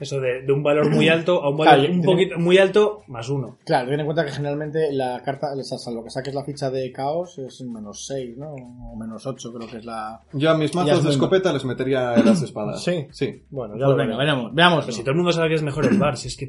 Eso 0.00 0.20
de, 0.20 0.42
de 0.42 0.52
un 0.52 0.62
valor 0.62 0.88
muy 0.90 1.08
alto 1.08 1.42
a 1.42 1.50
un 1.50 1.56
valor 1.56 1.74
Claro, 1.74 1.92
un 1.92 2.00
tiene- 2.00 2.12
poquito 2.12 2.38
muy 2.38 2.58
alto 2.58 3.02
más 3.08 3.28
uno. 3.28 3.58
Claro, 3.64 3.88
ten 3.90 3.98
en 4.00 4.06
cuenta 4.06 4.24
que 4.24 4.30
generalmente 4.30 4.92
la 4.92 5.20
carta, 5.24 5.48
o 5.58 5.62
sea, 5.64 5.76
salvo 5.78 6.04
que 6.04 6.10
saques 6.10 6.34
la 6.34 6.44
ficha 6.44 6.70
de 6.70 6.92
caos, 6.92 7.36
es 7.38 7.60
menos 7.62 8.06
6, 8.06 8.36
¿no? 8.38 8.52
O 8.52 8.96
menos 8.96 9.26
8, 9.26 9.52
creo 9.52 9.68
que 9.68 9.78
es 9.78 9.84
la. 9.84 10.20
Yo 10.32 10.50
a 10.50 10.54
mis 10.56 10.74
mazos 10.74 11.02
de 11.02 11.10
escopeta 11.10 11.52
les 11.52 11.64
metería 11.64 12.14
el 12.14 12.28
as 12.28 12.40
de 12.40 12.46
espadas. 12.46 12.82
Sí. 12.84 13.06
Sí. 13.10 13.42
Bueno, 13.50 13.74
ya 13.74 13.86
Pues 13.86 13.96
lo 13.96 13.96
venga, 13.96 14.16
veamos. 14.52 14.84
Pero 14.84 14.92
si 14.96 15.00
todo 15.02 15.10
el 15.10 15.16
mundo 15.16 15.32
sabe 15.32 15.48
que 15.48 15.54
es 15.56 15.62
mejor 15.62 15.86
el 15.86 15.98
bar, 15.98 16.16
si 16.16 16.28
es 16.28 16.36
que. 16.36 16.48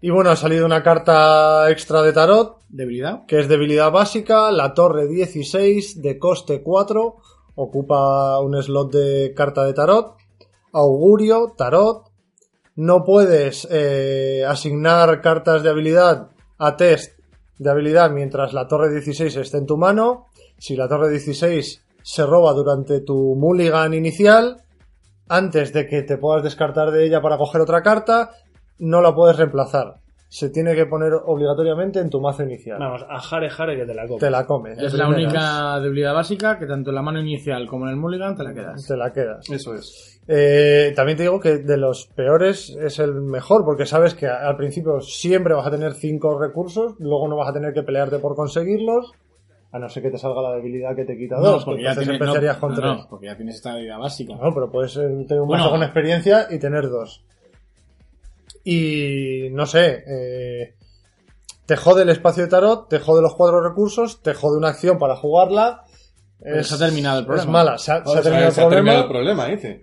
Y 0.00 0.10
bueno, 0.10 0.30
ha 0.30 0.36
salido 0.36 0.64
una 0.64 0.82
carta 0.82 1.68
extra 1.70 2.02
de 2.02 2.12
tarot, 2.12 2.58
Debilidad. 2.68 3.24
que 3.26 3.40
es 3.40 3.48
debilidad 3.48 3.90
básica, 3.90 4.52
la 4.52 4.72
torre 4.72 5.08
16 5.08 6.00
de 6.02 6.18
coste 6.18 6.62
4, 6.62 7.16
ocupa 7.56 8.38
un 8.40 8.62
slot 8.62 8.92
de 8.92 9.32
carta 9.34 9.64
de 9.64 9.72
tarot, 9.72 10.14
augurio, 10.72 11.54
tarot, 11.56 12.04
no 12.78 13.04
puedes 13.04 13.66
eh, 13.72 14.44
asignar 14.46 15.20
cartas 15.20 15.64
de 15.64 15.68
habilidad 15.68 16.28
a 16.58 16.76
test 16.76 17.18
de 17.58 17.70
habilidad 17.70 18.12
mientras 18.12 18.52
la 18.52 18.68
torre 18.68 18.88
16 18.88 19.34
esté 19.34 19.58
en 19.58 19.66
tu 19.66 19.76
mano, 19.76 20.26
si 20.58 20.76
la 20.76 20.86
torre 20.86 21.10
16 21.10 21.84
se 22.00 22.24
roba 22.24 22.52
durante 22.52 23.00
tu 23.00 23.34
mulligan 23.34 23.94
inicial, 23.94 24.62
antes 25.28 25.72
de 25.72 25.88
que 25.88 26.02
te 26.02 26.18
puedas 26.18 26.44
descartar 26.44 26.92
de 26.92 27.04
ella 27.04 27.20
para 27.20 27.36
coger 27.36 27.62
otra 27.62 27.82
carta, 27.82 28.30
no 28.78 29.00
la 29.00 29.12
puedes 29.12 29.36
reemplazar. 29.36 29.96
Se 30.30 30.50
tiene 30.50 30.74
que 30.74 30.84
poner 30.84 31.12
obligatoriamente 31.24 32.00
en 32.00 32.10
tu 32.10 32.20
mazo 32.20 32.42
inicial. 32.42 32.78
Vamos, 32.78 33.04
a 33.08 33.18
jare 33.18 33.48
jare 33.48 33.76
que 33.76 33.86
te 33.86 33.94
la 33.94 34.06
comes. 34.06 34.20
Te 34.20 34.30
la 34.30 34.46
comes. 34.46 34.78
Es 34.78 34.92
la 34.92 35.08
única 35.08 35.80
debilidad 35.80 36.12
básica 36.12 36.58
que 36.58 36.66
tanto 36.66 36.90
en 36.90 36.96
la 36.96 37.02
mano 37.02 37.18
inicial 37.18 37.66
como 37.66 37.86
en 37.86 37.92
el 37.92 37.96
mulligan 37.96 38.36
te 38.36 38.44
la 38.44 38.52
quedas. 38.52 38.86
Te 38.86 38.96
la 38.96 39.10
quedas. 39.10 39.48
Eso 39.48 39.74
es. 39.74 40.20
Eh, 40.28 40.92
también 40.94 41.16
te 41.16 41.22
digo 41.22 41.40
que 41.40 41.56
de 41.58 41.78
los 41.78 42.06
peores 42.08 42.76
es 42.78 42.98
el 42.98 43.14
mejor, 43.14 43.64
porque 43.64 43.86
sabes 43.86 44.14
que 44.14 44.26
al 44.26 44.56
principio 44.58 45.00
siempre 45.00 45.54
vas 45.54 45.66
a 45.66 45.70
tener 45.70 45.94
cinco 45.94 46.38
recursos, 46.38 46.94
luego 46.98 47.26
no 47.28 47.36
vas 47.36 47.48
a 47.48 47.54
tener 47.54 47.72
que 47.72 47.82
pelearte 47.82 48.18
por 48.18 48.36
conseguirlos, 48.36 49.12
a 49.72 49.78
no 49.78 49.88
ser 49.88 50.02
que 50.02 50.10
te 50.10 50.18
salga 50.18 50.42
la 50.42 50.52
debilidad 50.56 50.94
que 50.94 51.06
te 51.06 51.16
quita 51.16 51.36
dos, 51.38 51.64
porque 51.64 51.78
que 51.78 51.84
ya, 51.84 51.90
entonces 51.92 52.08
tienes, 52.10 52.20
no, 52.20 52.26
empezarías 52.26 52.56
con 52.58 52.70
no, 52.72 52.76
tres. 52.76 52.90
no, 52.90 53.06
porque 53.08 53.26
ya 53.26 53.36
tienes 53.36 53.54
esta 53.56 53.70
debilidad 53.72 53.98
básica. 53.98 54.34
No, 54.34 54.52
pero 54.52 54.70
puedes 54.70 54.94
eh, 54.98 55.00
tener 55.26 55.40
un 55.40 55.48
Bueno. 55.48 55.64
mazo 55.64 55.70
con 55.70 55.82
experiencia 55.82 56.46
y 56.50 56.58
tener 56.58 56.90
dos. 56.90 57.24
Y 58.70 59.48
no 59.50 59.64
sé, 59.66 60.04
eh, 60.06 60.74
te 61.64 61.76
jode 61.76 62.02
el 62.02 62.10
espacio 62.10 62.42
de 62.42 62.50
tarot, 62.50 62.88
te 62.88 62.98
jode 62.98 63.22
los 63.22 63.34
cuatro 63.34 63.62
recursos, 63.66 64.22
te 64.22 64.34
jode 64.34 64.58
una 64.58 64.68
acción 64.68 64.98
para 64.98 65.16
jugarla. 65.16 65.84
Pero 66.40 66.62
se 66.62 66.74
ha 66.74 66.78
terminado 66.86 67.20
el 67.20 67.24
problema. 67.26 67.44
Es 67.44 67.50
mala, 67.50 67.78
se 67.78 67.92
ha, 67.92 68.04
se 68.04 68.20
terminado 68.20 68.46
el 68.48 68.52
Se 68.52 68.60
ha 68.62 68.68
terminado 68.68 69.08
problema. 69.08 69.38
el 69.40 69.46
problema, 69.46 69.46
dice. 69.46 69.82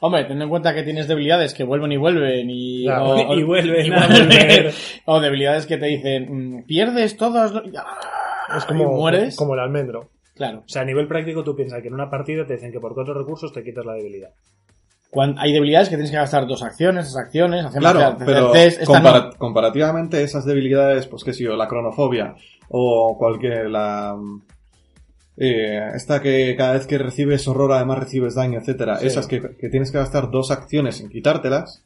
Hombre, 0.00 0.24
ten 0.24 0.42
en 0.42 0.48
cuenta 0.48 0.74
que 0.74 0.82
tienes 0.82 1.08
debilidades 1.08 1.54
que 1.54 1.64
vuelven 1.64 1.92
y 1.92 1.96
vuelven 1.96 2.50
y, 2.50 2.84
Ya, 2.84 3.02
o, 3.02 3.32
y 3.38 3.42
vuelven 3.44 3.86
y 3.86 3.90
a 3.92 4.06
vuelven. 4.06 4.28
volver. 4.28 4.74
o 5.06 5.20
debilidades 5.20 5.66
que 5.66 5.78
te 5.78 5.86
dicen 5.86 6.58
mm, 6.58 6.64
pierdes 6.66 7.16
todos 7.16 7.52
los- 7.52 7.64
Es 7.64 8.64
y 8.64 8.66
como, 8.66 8.92
mueres. 8.92 9.36
como 9.36 9.54
el 9.54 9.60
almendro. 9.60 10.10
Claro. 10.34 10.64
O 10.66 10.68
sea, 10.68 10.82
a 10.82 10.84
nivel 10.84 11.06
práctico 11.08 11.42
tú 11.44 11.54
piensas 11.56 11.80
que 11.80 11.88
en 11.88 11.94
una 11.94 12.10
partida 12.10 12.44
te 12.46 12.54
dicen 12.54 12.72
que 12.72 12.80
por 12.80 12.92
cuatro 12.92 13.14
recursos 13.14 13.52
te 13.52 13.62
quitas 13.64 13.86
la 13.86 13.94
debilidad. 13.94 14.30
Cuando 15.16 15.40
hay 15.40 15.50
debilidades 15.50 15.88
que 15.88 15.94
tienes 15.96 16.10
que 16.10 16.18
gastar 16.18 16.46
dos 16.46 16.62
acciones, 16.62 17.06
esas 17.06 17.16
acciones, 17.24 17.64
hacer 17.64 17.80
Claro, 17.80 18.18
pero 18.18 18.50
test, 18.50 18.86
no. 18.86 19.30
comparativamente 19.38 20.22
esas 20.22 20.44
debilidades, 20.44 21.06
pues 21.06 21.24
qué 21.24 21.32
sé 21.32 21.44
yo, 21.44 21.56
la 21.56 21.66
cronofobia 21.68 22.34
o 22.68 23.16
cualquier 23.18 23.70
la 23.70 24.14
eh, 25.38 25.90
esta 25.94 26.20
que 26.20 26.54
cada 26.56 26.74
vez 26.74 26.86
que 26.86 26.98
recibes 26.98 27.48
horror 27.48 27.72
además 27.72 27.98
recibes 28.00 28.34
daño, 28.34 28.58
etcétera, 28.58 28.96
Sí. 28.98 29.06
esas 29.06 29.26
que, 29.26 29.40
que 29.58 29.68
tienes 29.70 29.90
que 29.90 29.96
gastar 29.98 30.30
dos 30.30 30.50
acciones 30.50 31.00
en 31.00 31.08
quitártelas, 31.08 31.82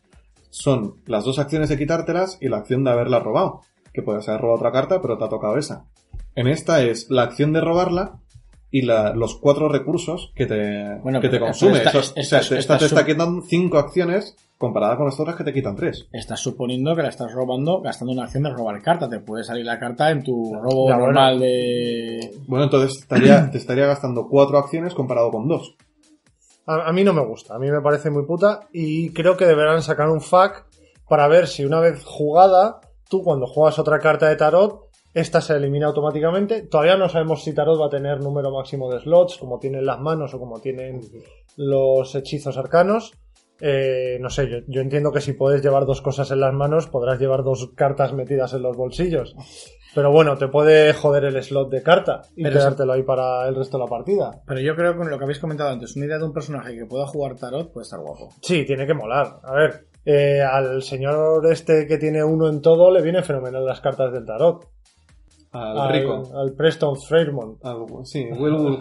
son 0.51 0.97
las 1.07 1.25
dos 1.25 1.39
acciones 1.39 1.69
de 1.69 1.79
quitártelas 1.79 2.37
y 2.41 2.49
la 2.49 2.57
acción 2.59 2.83
de 2.83 2.91
haberla 2.91 3.21
robado, 3.21 3.61
que 3.95 4.03
puedes 4.03 4.29
haber 4.29 4.41
robado 4.41 4.59
otra 4.59 4.73
carta, 4.73 5.01
pero 5.01 5.17
te 5.19 5.25
ha 5.25 5.29
tocado 5.29 5.57
esa. 5.57 5.85
En 6.35 6.49
esta 6.49 6.83
es 6.83 7.09
la 7.11 7.23
acción 7.23 7.53
de 7.53 7.61
robarla 7.61 8.15
y 8.71 8.83
la- 8.83 9.13
los 9.15 9.37
cuatro 9.37 9.69
recursos 9.69 10.33
que 10.35 10.47
te, 10.47 10.95
Bueno, 11.03 11.21
que 11.21 11.29
te 11.29 11.41
consume. 11.41 11.79
esta- 11.79 11.91
Eso- 11.91 11.99
esta- 12.01 12.21
o 12.21 12.25
sea, 12.25 12.39
esta- 12.41 12.59
esta 12.59 12.79
te 12.79 12.85
está 12.87 13.05
quitando 13.07 13.43
cinco 13.43 13.79
acciones 13.79 14.37
comparada 14.59 14.97
con 14.97 15.07
las 15.07 15.19
otras 15.19 15.37
que 15.37 15.45
te 15.45 15.53
quitan 15.53 15.75
tres. 15.75 16.07
Estás 16.13 16.39
suponiendo 16.41 16.95
que 16.95 17.03
la 17.03 17.09
estás 17.09 17.33
robando 17.33 17.81
gastando 17.81 18.13
una 18.13 18.25
acción 18.25 18.43
de 18.45 18.51
robar 18.51 18.81
carta. 18.83 19.09
Te 19.09 19.19
puede 19.21 19.43
salir 19.43 19.65
la 19.65 19.79
carta 19.79 20.11
en 20.11 20.23
tu 20.23 20.55
robo 20.55 20.89
Ya, 20.89 20.95
bueno. 20.97 21.07
normal 21.13 21.41
de... 21.41 22.31
Bueno, 22.47 22.65
entonces 22.67 22.99
estaría, 23.01 23.51
te 23.51 23.59
estaría 23.59 23.87
gastando 23.87 24.29
cuatro 24.29 24.59
acciones 24.59 24.95
comparado 24.95 25.31
con 25.31 25.49
dos. 25.49 25.75
A, 26.67 26.89
a 26.89 26.93
mí 26.93 27.03
no 27.03 27.13
me 27.15 27.25
gusta, 27.25 27.55
a 27.55 27.59
mí 27.59 27.71
me 27.71 27.81
parece 27.81 28.11
muy 28.11 28.25
puta 28.27 28.69
y 28.73 29.11
creo 29.15 29.37
que 29.37 29.47
deberán 29.47 29.83
sacar 29.83 30.09
un 30.11 30.21
FAQ 30.21 30.67
para 31.09 31.27
ver 31.27 31.49
si 31.49 31.65
una 31.65 31.81
vez 31.81 32.05
jugada, 32.05 32.81
tú 33.09 33.25
cuando 33.25 33.47
juegas 33.47 33.79
otra 33.81 33.99
carta 33.99 34.29
de 34.29 34.37
tarot, 34.37 34.90
esta 35.15 35.41
se 35.41 35.57
elimina 35.57 35.87
automáticamente. 35.87 36.63
Todavía 36.63 36.97
no 36.97 37.09
sabemos 37.09 37.43
si 37.43 37.55
tarot 37.55 37.81
va 37.81 37.87
a 37.87 37.91
tener 37.91 38.21
número 38.21 38.51
máximo 38.51 38.91
de 38.93 39.01
slots, 39.01 39.39
como 39.39 39.59
tienen 39.59 39.87
las 39.87 40.01
manos 40.01 40.35
o 40.35 40.39
como 40.39 40.61
tienen 40.61 41.01
los 41.57 42.15
hechizos 42.15 42.57
arcanos. 42.57 43.13
Eh, 43.61 44.19
no 44.21 44.31
sé, 44.31 44.49
yo, 44.49 44.59
yo 44.69 44.81
entiendo 44.81 45.13
que 45.13 45.21
si 45.21 45.35
puedes 45.35 45.63
llevar 45.63 45.85
dos 45.85 46.01
cosas 46.01 46.31
en 46.31 46.41
las 46.41 46.55
manos, 46.55 46.87
podrás 46.87 47.21
llevar 47.21 47.43
dos 47.43 47.71
cartas 47.75 48.13
metidas 48.13 48.55
en 48.55 48.63
los 48.63 48.77
bolsillos. 48.77 49.35
Pero 49.95 50.13
bueno, 50.13 50.39
te 50.39 50.49
puede 50.49 50.93
joder 50.93 51.25
el 51.25 51.43
slot 51.43 51.71
de 51.71 51.83
carta 51.83 52.23
y 52.37 52.45
Pero 52.45 52.59
quedártelo 52.59 52.93
ahí 52.93 53.03
para 53.03 53.49
el 53.49 53.57
resto 53.57 53.77
de 53.77 53.85
la 53.85 53.91
partida. 53.91 54.31
Pero 54.47 54.61
yo 54.61 54.77
creo 54.77 54.93
que 54.93 54.99
con 54.99 55.11
lo 55.11 55.19
que 55.19 55.25
habéis 55.25 55.41
comentado 55.41 55.71
antes, 55.71 55.97
una 55.97 56.07
idea 56.07 56.19
de 56.19 56.25
un 56.25 56.33
personaje 56.33 56.77
que 56.77 56.87
pueda 56.87 57.07
jugar 57.07 57.37
tarot 57.37 57.73
puede 57.73 57.85
estar 57.85 58.01
guapo. 58.01 58.29
Sí, 58.41 58.65
tiene 58.65 58.87
que 58.87 58.95
molar. 58.95 59.41
A 59.43 59.53
ver, 59.53 59.89
eh, 60.05 60.43
al 60.43 60.83
señor 60.83 61.45
este 61.51 61.87
que 61.87 61.99
tiene 61.99 62.23
uno 62.23 62.49
en 62.49 62.61
todo 62.61 62.91
le 62.91 63.03
viene 63.03 63.23
fenomenal 63.23 63.65
las 63.65 63.81
cartas 63.81 64.13
del 64.13 64.25
tarot. 64.25 64.69
Al 65.53 65.93
rico. 65.93 66.23
Al 66.35 66.53
Preston 66.53 66.97
Fairmont. 67.01 67.65
Al- 67.65 67.87
sí, 68.05 68.25
Will. 68.39 68.79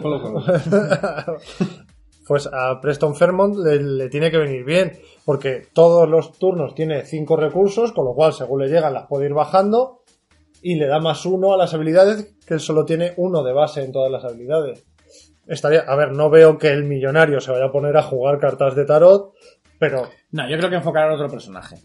Pues 2.26 2.48
a 2.52 2.80
Preston 2.80 3.16
Fairmont 3.16 3.56
le, 3.56 3.82
le 3.82 4.08
tiene 4.08 4.30
que 4.30 4.38
venir 4.38 4.64
bien, 4.64 4.92
porque 5.24 5.66
todos 5.72 6.08
los 6.08 6.38
turnos 6.38 6.76
tiene 6.76 7.02
cinco 7.04 7.34
recursos, 7.36 7.90
con 7.92 8.04
lo 8.04 8.14
cual 8.14 8.32
según 8.32 8.60
le 8.60 8.68
llegan 8.68 8.94
las 8.94 9.08
puede 9.08 9.26
ir 9.26 9.34
bajando 9.34 10.04
y 10.62 10.76
le 10.76 10.86
da 10.86 11.00
más 11.00 11.26
uno 11.26 11.52
a 11.52 11.56
las 11.56 11.74
habilidades, 11.74 12.36
que 12.46 12.54
él 12.54 12.60
solo 12.60 12.84
tiene 12.84 13.14
uno 13.16 13.42
de 13.42 13.52
base 13.52 13.82
en 13.82 13.90
todas 13.90 14.12
las 14.12 14.24
habilidades. 14.24 14.84
Estaría, 15.48 15.80
a 15.80 15.96
ver, 15.96 16.12
no 16.12 16.30
veo 16.30 16.56
que 16.56 16.68
el 16.68 16.84
millonario 16.84 17.40
se 17.40 17.50
vaya 17.50 17.64
a 17.64 17.72
poner 17.72 17.96
a 17.96 18.02
jugar 18.04 18.38
cartas 18.38 18.76
de 18.76 18.84
tarot, 18.84 19.32
pero 19.80 20.02
No, 20.30 20.48
yo 20.48 20.56
creo 20.56 20.70
que 20.70 20.76
enfocar 20.76 21.10
a 21.10 21.14
otro 21.14 21.28
personaje. 21.28 21.78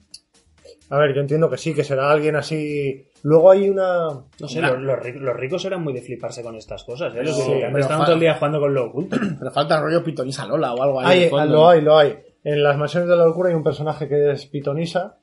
A 0.90 0.98
ver, 0.98 1.16
yo 1.16 1.22
entiendo 1.22 1.50
que 1.50 1.58
sí, 1.58 1.74
que 1.74 1.84
será 1.84 2.12
alguien 2.12 2.36
así. 2.36 3.08
Luego 3.24 3.50
hay 3.52 3.70
una. 3.70 4.08
No 4.40 4.48
sé, 4.48 4.62
los, 4.62 4.80
los 4.80 4.98
ri- 5.00 5.16
los 5.20 5.36
ricos 5.36 5.66
eran 5.66 5.84
muy 5.84 5.94
de 5.94 6.02
fliparse 6.02 6.44
con 6.44 6.56
estas 6.56 6.84
cosas, 6.84 7.14
¿eh? 7.16 7.24
Los 7.24 7.36
Sí, 7.36 7.44
que 7.52 7.80
estaban 7.80 8.06
todo 8.06 8.14
el 8.14 8.20
día 8.20 8.36
jugando 8.36 8.60
con 8.60 8.74
lo 8.74 8.86
oculto. 8.86 9.18
Pero 9.40 9.52
falta 9.52 9.78
el 9.78 9.84
rollo 9.84 10.04
pitonisa 10.04 10.46
Lola 10.46 10.74
o 10.74 10.84
algo 10.84 11.00
ahí. 11.00 11.06
Hay, 11.08 11.20
de 11.22 11.30
fondo. 11.30 11.54
lo 11.54 11.70
hay, 11.70 11.82
lo 11.82 11.98
hay. 11.98 12.16
En 12.44 12.62
las 12.64 12.78
mansiones 12.78 13.10
de 13.10 13.16
la 13.16 13.26
locura 13.26 13.50
hay 13.50 13.56
un 13.56 13.64
personaje 13.64 14.08
que 14.08 14.32
es 14.32 14.46
pitonisa. 14.46 15.18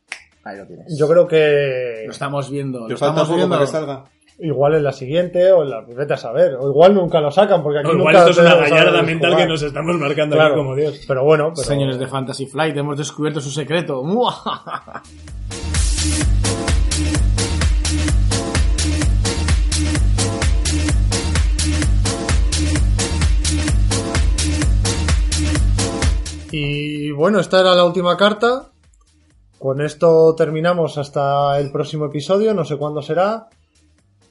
Ahí 0.44 0.59
lo 0.59 0.66
tienes. 0.66 0.98
Yo 0.98 1.07
creo 1.09 1.29
que 1.29 2.03
Lo 2.07 2.11
estamos 2.11 2.51
viendo. 2.51 2.81
Lo 2.88 2.96
falta 2.96 3.22
estamos 3.22 3.29
viendo. 3.37 3.48
para 3.55 3.61
que 3.64 3.70
salga. 3.70 4.05
Igual 4.38 4.75
en 4.75 4.85
la 4.85 4.92
siguiente 4.92 5.53
o 5.53 5.62
en 5.62 5.71
la. 5.71 5.81
Vete 5.83 6.14
a 6.14 6.16
saber. 6.16 6.55
O 6.59 6.68
igual 6.68 6.95
nunca 6.95 7.21
lo 7.21 7.31
sacan 7.31 7.62
porque 7.62 7.81
aquí 7.81 7.88
O 7.90 7.92
igual 7.95 8.14
nunca 8.14 8.31
esto 8.31 8.42
es 8.42 8.47
una 8.47 8.57
gallarda 8.57 9.03
mental 9.03 9.31
jugar. 9.33 9.45
que 9.47 9.53
nos 9.53 9.62
estamos 9.62 9.97
marcando 9.97 10.37
Claro, 10.37 10.55
aquí 10.55 10.61
como 10.62 10.75
Dios. 10.77 11.05
Pero 11.07 11.25
bueno, 11.25 11.53
pero- 11.55 11.66
Señores 11.66 11.99
de 11.99 12.07
Fantasy 12.07 12.47
Flight, 12.47 12.77
hemos 12.77 12.99
descubierto 12.99 13.40
su 13.40 13.51
secreto. 13.51 14.03
Y 26.51 27.11
bueno, 27.12 27.40
esta 27.40 27.61
era 27.61 27.75
la 27.75 27.85
última 27.85 28.16
carta. 28.16 28.71
Con 29.59 29.81
esto 29.81 30.35
terminamos 30.37 30.99
hasta 30.99 31.59
el 31.59 31.71
próximo 31.71 32.07
episodio, 32.07 32.53
no 32.53 32.64
sé 32.64 32.77
cuándo 32.77 33.01
será. 33.01 33.49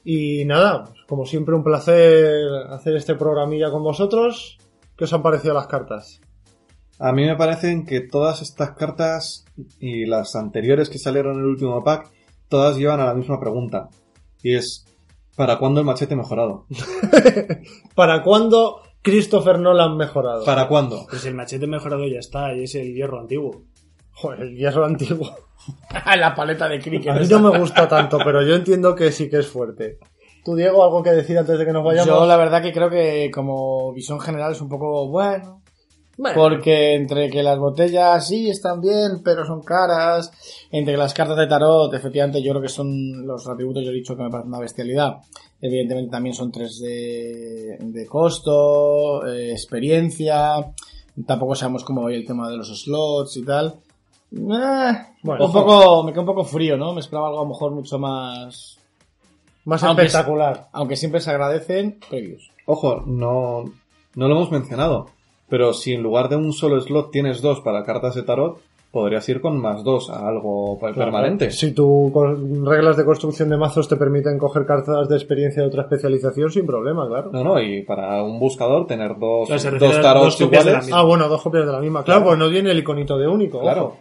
Y 0.04 0.44
nada, 0.44 0.84
pues, 0.84 1.00
como 1.06 1.26
siempre 1.26 1.54
un 1.54 1.62
placer 1.62 2.48
hacer 2.70 2.96
este 2.96 3.14
programilla 3.14 3.70
con 3.70 3.82
vosotros. 3.82 4.58
¿Qué 4.96 5.04
os 5.04 5.12
han 5.12 5.22
parecido 5.22 5.54
las 5.54 5.66
cartas? 5.66 6.20
A 6.98 7.12
mí 7.12 7.24
me 7.24 7.36
parecen 7.36 7.84
que 7.84 8.00
todas 8.00 8.42
estas 8.42 8.72
cartas 8.72 9.44
y 9.80 10.06
las 10.06 10.36
anteriores 10.36 10.88
que 10.88 10.98
salieron 10.98 11.34
en 11.34 11.40
el 11.40 11.46
último 11.46 11.82
pack, 11.82 12.10
todas 12.48 12.76
llevan 12.76 13.00
a 13.00 13.06
la 13.06 13.14
misma 13.14 13.40
pregunta. 13.40 13.88
Y 14.42 14.54
es, 14.54 14.84
¿para 15.36 15.58
cuándo 15.58 15.80
el 15.80 15.86
machete 15.86 16.14
mejorado? 16.14 16.66
¿Para 17.94 18.22
cuándo 18.22 18.82
Christopher 19.02 19.58
Nolan 19.58 19.96
mejorado? 19.96 20.44
¿Para 20.44 20.68
cuándo? 20.68 21.06
Pues 21.08 21.24
el 21.24 21.34
machete 21.34 21.66
mejorado 21.66 22.06
ya 22.06 22.18
está, 22.18 22.54
y 22.54 22.64
es 22.64 22.74
el 22.74 22.94
hierro 22.94 23.20
antiguo. 23.20 23.64
Joder, 24.22 24.42
el 24.42 24.56
hierro 24.56 24.84
antiguo. 24.84 25.34
la 26.16 26.32
paleta 26.32 26.68
de 26.68 26.78
cricket. 26.78 27.10
A 27.10 27.14
mí 27.14 27.22
esa. 27.22 27.40
no 27.40 27.50
me 27.50 27.58
gusta 27.58 27.88
tanto, 27.88 28.18
pero 28.24 28.40
yo 28.42 28.54
entiendo 28.54 28.94
que 28.94 29.10
sí 29.10 29.28
que 29.28 29.38
es 29.38 29.48
fuerte. 29.48 29.98
¿Tú, 30.44 30.54
Diego, 30.54 30.84
algo 30.84 31.02
que 31.02 31.10
decir 31.10 31.36
antes 31.36 31.58
de 31.58 31.64
que 31.64 31.72
nos 31.72 31.84
vayamos? 31.84 32.06
Yo 32.06 32.24
la 32.24 32.36
verdad 32.36 32.62
que 32.62 32.72
creo 32.72 32.88
que 32.88 33.30
como 33.32 33.92
visión 33.92 34.20
general 34.20 34.52
es 34.52 34.60
un 34.60 34.68
poco 34.68 35.08
bueno. 35.08 35.60
Bueno, 36.18 36.36
Porque 36.36 36.94
entre 36.94 37.30
que 37.30 37.42
las 37.42 37.58
botellas 37.58 38.28
sí 38.28 38.48
están 38.48 38.80
bien, 38.80 39.22
pero 39.24 39.44
son 39.44 39.62
caras, 39.62 40.30
entre 40.70 40.92
que 40.92 40.98
las 40.98 41.14
cartas 41.14 41.38
de 41.38 41.46
tarot, 41.46 41.92
efectivamente, 41.94 42.42
yo 42.42 42.52
creo 42.52 42.62
que 42.62 42.68
son 42.68 43.26
los 43.26 43.48
atributos, 43.48 43.82
yo 43.82 43.90
he 43.90 43.94
dicho 43.94 44.14
que 44.14 44.22
me 44.22 44.30
parece 44.30 44.48
una 44.48 44.60
bestialidad. 44.60 45.16
Evidentemente 45.60 46.10
también 46.10 46.34
son 46.34 46.52
tres 46.52 46.78
de, 46.80 47.78
de 47.80 48.06
costo, 48.06 49.26
eh, 49.26 49.52
experiencia, 49.52 50.72
tampoco 51.26 51.54
sabemos 51.54 51.82
cómo 51.82 52.02
va 52.02 52.12
el 52.12 52.26
tema 52.26 52.48
de 52.50 52.58
los 52.58 52.68
slots 52.82 53.38
y 53.38 53.44
tal. 53.44 53.74
Eh, 54.34 54.92
Bueno, 55.22 55.44
un 55.46 55.52
poco, 55.52 56.02
me 56.04 56.12
queda 56.12 56.20
un 56.22 56.26
poco 56.26 56.44
frío, 56.44 56.76
¿no? 56.76 56.92
Me 56.94 57.00
esperaba 57.00 57.28
algo 57.28 57.40
a 57.40 57.42
lo 57.44 57.48
mejor 57.50 57.72
mucho 57.72 57.98
más, 57.98 58.78
más 59.64 59.82
aunque 59.84 60.02
espectacular. 60.04 60.68
aunque 60.72 60.96
siempre 60.96 61.20
se 61.20 61.30
agradecen 61.30 61.98
previews. 62.08 62.50
Ojo, 62.66 63.02
no, 63.06 63.64
no 64.14 64.28
lo 64.28 64.34
hemos 64.34 64.50
mencionado, 64.50 65.08
pero 65.48 65.72
si 65.74 65.92
en 65.94 66.02
lugar 66.02 66.28
de 66.28 66.36
un 66.36 66.52
solo 66.52 66.80
slot 66.80 67.10
tienes 67.10 67.42
dos 67.42 67.60
para 67.60 67.84
cartas 67.84 68.14
de 68.14 68.22
tarot, 68.22 68.58
podrías 68.90 69.26
ir 69.28 69.40
con 69.40 69.58
más 69.58 69.82
dos 69.84 70.10
a 70.10 70.26
algo 70.28 70.78
permanente. 70.78 71.50
Si 71.50 71.72
tus 71.72 72.12
reglas 72.64 72.96
de 72.96 73.04
construcción 73.04 73.48
de 73.48 73.56
mazos 73.56 73.88
te 73.88 73.96
permiten 73.96 74.38
coger 74.38 74.66
cartas 74.66 75.08
de 75.08 75.16
experiencia 75.16 75.62
de 75.62 75.68
otra 75.68 75.82
especialización 75.82 76.50
sin 76.50 76.66
problema, 76.66 77.06
claro. 77.08 77.30
No, 77.32 77.42
no, 77.42 77.60
y 77.60 77.82
para 77.82 78.22
un 78.22 78.38
buscador 78.38 78.86
tener 78.86 79.18
dos, 79.18 79.48
Claro, 79.48 79.78
dos 79.78 80.00
tarots 80.00 80.38
dos 80.38 80.40
iguales. 80.40 80.90
Ah, 80.92 81.02
bueno, 81.04 81.28
dos 81.28 81.40
copias 81.42 81.64
de 81.66 81.72
la 81.72 81.80
misma. 81.80 82.02
Claro, 82.04 82.20
Claro. 82.22 82.30
pues 82.36 82.38
no 82.38 82.50
tiene 82.52 82.70
el 82.70 82.78
iconito 82.78 83.16
de 83.18 83.28
único. 83.28 83.60
Claro. 83.60 83.84
ojo. 83.86 83.96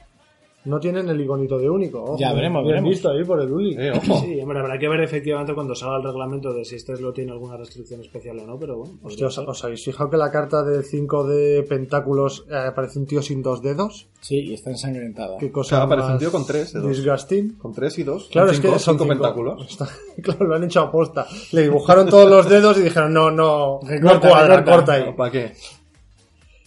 No 0.63 0.79
tienen 0.79 1.09
el 1.09 1.19
iconito 1.19 1.57
de 1.57 1.67
único. 1.67 2.03
ojo. 2.03 2.17
Ya 2.19 2.31
veremos, 2.33 2.63
veremos. 2.63 2.89
visto 2.91 3.09
ahí 3.09 3.23
por 3.23 3.41
el 3.41 3.51
Uli. 3.51 3.75
Eh, 3.79 3.91
ojo. 3.95 4.19
Sí, 4.21 4.39
hombre, 4.39 4.59
habrá 4.59 4.77
que 4.77 4.87
ver 4.87 5.01
efectivamente 5.01 5.55
cuando 5.55 5.73
salga 5.73 5.97
el 5.97 6.03
reglamento 6.03 6.53
de 6.53 6.63
si 6.65 6.75
este 6.75 6.95
slot 6.95 7.15
tiene 7.15 7.31
alguna 7.31 7.57
restricción 7.57 7.99
especial 8.01 8.37
o 8.39 8.45
no, 8.45 8.59
pero 8.59 8.77
bueno. 8.77 8.93
Hostia, 9.01 9.25
¿os, 9.25 9.37
os 9.39 9.63
habéis 9.63 9.83
fijado 9.83 10.11
que 10.11 10.17
la 10.17 10.29
carta 10.31 10.61
de 10.61 10.83
5 10.83 11.23
de 11.27 11.63
pentáculos 11.67 12.45
eh, 12.47 12.55
aparece 12.55 12.99
un 12.99 13.07
tío 13.07 13.23
sin 13.23 13.41
dos 13.41 13.63
dedos? 13.63 14.07
Sí, 14.19 14.35
y 14.39 14.53
está 14.53 14.69
ensangrentada. 14.69 15.37
Qué 15.39 15.51
cosa 15.51 15.77
Claro, 15.77 15.85
aparece 15.85 16.11
un 16.13 16.19
tío 16.19 16.31
con 16.31 16.45
tres 16.45 16.73
dedos. 16.73 16.89
Disgusting. 16.89 17.53
Con 17.57 17.73
tres 17.73 17.97
y 17.97 18.03
dos. 18.03 18.29
Claro, 18.31 18.51
es 18.51 18.59
que 18.59 18.67
son 18.67 18.77
cinco 18.79 18.91
cinco. 19.05 19.07
pentáculos. 19.07 19.67
Está- 19.67 19.89
claro, 20.21 20.45
lo 20.45 20.55
han 20.55 20.63
hecho 20.63 20.81
a 20.81 20.91
posta. 20.91 21.25
Le 21.53 21.63
dibujaron 21.63 22.07
todos 22.07 22.29
los 22.29 22.47
dedos 22.47 22.77
y 22.77 22.81
dijeron, 22.83 23.11
no, 23.11 23.31
no, 23.31 23.79
no 23.81 24.19
cuadra, 24.21 24.63
corta 24.63 24.93
ahí. 24.93 25.11
¿Para 25.17 25.31
qué? 25.31 25.53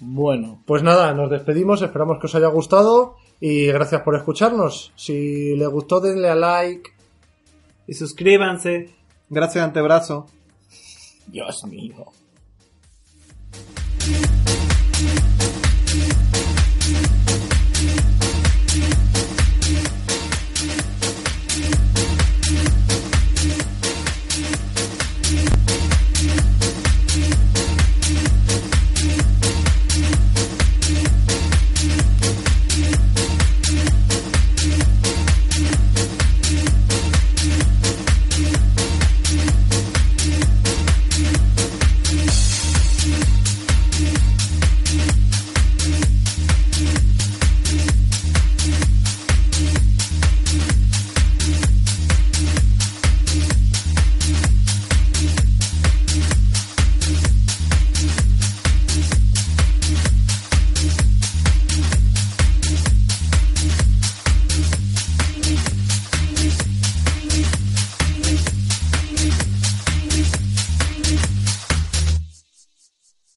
Bueno, 0.01 0.61
Pues 0.67 0.83
nada, 0.83 1.15
nos 1.15 1.31
despedimos, 1.31 1.81
esperamos 1.81 2.19
que 2.19 2.27
os 2.27 2.35
haya 2.35 2.49
gustado 2.49 3.15
Y 3.41 3.67
gracias 3.67 4.03
por 4.03 4.17
escucharnos. 4.17 4.93
Si 4.97 5.57
les 5.57 5.69
gustó, 5.69 6.01
denle 6.01 6.29
a 6.29 6.35
like. 6.35 6.91
Y 7.87 7.95
suscríbanse. 7.95 8.91
Gracias, 9.29 9.65
antebrazo. 9.65 10.27
Dios 11.27 11.65
mío. 11.65 12.07